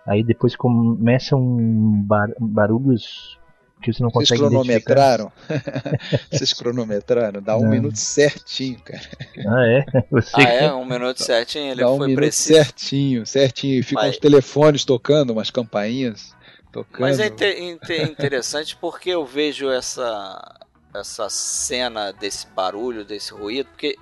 [0.06, 3.38] aí depois começam bar, barulhos
[3.80, 5.32] que você não Vocês consegue cronometraram?
[6.30, 7.40] Vocês cronometraram?
[7.40, 7.70] Dá um não.
[7.70, 9.00] minuto certinho, cara.
[9.46, 9.84] Ah, é?
[10.10, 10.72] Você ah, é?
[10.72, 11.70] Um minuto certinho?
[11.70, 12.62] Ele Dá um foi minuto preciso.
[12.62, 13.80] certinho, certinho.
[13.80, 14.16] E ficam Mas...
[14.16, 16.34] os telefones tocando, umas campainhas.
[16.72, 17.00] Tocando.
[17.00, 20.56] Mas é inter interessante porque eu vejo essa
[20.94, 23.96] essa cena desse barulho, desse ruído, porque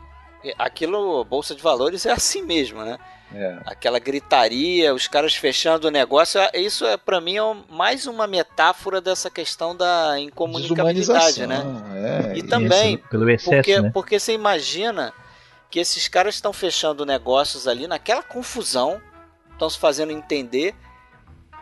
[0.58, 2.98] aquilo, Bolsa de Valores é assim mesmo, né?
[3.34, 3.58] É.
[3.66, 8.26] Aquela gritaria, os caras fechando o negócio, é, isso é para mim é mais uma
[8.26, 11.62] metáfora dessa questão da incomunicabilidade, né?
[12.32, 13.90] É, e também isso, pelo excesso, porque, né?
[13.92, 15.12] porque você imagina
[15.70, 18.98] que esses caras estão fechando negócios ali naquela confusão,
[19.52, 20.74] estão se fazendo entender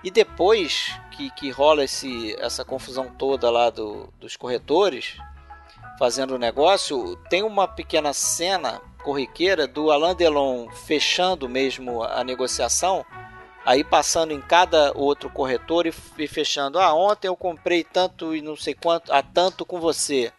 [0.07, 5.17] e depois que, que rola esse, essa confusão toda lá do, dos corretores
[5.99, 13.05] fazendo o negócio, tem uma pequena cena corriqueira do Alain Delon fechando mesmo a negociação,
[13.65, 16.79] aí passando em cada outro corretor e, e fechando.
[16.79, 20.33] Ah, ontem eu comprei tanto e não sei quanto, a tanto com você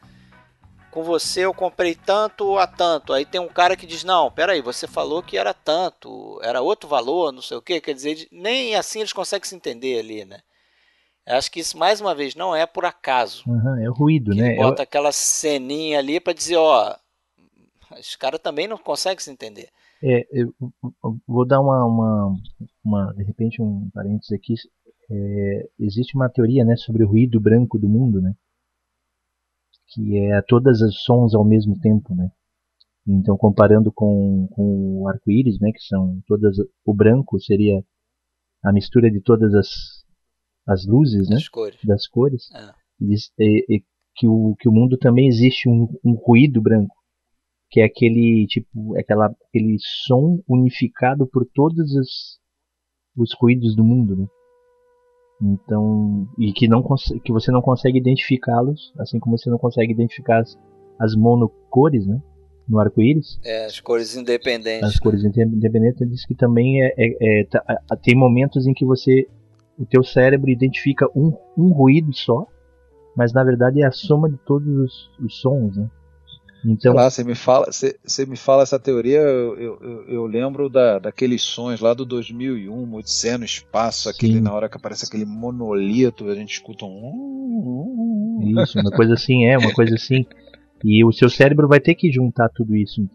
[0.98, 3.14] com você eu comprei tanto a tanto.
[3.14, 6.90] Aí tem um cara que diz: Não, peraí, você falou que era tanto, era outro
[6.90, 7.80] valor, não sei o que.
[7.80, 10.40] Quer dizer, nem assim eles conseguem se entender ali, né?
[11.28, 13.44] Eu acho que isso, mais uma vez, não é por acaso.
[13.45, 14.53] Uhum, é o ruído, né?
[14.53, 14.84] Ele bota eu...
[14.86, 16.95] aquela ceninha ali para dizer: Ó,
[17.99, 19.69] os caras também não conseguem se entender.
[20.02, 20.52] É, eu
[21.28, 22.36] vou dar uma, uma,
[22.84, 24.56] uma de repente, um parênteses aqui.
[25.11, 28.34] É, existe uma teoria né, sobre o ruído branco do mundo, né?
[29.98, 32.30] Que é todas as sons ao mesmo tempo, né?
[33.07, 36.56] Então, comparando com, com o arco-íris, né, que são todas
[36.86, 37.84] o branco seria
[38.64, 39.69] a mistura de todas as,
[40.68, 41.80] as luzes, né, cores.
[41.84, 42.74] das cores, é.
[42.99, 43.84] e, e,
[44.15, 46.95] que o que o mundo também existe um, um ruído branco,
[47.72, 52.40] que é aquele tipo, aquela aquele som unificado por todos os,
[53.15, 54.28] os ruídos do mundo, né?
[55.42, 56.84] Então, e que não
[57.24, 60.58] que você não consegue identificá-los, assim como você não consegue identificar as,
[61.00, 62.20] as monocores, né?
[62.68, 63.40] No arco-íris.
[63.46, 64.84] É, as cores independentes.
[64.84, 68.84] As cores independentes, ele diz que também é, é, é tá, tem momentos em que
[68.84, 69.28] você,
[69.78, 72.46] o teu cérebro identifica um, um ruído só,
[73.16, 75.90] mas na verdade é a soma de todos os, os sons, né?
[76.66, 80.70] Então, lá, você me fala, você, você me fala essa teoria, eu, eu, eu, lembro
[80.70, 85.26] da, daqueles sons lá do 2001, Odisseia no espaço, aquele na hora que aparece aquele
[85.26, 90.26] monolito, a gente escuta um Isso, uma coisa assim, é, uma coisa assim.
[90.84, 93.08] E o seu cérebro vai ter que juntar tudo isso,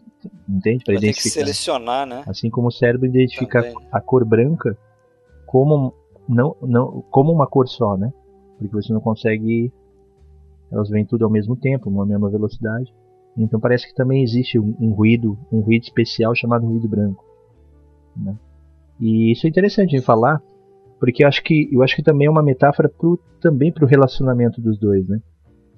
[0.47, 0.83] entende?
[0.83, 1.01] Para identificar.
[1.01, 2.23] Ter que selecionar, né?
[2.25, 3.87] Assim como o cérebro identifica Também.
[3.91, 4.77] a cor branca
[5.45, 5.93] como
[6.27, 8.11] não, não como uma cor só, né?
[8.57, 9.71] Porque você não consegue
[10.73, 12.91] elas vêm tudo ao mesmo tempo, numa mesma velocidade.
[13.37, 17.23] Então parece que também existe um, um ruído, um ruído especial chamado ruído branco.
[18.15, 18.37] Né?
[18.99, 20.41] E isso é interessante de falar,
[20.99, 23.87] porque eu acho que eu acho que também é uma metáfora pro, também para o
[23.87, 25.19] relacionamento dos dois, né?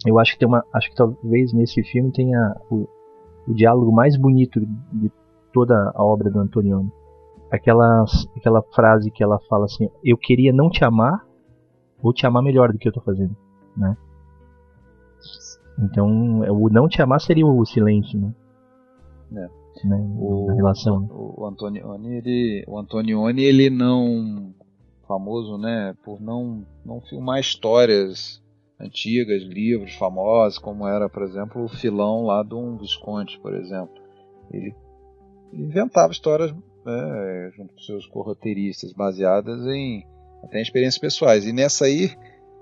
[0.05, 2.87] Eu acho que tem uma, acho que talvez nesse filme tenha o,
[3.47, 4.59] o diálogo mais bonito
[4.91, 5.11] de
[5.53, 6.91] toda a obra do Antonioni.
[7.49, 8.03] Aquela,
[8.35, 11.25] aquela frase que ela fala assim: Eu queria não te amar
[12.03, 13.35] ou te amar melhor do que eu estou fazendo,
[13.75, 13.95] né?
[15.79, 18.33] Então, é, o não te amar seria o silêncio, né?
[19.33, 19.65] É.
[19.87, 19.97] Né?
[20.17, 21.05] O, relação.
[21.11, 24.53] O, o Antonioni, ele, o Antonioni, ele não
[25.07, 28.41] famoso, né, por não não filmar histórias
[28.79, 33.93] antigas, livros famosos, como era, por exemplo, o filão lá do um Visconde, por exemplo.
[34.51, 34.73] Ele,
[35.53, 36.51] ele inventava histórias
[36.85, 40.05] né, junto com seus corroteiristas, baseadas em
[40.43, 41.45] até em experiências pessoais.
[41.45, 42.11] E nessa aí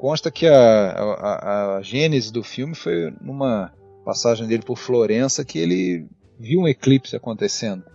[0.03, 3.73] consta que a, a, a gênese do filme foi numa
[4.03, 6.05] passagem dele por Florença que ele
[6.37, 7.85] viu um eclipse acontecendo.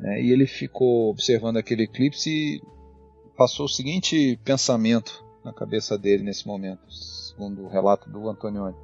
[0.00, 2.60] Né, e ele ficou observando aquele eclipse e
[3.36, 8.74] passou o seguinte pensamento na cabeça dele nesse momento, segundo o relato do Antonioni,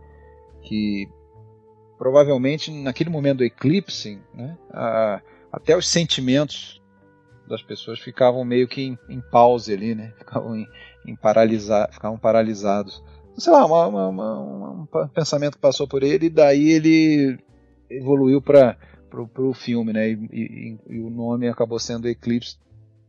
[0.62, 1.08] que
[1.98, 5.20] provavelmente naquele momento do eclipse, né, a,
[5.50, 6.80] até os sentimentos
[7.48, 10.66] das pessoas ficavam meio que em, em pause ali, né, ficavam em,
[11.06, 13.02] em paralisar, ficavam paralisados.
[13.36, 14.70] Sei lá, uma, uma, uma,
[15.02, 17.38] um pensamento passou por ele e daí ele
[17.90, 18.76] evoluiu para
[19.38, 20.10] o filme, né?
[20.10, 22.58] E, e, e, o nome acabou sendo Eclipse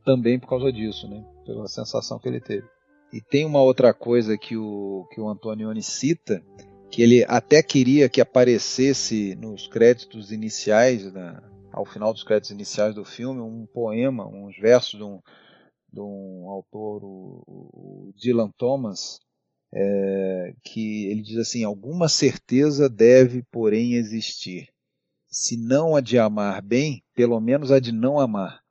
[0.05, 1.23] também por causa disso, né?
[1.45, 2.67] Pela sensação que ele teve.
[3.11, 6.41] E tem uma outra coisa que o, que o Antonioni cita,
[6.89, 11.39] que ele até queria que aparecesse nos créditos iniciais, né,
[11.71, 15.19] ao final dos créditos iniciais do filme, um poema, uns versos de um,
[15.93, 19.19] de um autor, o, o Dylan Thomas,
[19.71, 24.69] é, que ele diz assim: alguma certeza deve, porém, existir.
[25.27, 28.61] Se não a de amar bem, pelo menos a de não amar.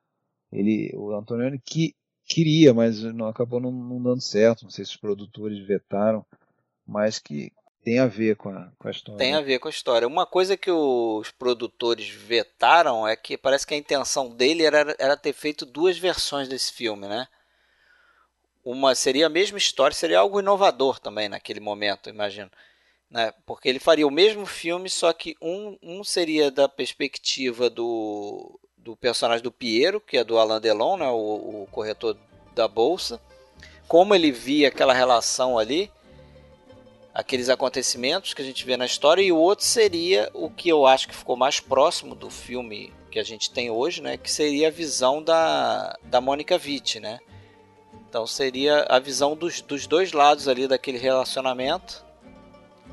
[0.52, 1.94] Ele, o Antonioni que
[2.24, 4.64] queria, mas não acabou não, não dando certo.
[4.64, 6.24] Não sei se os produtores vetaram,
[6.86, 7.52] mas que
[7.84, 9.18] tem a ver com a, com a história.
[9.18, 10.06] Tem a ver com a história.
[10.06, 15.16] Uma coisa que os produtores vetaram é que parece que a intenção dele era, era
[15.16, 17.26] ter feito duas versões desse filme, né?
[18.64, 22.50] Uma seria a mesma história, seria algo inovador também naquele momento, imagino.
[23.10, 23.32] Né?
[23.44, 28.96] Porque ele faria o mesmo filme, só que um, um seria da perspectiva do, do
[28.96, 31.08] personagem do Piero, que é do Alain Delon, né?
[31.08, 32.16] o, o corretor
[32.54, 33.20] da bolsa,
[33.88, 35.90] como ele via aquela relação ali,
[37.14, 40.86] aqueles acontecimentos que a gente vê na história, e o outro seria o que eu
[40.86, 44.16] acho que ficou mais próximo do filme que a gente tem hoje, né?
[44.16, 47.20] Que seria a visão da, da Mônica Witt, né?
[48.08, 52.04] Então seria a visão dos, dos dois lados ali daquele relacionamento,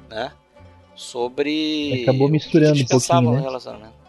[0.09, 0.33] né?
[0.95, 2.03] Sobre.
[2.03, 3.41] Acabou misturando um pouquinho, né?
[3.41, 3.99] relacionamento.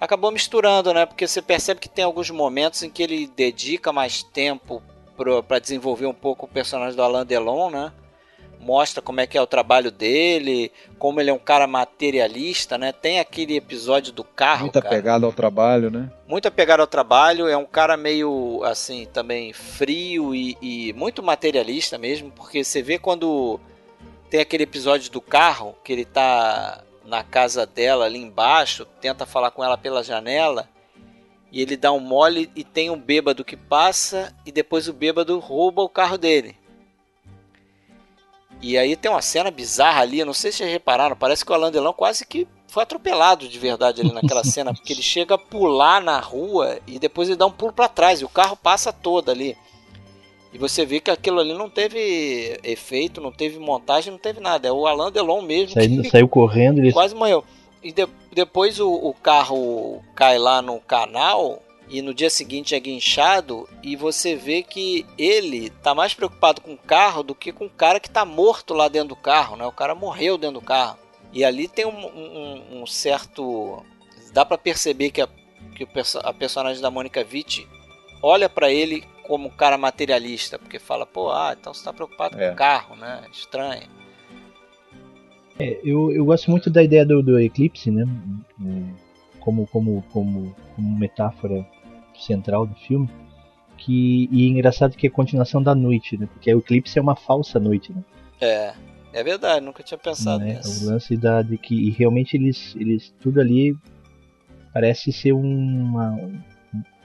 [0.00, 1.06] Acabou misturando, né?
[1.06, 4.82] Porque você percebe que tem alguns momentos em que ele dedica mais tempo
[5.46, 7.92] para desenvolver um pouco o personagem do Alain Delon, né?
[8.64, 12.92] Mostra como é que é o trabalho dele, como ele é um cara materialista, né?
[12.92, 14.62] Tem aquele episódio do carro.
[14.62, 14.94] Muita cara.
[14.94, 16.10] pegada ao trabalho, né?
[16.26, 17.46] Muita pegada ao trabalho.
[17.46, 22.98] É um cara meio assim, também frio e, e muito materialista mesmo, porque você vê
[22.98, 23.60] quando
[24.30, 29.50] tem aquele episódio do carro que ele tá na casa dela ali embaixo, tenta falar
[29.50, 30.66] com ela pela janela
[31.52, 35.38] e ele dá um mole e tem um bêbado que passa e depois o bêbado
[35.38, 36.56] rouba o carro dele.
[38.62, 41.54] E aí tem uma cena bizarra ali, não sei se vocês repararam, parece que o
[41.54, 45.38] Alain Delon quase que foi atropelado de verdade ali naquela cena, porque ele chega a
[45.38, 48.92] pular na rua e depois ele dá um pulo para trás e o carro passa
[48.92, 49.56] todo ali.
[50.54, 54.68] E você vê que aquilo ali não teve efeito, não teve montagem, não teve nada.
[54.68, 55.74] É o Alain Delon mesmo.
[55.74, 56.78] Saiu, saiu correndo.
[56.78, 56.92] Ele...
[56.92, 57.44] Quase morreu.
[57.82, 62.80] E de, depois o, o, carro cai lá no canal e no dia seguinte é
[62.80, 67.66] guinchado e você vê que ele tá mais preocupado com o carro do que com
[67.66, 69.66] o cara que tá morto lá dentro do carro, né?
[69.66, 70.98] O cara morreu dentro do carro.
[71.32, 73.82] E ali tem um, um, um certo...
[74.32, 75.28] Dá para perceber que, a,
[75.74, 75.86] que
[76.22, 77.68] a personagem da Mônica Witt
[78.22, 82.40] olha para ele como um cara materialista, porque fala, pô, ah, então você tá preocupado
[82.40, 82.48] é.
[82.48, 83.22] com o carro, né?
[83.32, 83.88] Estranho.
[85.58, 88.04] É, eu, eu gosto muito da ideia do, do eclipse, né?
[89.40, 91.64] Como, como, como, como metáfora
[92.22, 93.08] central do filme.
[93.76, 96.26] Que, e é engraçado que é a continuação da noite, né?
[96.26, 98.04] Porque o eclipse é uma falsa noite, né?
[98.40, 98.72] É,
[99.12, 100.54] é verdade, nunca tinha pensado né?
[100.54, 100.84] nisso.
[100.84, 103.76] O lance da, de que realmente eles, eles tudo ali
[104.72, 106.40] parece ser uma, um,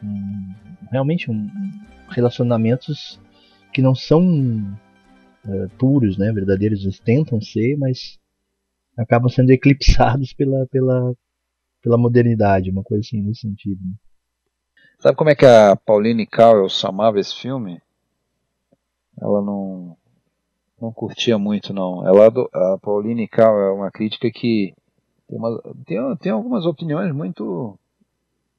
[0.04, 0.56] um,
[0.92, 1.48] realmente um,
[2.10, 3.20] relacionamentos
[3.72, 4.24] que não são
[5.46, 8.18] uh, puros, né, verdadeiros, eles tentam ser, mas
[8.98, 11.14] acabam sendo eclipsados pela, pela,
[11.82, 13.80] pela modernidade, uma coisa assim nesse sentido.
[13.84, 13.94] Né?
[15.00, 17.82] Sabe como é que a Pauline Cowell chamava esse filme?
[19.20, 19.98] Ela não
[20.82, 22.08] não curtia muito não.
[22.08, 24.74] Ela a Pauline Cowell é uma crítica que
[25.28, 27.78] tem, uma, tem, tem algumas opiniões muito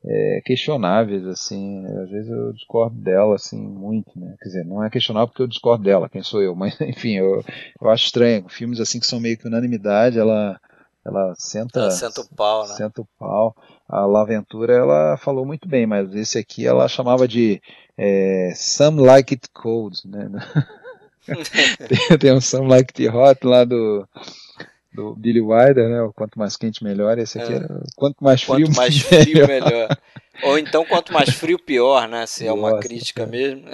[0.04, 4.88] é, questionáveis, assim, às vezes eu discordo dela, assim, muito, né, quer dizer, não é
[4.88, 7.44] questionável porque eu discordo dela, quem sou eu, mas enfim, eu,
[7.80, 10.58] eu acho estranho, filmes assim que são meio que unanimidade, ela,
[11.04, 12.74] ela senta, ela senta o pau, né?
[12.74, 13.54] Senta o pau.
[13.90, 17.60] A Laventura, ela falou muito bem, mas esse aqui ela chamava de
[17.98, 20.30] é, Some Like It Cold, né,
[22.08, 24.06] tem, tem um Some Like It Hot lá do
[24.92, 26.02] do Billy Wilder, né?
[26.02, 27.18] O quanto mais quente melhor.
[27.18, 27.56] Esse aqui é.
[27.56, 29.96] era quanto mais frio, quanto mais frio melhor.
[30.42, 32.26] Ou então quanto mais frio pior, né?
[32.26, 33.30] Se Nossa, é uma crítica cara.
[33.30, 33.64] mesmo.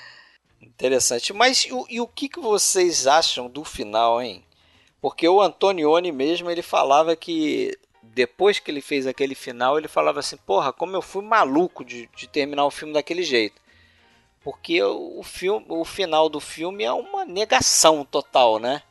[0.60, 1.32] Interessante.
[1.32, 4.42] Mas e, e, o que, que vocês acham do final, hein?
[5.00, 7.78] Porque o Antonioni mesmo ele falava que
[8.16, 12.08] depois que ele fez aquele final ele falava assim, porra, como eu fui maluco de,
[12.16, 13.60] de terminar o filme daquele jeito.
[14.42, 18.82] Porque o, filme, o final do filme é uma negação total, né?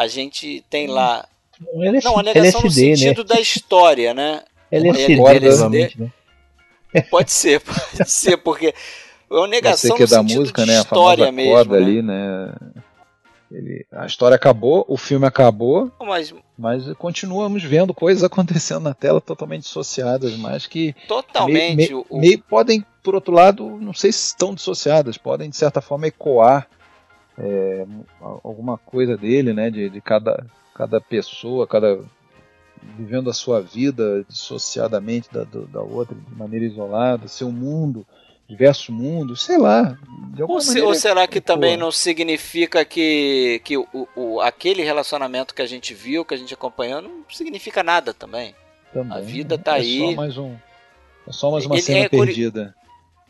[0.00, 1.26] a gente tem lá.
[1.74, 3.34] LS, não, a negação LSD, no sentido né?
[3.34, 4.42] da história, né?
[4.72, 7.02] LSD, LSD, né?
[7.10, 10.80] Pode ser, pode ser, porque é uma negação no é da música, né?
[10.80, 11.72] história a mesmo.
[11.72, 11.76] Né?
[11.76, 12.52] ali, né?
[13.50, 19.20] Ele, a história acabou, o filme acabou, mas, mas continuamos vendo coisas acontecendo na tela
[19.20, 25.18] totalmente dissociadas, mas que totalmente meio podem, por outro lado, não sei se estão dissociadas,
[25.18, 26.68] podem de certa forma ecoar
[27.36, 27.86] é,
[28.44, 29.70] alguma coisa dele, né?
[29.70, 31.98] De, de cada, cada pessoa, cada
[32.96, 38.06] vivendo a sua vida dissociadamente da, da outra, de maneira isolada, seu mundo,
[38.50, 39.96] diversos mundos, sei lá.
[40.40, 43.86] Ou, se, ou, será que também não significa que, que o,
[44.16, 48.54] o, aquele relacionamento que a gente viu, que a gente acompanhou, não significa nada também?
[48.92, 49.98] também a vida está é aí.
[49.98, 50.56] Só mais um,
[51.28, 52.74] é só mais uma Ele cena é perdida.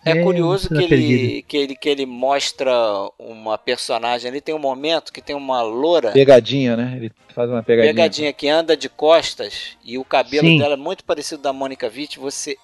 [0.03, 2.73] É, é curioso que ele, que, ele, que ele mostra
[3.19, 4.31] uma personagem.
[4.31, 6.13] Ele tem um momento que tem uma loura.
[6.13, 6.95] Pegadinha, né?
[6.97, 7.93] Ele faz uma pegadinha.
[7.93, 10.59] Pegadinha que anda de costas e o cabelo Sim.
[10.59, 12.19] dela é muito parecido da Mônica Witt.
[12.19, 12.57] Você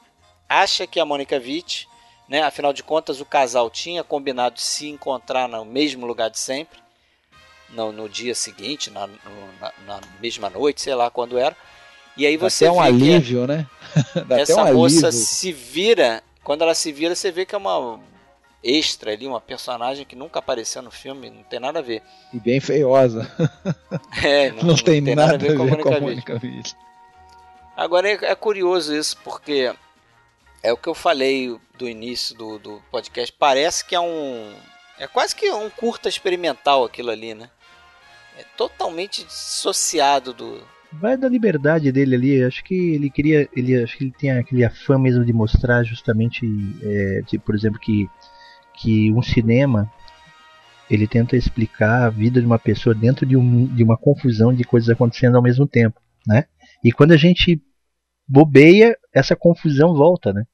[0.48, 1.86] acha que é a Mônica Witt,
[2.28, 2.42] né?
[2.42, 6.78] Afinal de contas, o casal tinha combinado de se encontrar no mesmo lugar de sempre.
[7.70, 11.56] no, no dia seguinte, na, na, na, mesma noite, sei lá quando era.
[12.16, 13.66] E aí você Dá até um alívio, né?
[14.26, 18.00] Dá essa um moça se vira, quando ela se vira, você vê que é uma
[18.62, 22.02] extra ali, uma personagem que nunca apareceu no filme, não tem nada a ver.
[22.32, 23.30] E bem feiosa.
[24.24, 26.40] É, não, não, não tem, tem, nada, a ver com a Mônica
[27.76, 29.72] Agora é, é, curioso isso, porque
[30.66, 34.52] é o que eu falei do início do, do podcast, parece que é um.
[34.98, 37.48] É quase que um curta experimental aquilo ali, né?
[38.36, 40.60] É totalmente dissociado do.
[40.93, 42.43] Vai da liberdade dele ali.
[42.43, 43.48] Acho que ele queria.
[43.55, 46.44] Ele, acho que ele tem aquele afã mesmo de mostrar justamente.
[46.82, 48.09] É, de, por exemplo, que
[48.76, 49.90] que um cinema
[50.90, 54.64] ele tenta explicar a vida de uma pessoa dentro de, um, de uma confusão de
[54.64, 56.44] coisas acontecendo ao mesmo tempo, né?
[56.84, 57.62] E quando a gente
[58.28, 60.44] bobeia, essa confusão volta, né?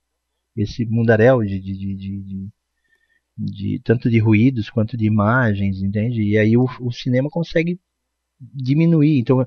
[0.56, 2.48] Esse mundaréu de, de, de,
[3.36, 6.22] de, tanto de ruídos quanto de imagens, entende?
[6.22, 7.80] E aí o, o cinema consegue
[8.38, 9.18] diminuir.
[9.18, 9.46] Então,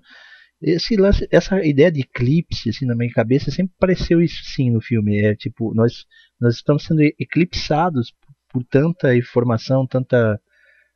[0.62, 4.82] esse lance, essa ideia de eclipse assim, na minha cabeça sempre pareceu isso sim no
[4.82, 5.20] filme.
[5.20, 6.06] É tipo, nós,
[6.40, 8.14] nós estamos sendo eclipsados
[8.50, 10.40] por tanta informação, tanta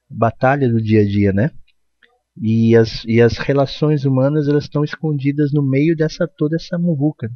[0.10, 1.52] batalha do dia a dia, né?
[2.42, 7.30] E as, e as relações humanas elas estão escondidas no meio dessa toda essa muvuca.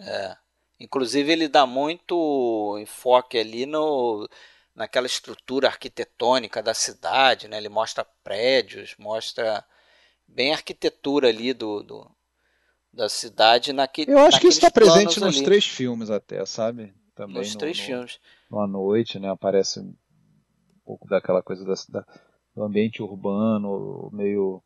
[0.00, 0.43] É.
[0.78, 4.28] Inclusive ele dá muito enfoque ali no
[4.74, 7.58] naquela estrutura arquitetônica da cidade, né?
[7.58, 9.64] Ele mostra prédios, mostra
[10.26, 12.10] bem a arquitetura ali do, do
[12.92, 14.12] da cidade naquele.
[14.12, 15.44] Eu acho que isso está presente nos ali.
[15.44, 16.92] três filmes até, sabe?
[17.14, 17.84] Também nos no, três no...
[17.84, 18.20] filmes
[18.52, 19.30] à noite, né?
[19.30, 19.94] Aparece um
[20.84, 22.06] pouco daquela coisa da, da,
[22.54, 24.62] do ambiente urbano, meio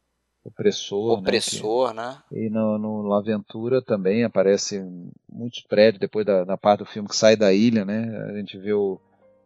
[0.48, 1.18] opressor.
[1.18, 2.02] Opressor, né?
[2.02, 2.22] né?
[2.32, 4.84] E no, no Aventura também aparece
[5.30, 8.26] muitos prédios depois da, da parte do filme que sai da ilha, né?
[8.30, 9.00] A gente vê o.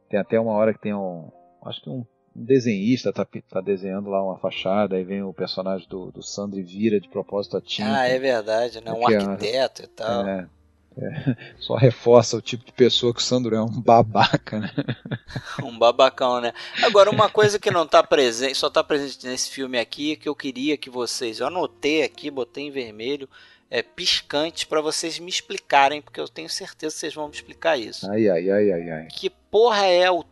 [0.08, 1.30] Tem até uma hora que tem um.
[1.64, 2.04] Acho que um,
[2.34, 6.58] um desenhista tá, tá desenhando lá uma fachada, aí vem o personagem do, do Sandro
[6.58, 7.94] e vira de propósito a tinta.
[7.94, 8.92] Ah, é verdade, né?
[8.92, 10.26] Um é arquiteto é, e tal.
[10.26, 10.48] É,
[10.96, 14.70] é, só reforça o tipo de pessoa que o Sandro é um babaca, né?
[15.62, 16.52] um babacão, né?
[16.82, 20.34] Agora, uma coisa que não está presente, só está presente nesse filme aqui, que eu
[20.34, 23.28] queria que vocês, eu anotei aqui, botei em vermelho,
[23.70, 27.78] é piscante para vocês me explicarem, porque eu tenho certeza que vocês vão me explicar
[27.78, 28.10] isso.
[28.10, 29.06] Ai, ai, ai, ai, ai.
[29.06, 30.24] Que porra é o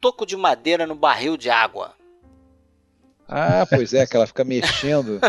[0.00, 1.94] toco de madeira no barril de água?
[3.32, 5.20] Ah, pois é, que ela fica mexendo.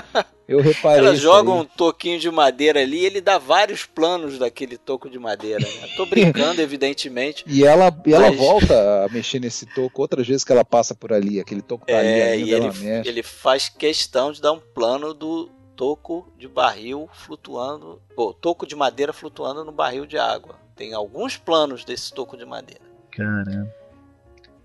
[0.48, 0.98] Eu reparei.
[0.98, 5.19] Ela joga um toquinho de madeira ali e ele dá vários planos daquele toco de
[5.19, 5.60] madeira.
[5.64, 5.88] Né?
[5.95, 7.45] Tô brincando, evidentemente.
[7.45, 8.38] E ela, e ela mas...
[8.38, 11.40] volta a mexer nesse toco outras vezes que ela passa por ali.
[11.40, 13.07] Aquele toco tá é, ali, e ele, mexe.
[13.07, 18.02] ele faz questão de dar um plano do toco de barril flutuando.
[18.15, 20.56] Pô, toco de madeira flutuando no barril de água.
[20.76, 22.82] Tem alguns planos desse toco de madeira.
[23.11, 23.81] Caramba.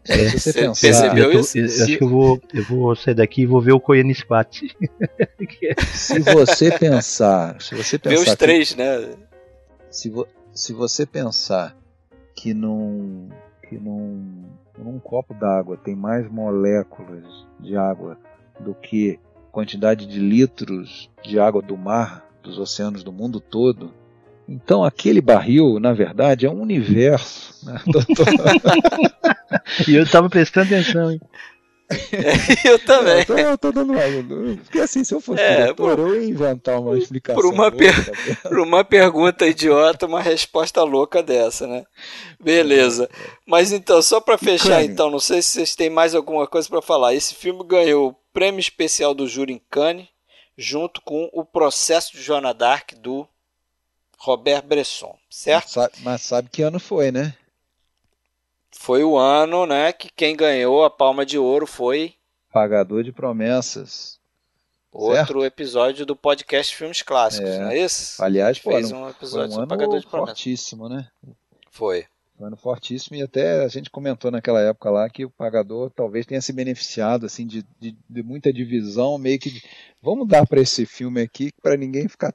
[0.09, 1.59] É, você pensar, percebeu eu isso?
[1.59, 4.77] Eu, acho que eu vou, eu vou sair daqui e vou ver o Koyanispat.
[5.95, 9.15] se você pensar, se você pensar, ver os três, né?
[9.91, 11.77] Se, vo, se você pensar
[12.35, 13.29] que num
[13.69, 14.45] que num,
[14.79, 17.25] num copo d'água tem mais moléculas
[17.59, 18.17] de água
[18.61, 19.19] do que
[19.51, 23.93] quantidade de litros de água do mar, dos oceanos do mundo todo,
[24.49, 27.67] então aquele barril, na verdade, é um universo.
[27.67, 27.81] Né?
[29.89, 31.21] e eu estava prestando atenção, hein?
[32.65, 33.21] eu também.
[33.21, 34.01] Eu tô, eu tô dando uma.
[34.65, 37.41] Porque assim, se eu fosse é, diretor, por, eu ia inventar uma explicação.
[37.41, 37.95] Por uma, per...
[38.43, 41.85] por uma pergunta idiota, uma resposta louca dessa, né?
[42.41, 43.09] Beleza.
[43.47, 46.83] Mas então, só para fechar, então, não sei se vocês têm mais alguma coisa para
[46.83, 47.15] falar.
[47.15, 50.09] Esse filme ganhou o prêmio especial do júri em Cannes,
[50.59, 53.27] junto com o processo de Joana Dark do
[54.17, 55.65] Robert Bresson, certo?
[55.65, 57.35] Mas sabe, mas sabe que ano foi, né?
[58.71, 62.15] Foi o ano, né, que quem ganhou a Palma de Ouro foi
[62.53, 64.19] Pagador de Promessas.
[64.93, 65.45] Outro certo?
[65.45, 67.59] episódio do podcast Filmes Clássicos, é.
[67.59, 68.23] não é isso?
[68.23, 70.39] Aliás, fez um episódio foi um Pagador de Promessas.
[70.39, 71.09] fortíssimo, né?
[71.71, 72.07] Foi.
[72.39, 76.27] Um ano fortíssimo e até a gente comentou naquela época lá que o pagador talvez
[76.27, 79.63] tenha se beneficiado assim de, de, de muita divisão, meio que de,
[80.03, 82.35] vamos dar para esse filme aqui para ninguém ficar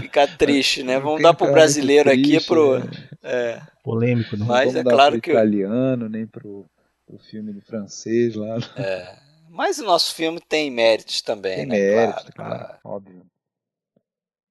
[0.00, 0.98] Ficar triste, né?
[0.98, 2.78] Vamos dar pro brasileiro triste, aqui pro.
[2.78, 2.90] Né?
[3.22, 3.62] É.
[3.82, 5.30] Polêmico, não Mas é claro pro que.
[5.30, 6.66] italiano, nem pro,
[7.06, 8.58] pro filme de francês lá.
[8.76, 9.18] É.
[9.48, 11.76] Mas o nosso filme tem méritos também, tem né?
[11.76, 13.26] Méritos, claro, claro, óbvio.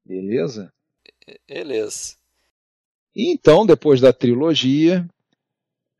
[0.06, 0.72] Beleza?
[1.48, 2.16] Beleza.
[3.16, 5.08] E então, depois da trilogia,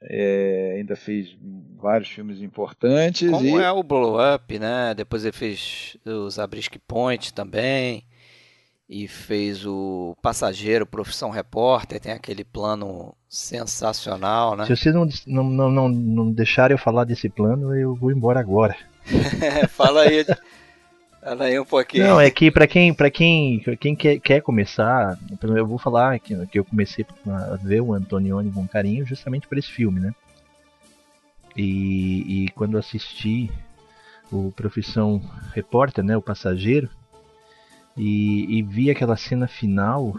[0.02, 1.36] é, ainda fez
[1.76, 3.30] vários filmes importantes.
[3.30, 3.64] Como e...
[3.64, 4.94] é o Blow Up, né?
[4.96, 8.04] Depois ele fez os Abrisque Point também
[8.90, 14.66] e fez o Passageiro, Profissão Repórter, tem aquele plano Sensacional, né?
[14.66, 18.76] Se vocês não, não, não, não, deixarem eu falar desse plano, eu vou embora agora.
[19.70, 20.26] Fala aí.
[21.22, 22.08] Fala aí um pouquinho.
[22.08, 26.48] Não, é que para quem, pra quem, quem quer, quer começar, eu vou falar que,
[26.48, 30.12] que eu comecei a ver o Antonioni com carinho justamente por esse filme, né?
[31.56, 33.52] E, e quando assisti
[34.32, 35.22] o Profissão
[35.54, 36.90] Repórter, né, o Passageiro,
[38.00, 40.18] e, e vi aquela cena final,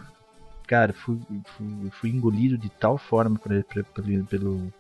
[0.66, 1.19] cara, fui,
[1.57, 4.70] fui, fui engolido de tal forma por, por, por, pelo.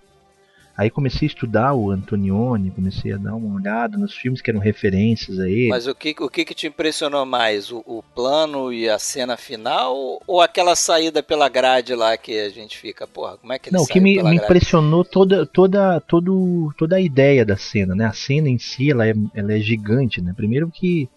[0.76, 4.60] Aí comecei a estudar o Antonioni, comecei a dar uma olhada nos filmes que eram
[4.60, 5.68] referências a ele.
[5.68, 7.72] Mas o que, o que, que te impressionou mais?
[7.72, 12.50] O, o plano e a cena final ou aquela saída pela grade lá que a
[12.50, 16.00] gente fica, porra, como é que ele Não, o que me, me impressionou toda, toda,
[16.02, 18.04] todo, toda a ideia da cena, né?
[18.04, 20.34] A cena em si, ela é, ela é gigante, né?
[20.36, 21.08] Primeiro que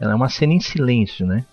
[0.00, 1.44] ela é uma cena em silêncio, né?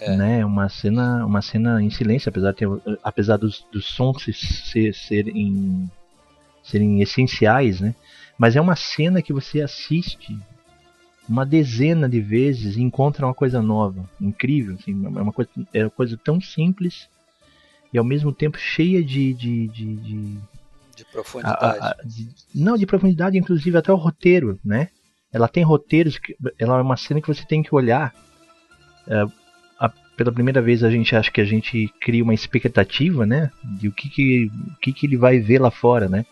[0.00, 0.16] É.
[0.16, 2.68] Né, uma cena, uma cena em silêncio, apesar, de ter,
[3.02, 4.24] apesar dos, dos sons
[4.72, 5.88] ser, serem,
[6.64, 7.94] serem essenciais, né?
[8.36, 10.36] Mas é uma cena que você assiste
[11.28, 15.84] uma dezena de vezes e encontra uma coisa nova, incrível, assim, é uma coisa, é
[15.84, 17.08] uma coisa tão simples
[17.92, 20.38] e ao mesmo tempo cheia de de, de, de,
[20.96, 21.78] de profundidade.
[21.78, 24.88] A, a, de, não, de profundidade, inclusive até o roteiro, né?
[25.34, 28.14] Ela tem roteiros, que, ela é uma cena que você tem que olhar.
[29.08, 29.24] É,
[29.80, 33.50] a, pela primeira vez a gente acha que a gente cria uma expectativa, né?
[33.64, 36.24] De o que, que, o que, que ele vai ver lá fora, né?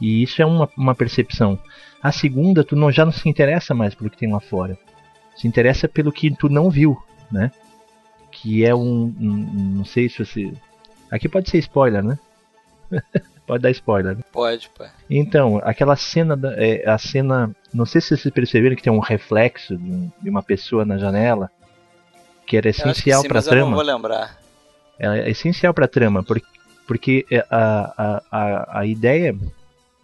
[0.00, 1.58] E isso é uma, uma percepção.
[2.00, 4.78] A segunda, tu não, já não se interessa mais pelo que tem lá fora.
[5.36, 6.96] Se interessa pelo que tu não viu,
[7.28, 7.50] né?
[8.30, 10.52] Que é um, um não sei se você...
[11.10, 12.16] Aqui pode ser spoiler, né?
[13.46, 14.16] Pode dar spoiler.
[14.16, 14.24] Né?
[14.36, 14.84] Pode, pô.
[15.08, 18.98] Então, aquela cena, da, é, a cena, não sei se vocês perceberam que tem um
[18.98, 21.50] reflexo de, uma pessoa na janela,
[22.46, 23.62] que era essencial para trama.
[23.62, 24.38] Eu não vou lembrar.
[24.98, 26.46] É, é essencial para trama, porque,
[26.86, 29.34] porque é, a, a, a, a ideia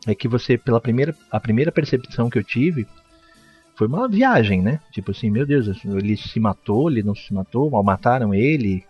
[0.07, 2.87] é que você, pela primeira, a primeira percepção que eu tive,
[3.75, 4.81] foi uma viagem, né?
[4.93, 8.83] Tipo assim, meu Deus, ele se matou, ele não se matou, mal mataram ele,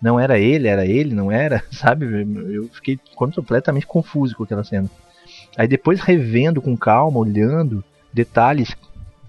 [0.00, 2.06] não era ele, era ele, não era, sabe?
[2.52, 4.88] Eu fiquei completamente confuso com aquela cena.
[5.56, 8.74] Aí depois revendo com calma, olhando detalhes,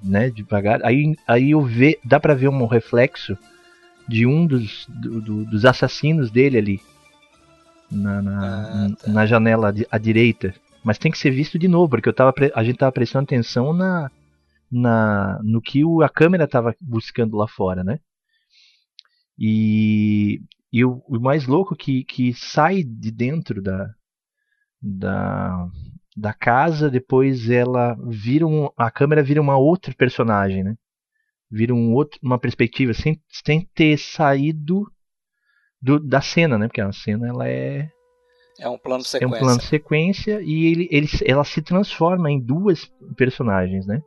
[0.02, 3.38] né, devagar, aí, aí eu ve, dá para ver um reflexo
[4.07, 6.81] de um dos, do, do, dos assassinos dele ali
[7.89, 9.11] na, na, ah, tá.
[9.11, 10.53] na janela à direita.
[10.84, 13.72] Mas tem que ser visto de novo, porque eu tava, a gente tava prestando atenção
[13.72, 14.10] na,
[14.72, 17.99] na no que o, a câmera tava buscando lá fora, né?
[19.38, 20.41] E,
[20.72, 23.89] e o, o mais louco que, que sai de dentro da,
[24.81, 25.68] da,
[26.15, 30.76] da casa, depois ela vira um, a câmera vira uma outra personagem, né?
[31.49, 34.85] Vira um outro, uma perspectiva sem, sem ter saído
[35.81, 36.68] do, da cena, né?
[36.68, 37.89] Porque a cena ela é
[38.60, 39.26] é um plano sequência.
[39.26, 44.02] É um plano sequência e ele, ele, ela se transforma em duas personagens, né?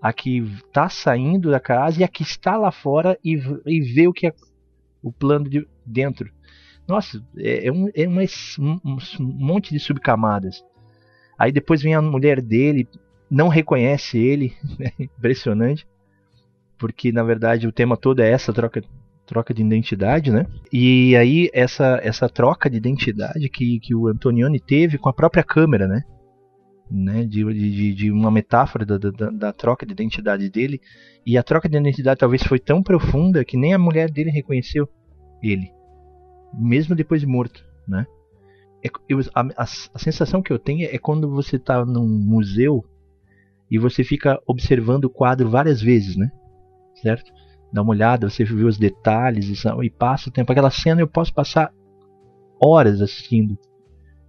[0.00, 3.34] A que está saindo da casa e a que está lá fora e,
[3.66, 4.34] e vê o que é
[5.02, 6.30] o plano de dentro.
[6.86, 10.64] Nossa, é, é, um, é um, um monte de subcamadas.
[11.38, 12.88] Aí depois vem a mulher dele,
[13.30, 14.90] não reconhece ele, né?
[14.98, 15.86] impressionante,
[16.78, 18.82] porque na verdade o tema todo é essa troca,
[19.26, 20.46] troca de identidade, né?
[20.72, 25.42] E aí essa, essa troca de identidade que, que o Antonioni teve com a própria
[25.42, 26.02] câmera, né?
[26.90, 27.24] né?
[27.24, 30.80] De, de, de uma metáfora da, da, da troca de identidade dele.
[31.24, 34.88] E a troca de identidade talvez foi tão profunda que nem a mulher dele reconheceu
[35.42, 35.72] ele,
[36.54, 38.06] mesmo depois de morto, né?
[38.84, 42.84] É, eu, a, a, a, sensação que eu tenho é quando você está num museu
[43.70, 46.30] e você fica observando o quadro várias vezes, né?
[46.96, 47.32] Certo?
[47.72, 50.50] Dá uma olhada, você vê os detalhes e, e passa o tempo.
[50.50, 51.72] Aquela cena eu posso passar
[52.60, 53.58] horas assistindo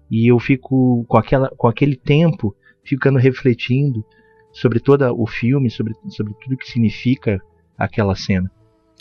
[0.09, 4.05] e eu fico com, aquela, com aquele tempo ficando refletindo
[4.53, 7.41] sobre todo o filme, sobre, sobre tudo que significa
[7.77, 8.51] aquela cena.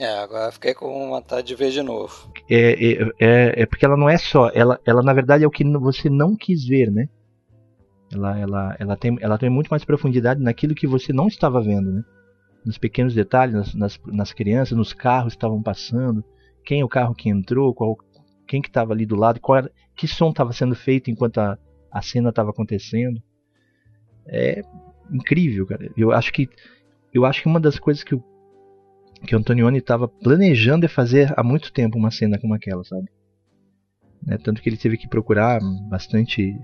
[0.03, 2.29] É, agora fiquei com vontade de ver de novo.
[2.51, 5.51] É, é, é, é, porque ela não é só, ela, ela na verdade é o
[5.51, 7.09] que você não quis ver, né?
[8.13, 11.93] Ela, ela, ela, tem, ela tem muito mais profundidade naquilo que você não estava vendo,
[11.93, 12.03] né?
[12.67, 16.25] Nos pequenos detalhes, nas, nas, nas crianças, nos carros que estavam passando,
[16.65, 17.97] quem é o carro que entrou, qual,
[18.49, 21.57] quem que estava ali do lado, qual era, que som estava sendo feito enquanto a,
[21.93, 23.23] a cena estava acontecendo.
[24.27, 24.63] É
[25.13, 25.89] incrível, cara.
[25.97, 26.49] Eu acho que
[27.15, 28.32] eu acho que uma das coisas que o
[29.27, 33.09] que o Antonioni estava planejando é fazer há muito tempo uma cena como aquela, sabe?
[34.25, 34.39] Né?
[34.39, 36.55] Tanto que ele teve que procurar bastante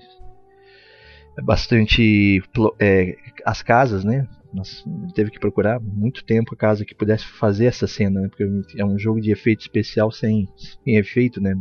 [1.43, 2.43] bastante
[2.81, 4.27] é, as casas, né?
[4.55, 8.29] ele teve que procurar muito tempo a casa que pudesse fazer essa cena, né?
[8.29, 8.45] Porque
[8.77, 11.55] é um jogo de efeito especial sem, sem efeito, né?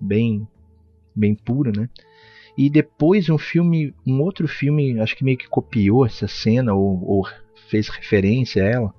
[0.00, 0.46] bem,
[1.14, 1.88] bem puro, né?
[2.56, 7.04] E depois um filme, um outro filme, acho que meio que copiou essa cena ou,
[7.04, 7.28] ou
[7.68, 8.94] fez referência a ela,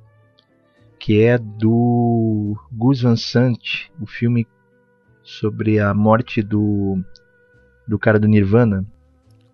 [0.99, 4.47] que é do Gus Van Sant, o filme
[5.23, 6.97] sobre a morte do
[7.87, 8.85] do cara do Nirvana.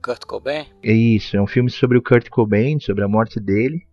[0.02, 0.66] Kurt Cobain?
[0.84, 3.88] É isso, é um filme sobre o Kurt Cobain, sobre a morte dele.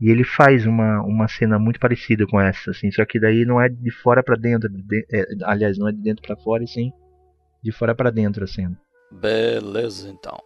[0.00, 3.60] E ele faz uma, uma cena muito parecida com essa, assim, só que daí não
[3.60, 6.68] é de fora para dentro, de, é, aliás, não é de dentro para fora, e
[6.68, 6.92] sim
[7.62, 8.78] de fora para dentro a cena.
[9.10, 10.38] Beleza, então.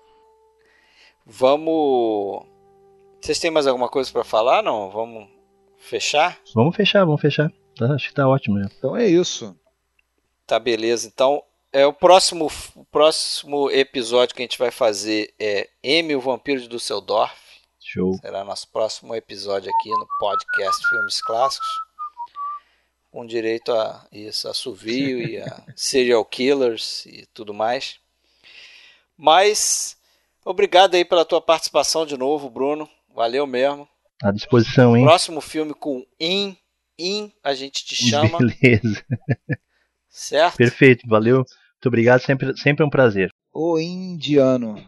[1.26, 2.46] Vamos.
[3.20, 4.62] Vocês têm mais alguma coisa para falar?
[4.62, 4.90] Não?
[4.90, 5.28] Vamos
[5.80, 6.38] fechar?
[6.54, 7.50] Vamos fechar, vamos fechar.
[7.76, 8.60] Tá, acho que tá ótimo.
[8.60, 8.66] Já.
[8.78, 9.56] Então é isso.
[10.46, 11.08] Tá beleza.
[11.08, 11.42] Então
[11.72, 16.60] é o próximo, o próximo episódio que a gente vai fazer é M, o Vampiro
[16.60, 17.34] de Dusseldorf.
[17.78, 18.14] Show.
[18.20, 21.68] Será nosso próximo episódio aqui no podcast Filmes Clássicos.
[23.10, 27.98] Com direito a isso, a assovio e a serial killers e tudo mais.
[29.16, 29.96] Mas
[30.44, 32.88] obrigado aí pela tua participação de novo, Bruno.
[33.12, 33.88] Valeu mesmo.
[34.22, 35.04] À disposição, hein?
[35.04, 36.56] Próximo filme com In,
[36.98, 38.38] In, a gente te chama.
[38.60, 39.04] Beleza.
[40.08, 40.56] Certo?
[40.56, 41.36] Perfeito, valeu.
[41.36, 43.30] Muito obrigado, sempre, sempre é um prazer.
[43.52, 44.82] O indiano.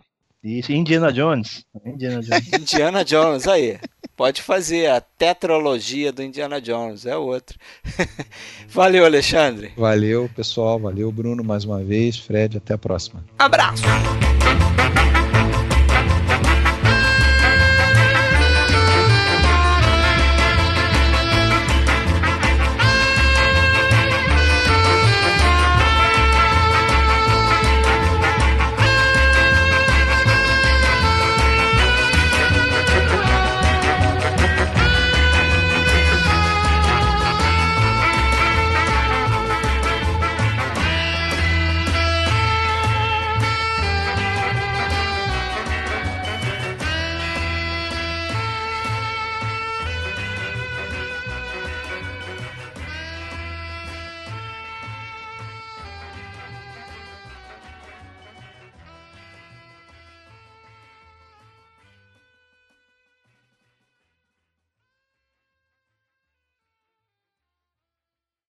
[0.45, 1.65] Isso, Indiana Jones.
[1.87, 2.53] Indiana Jones.
[2.53, 3.79] Indiana Jones, aí.
[4.17, 7.59] Pode fazer a tetralogia do Indiana Jones, é outro.
[8.69, 9.73] Valeu, Alexandre.
[9.77, 10.79] Valeu, pessoal.
[10.79, 12.19] Valeu, Bruno, mais uma vez.
[12.19, 13.25] Fred, até a próxima.
[13.39, 13.83] Abraço.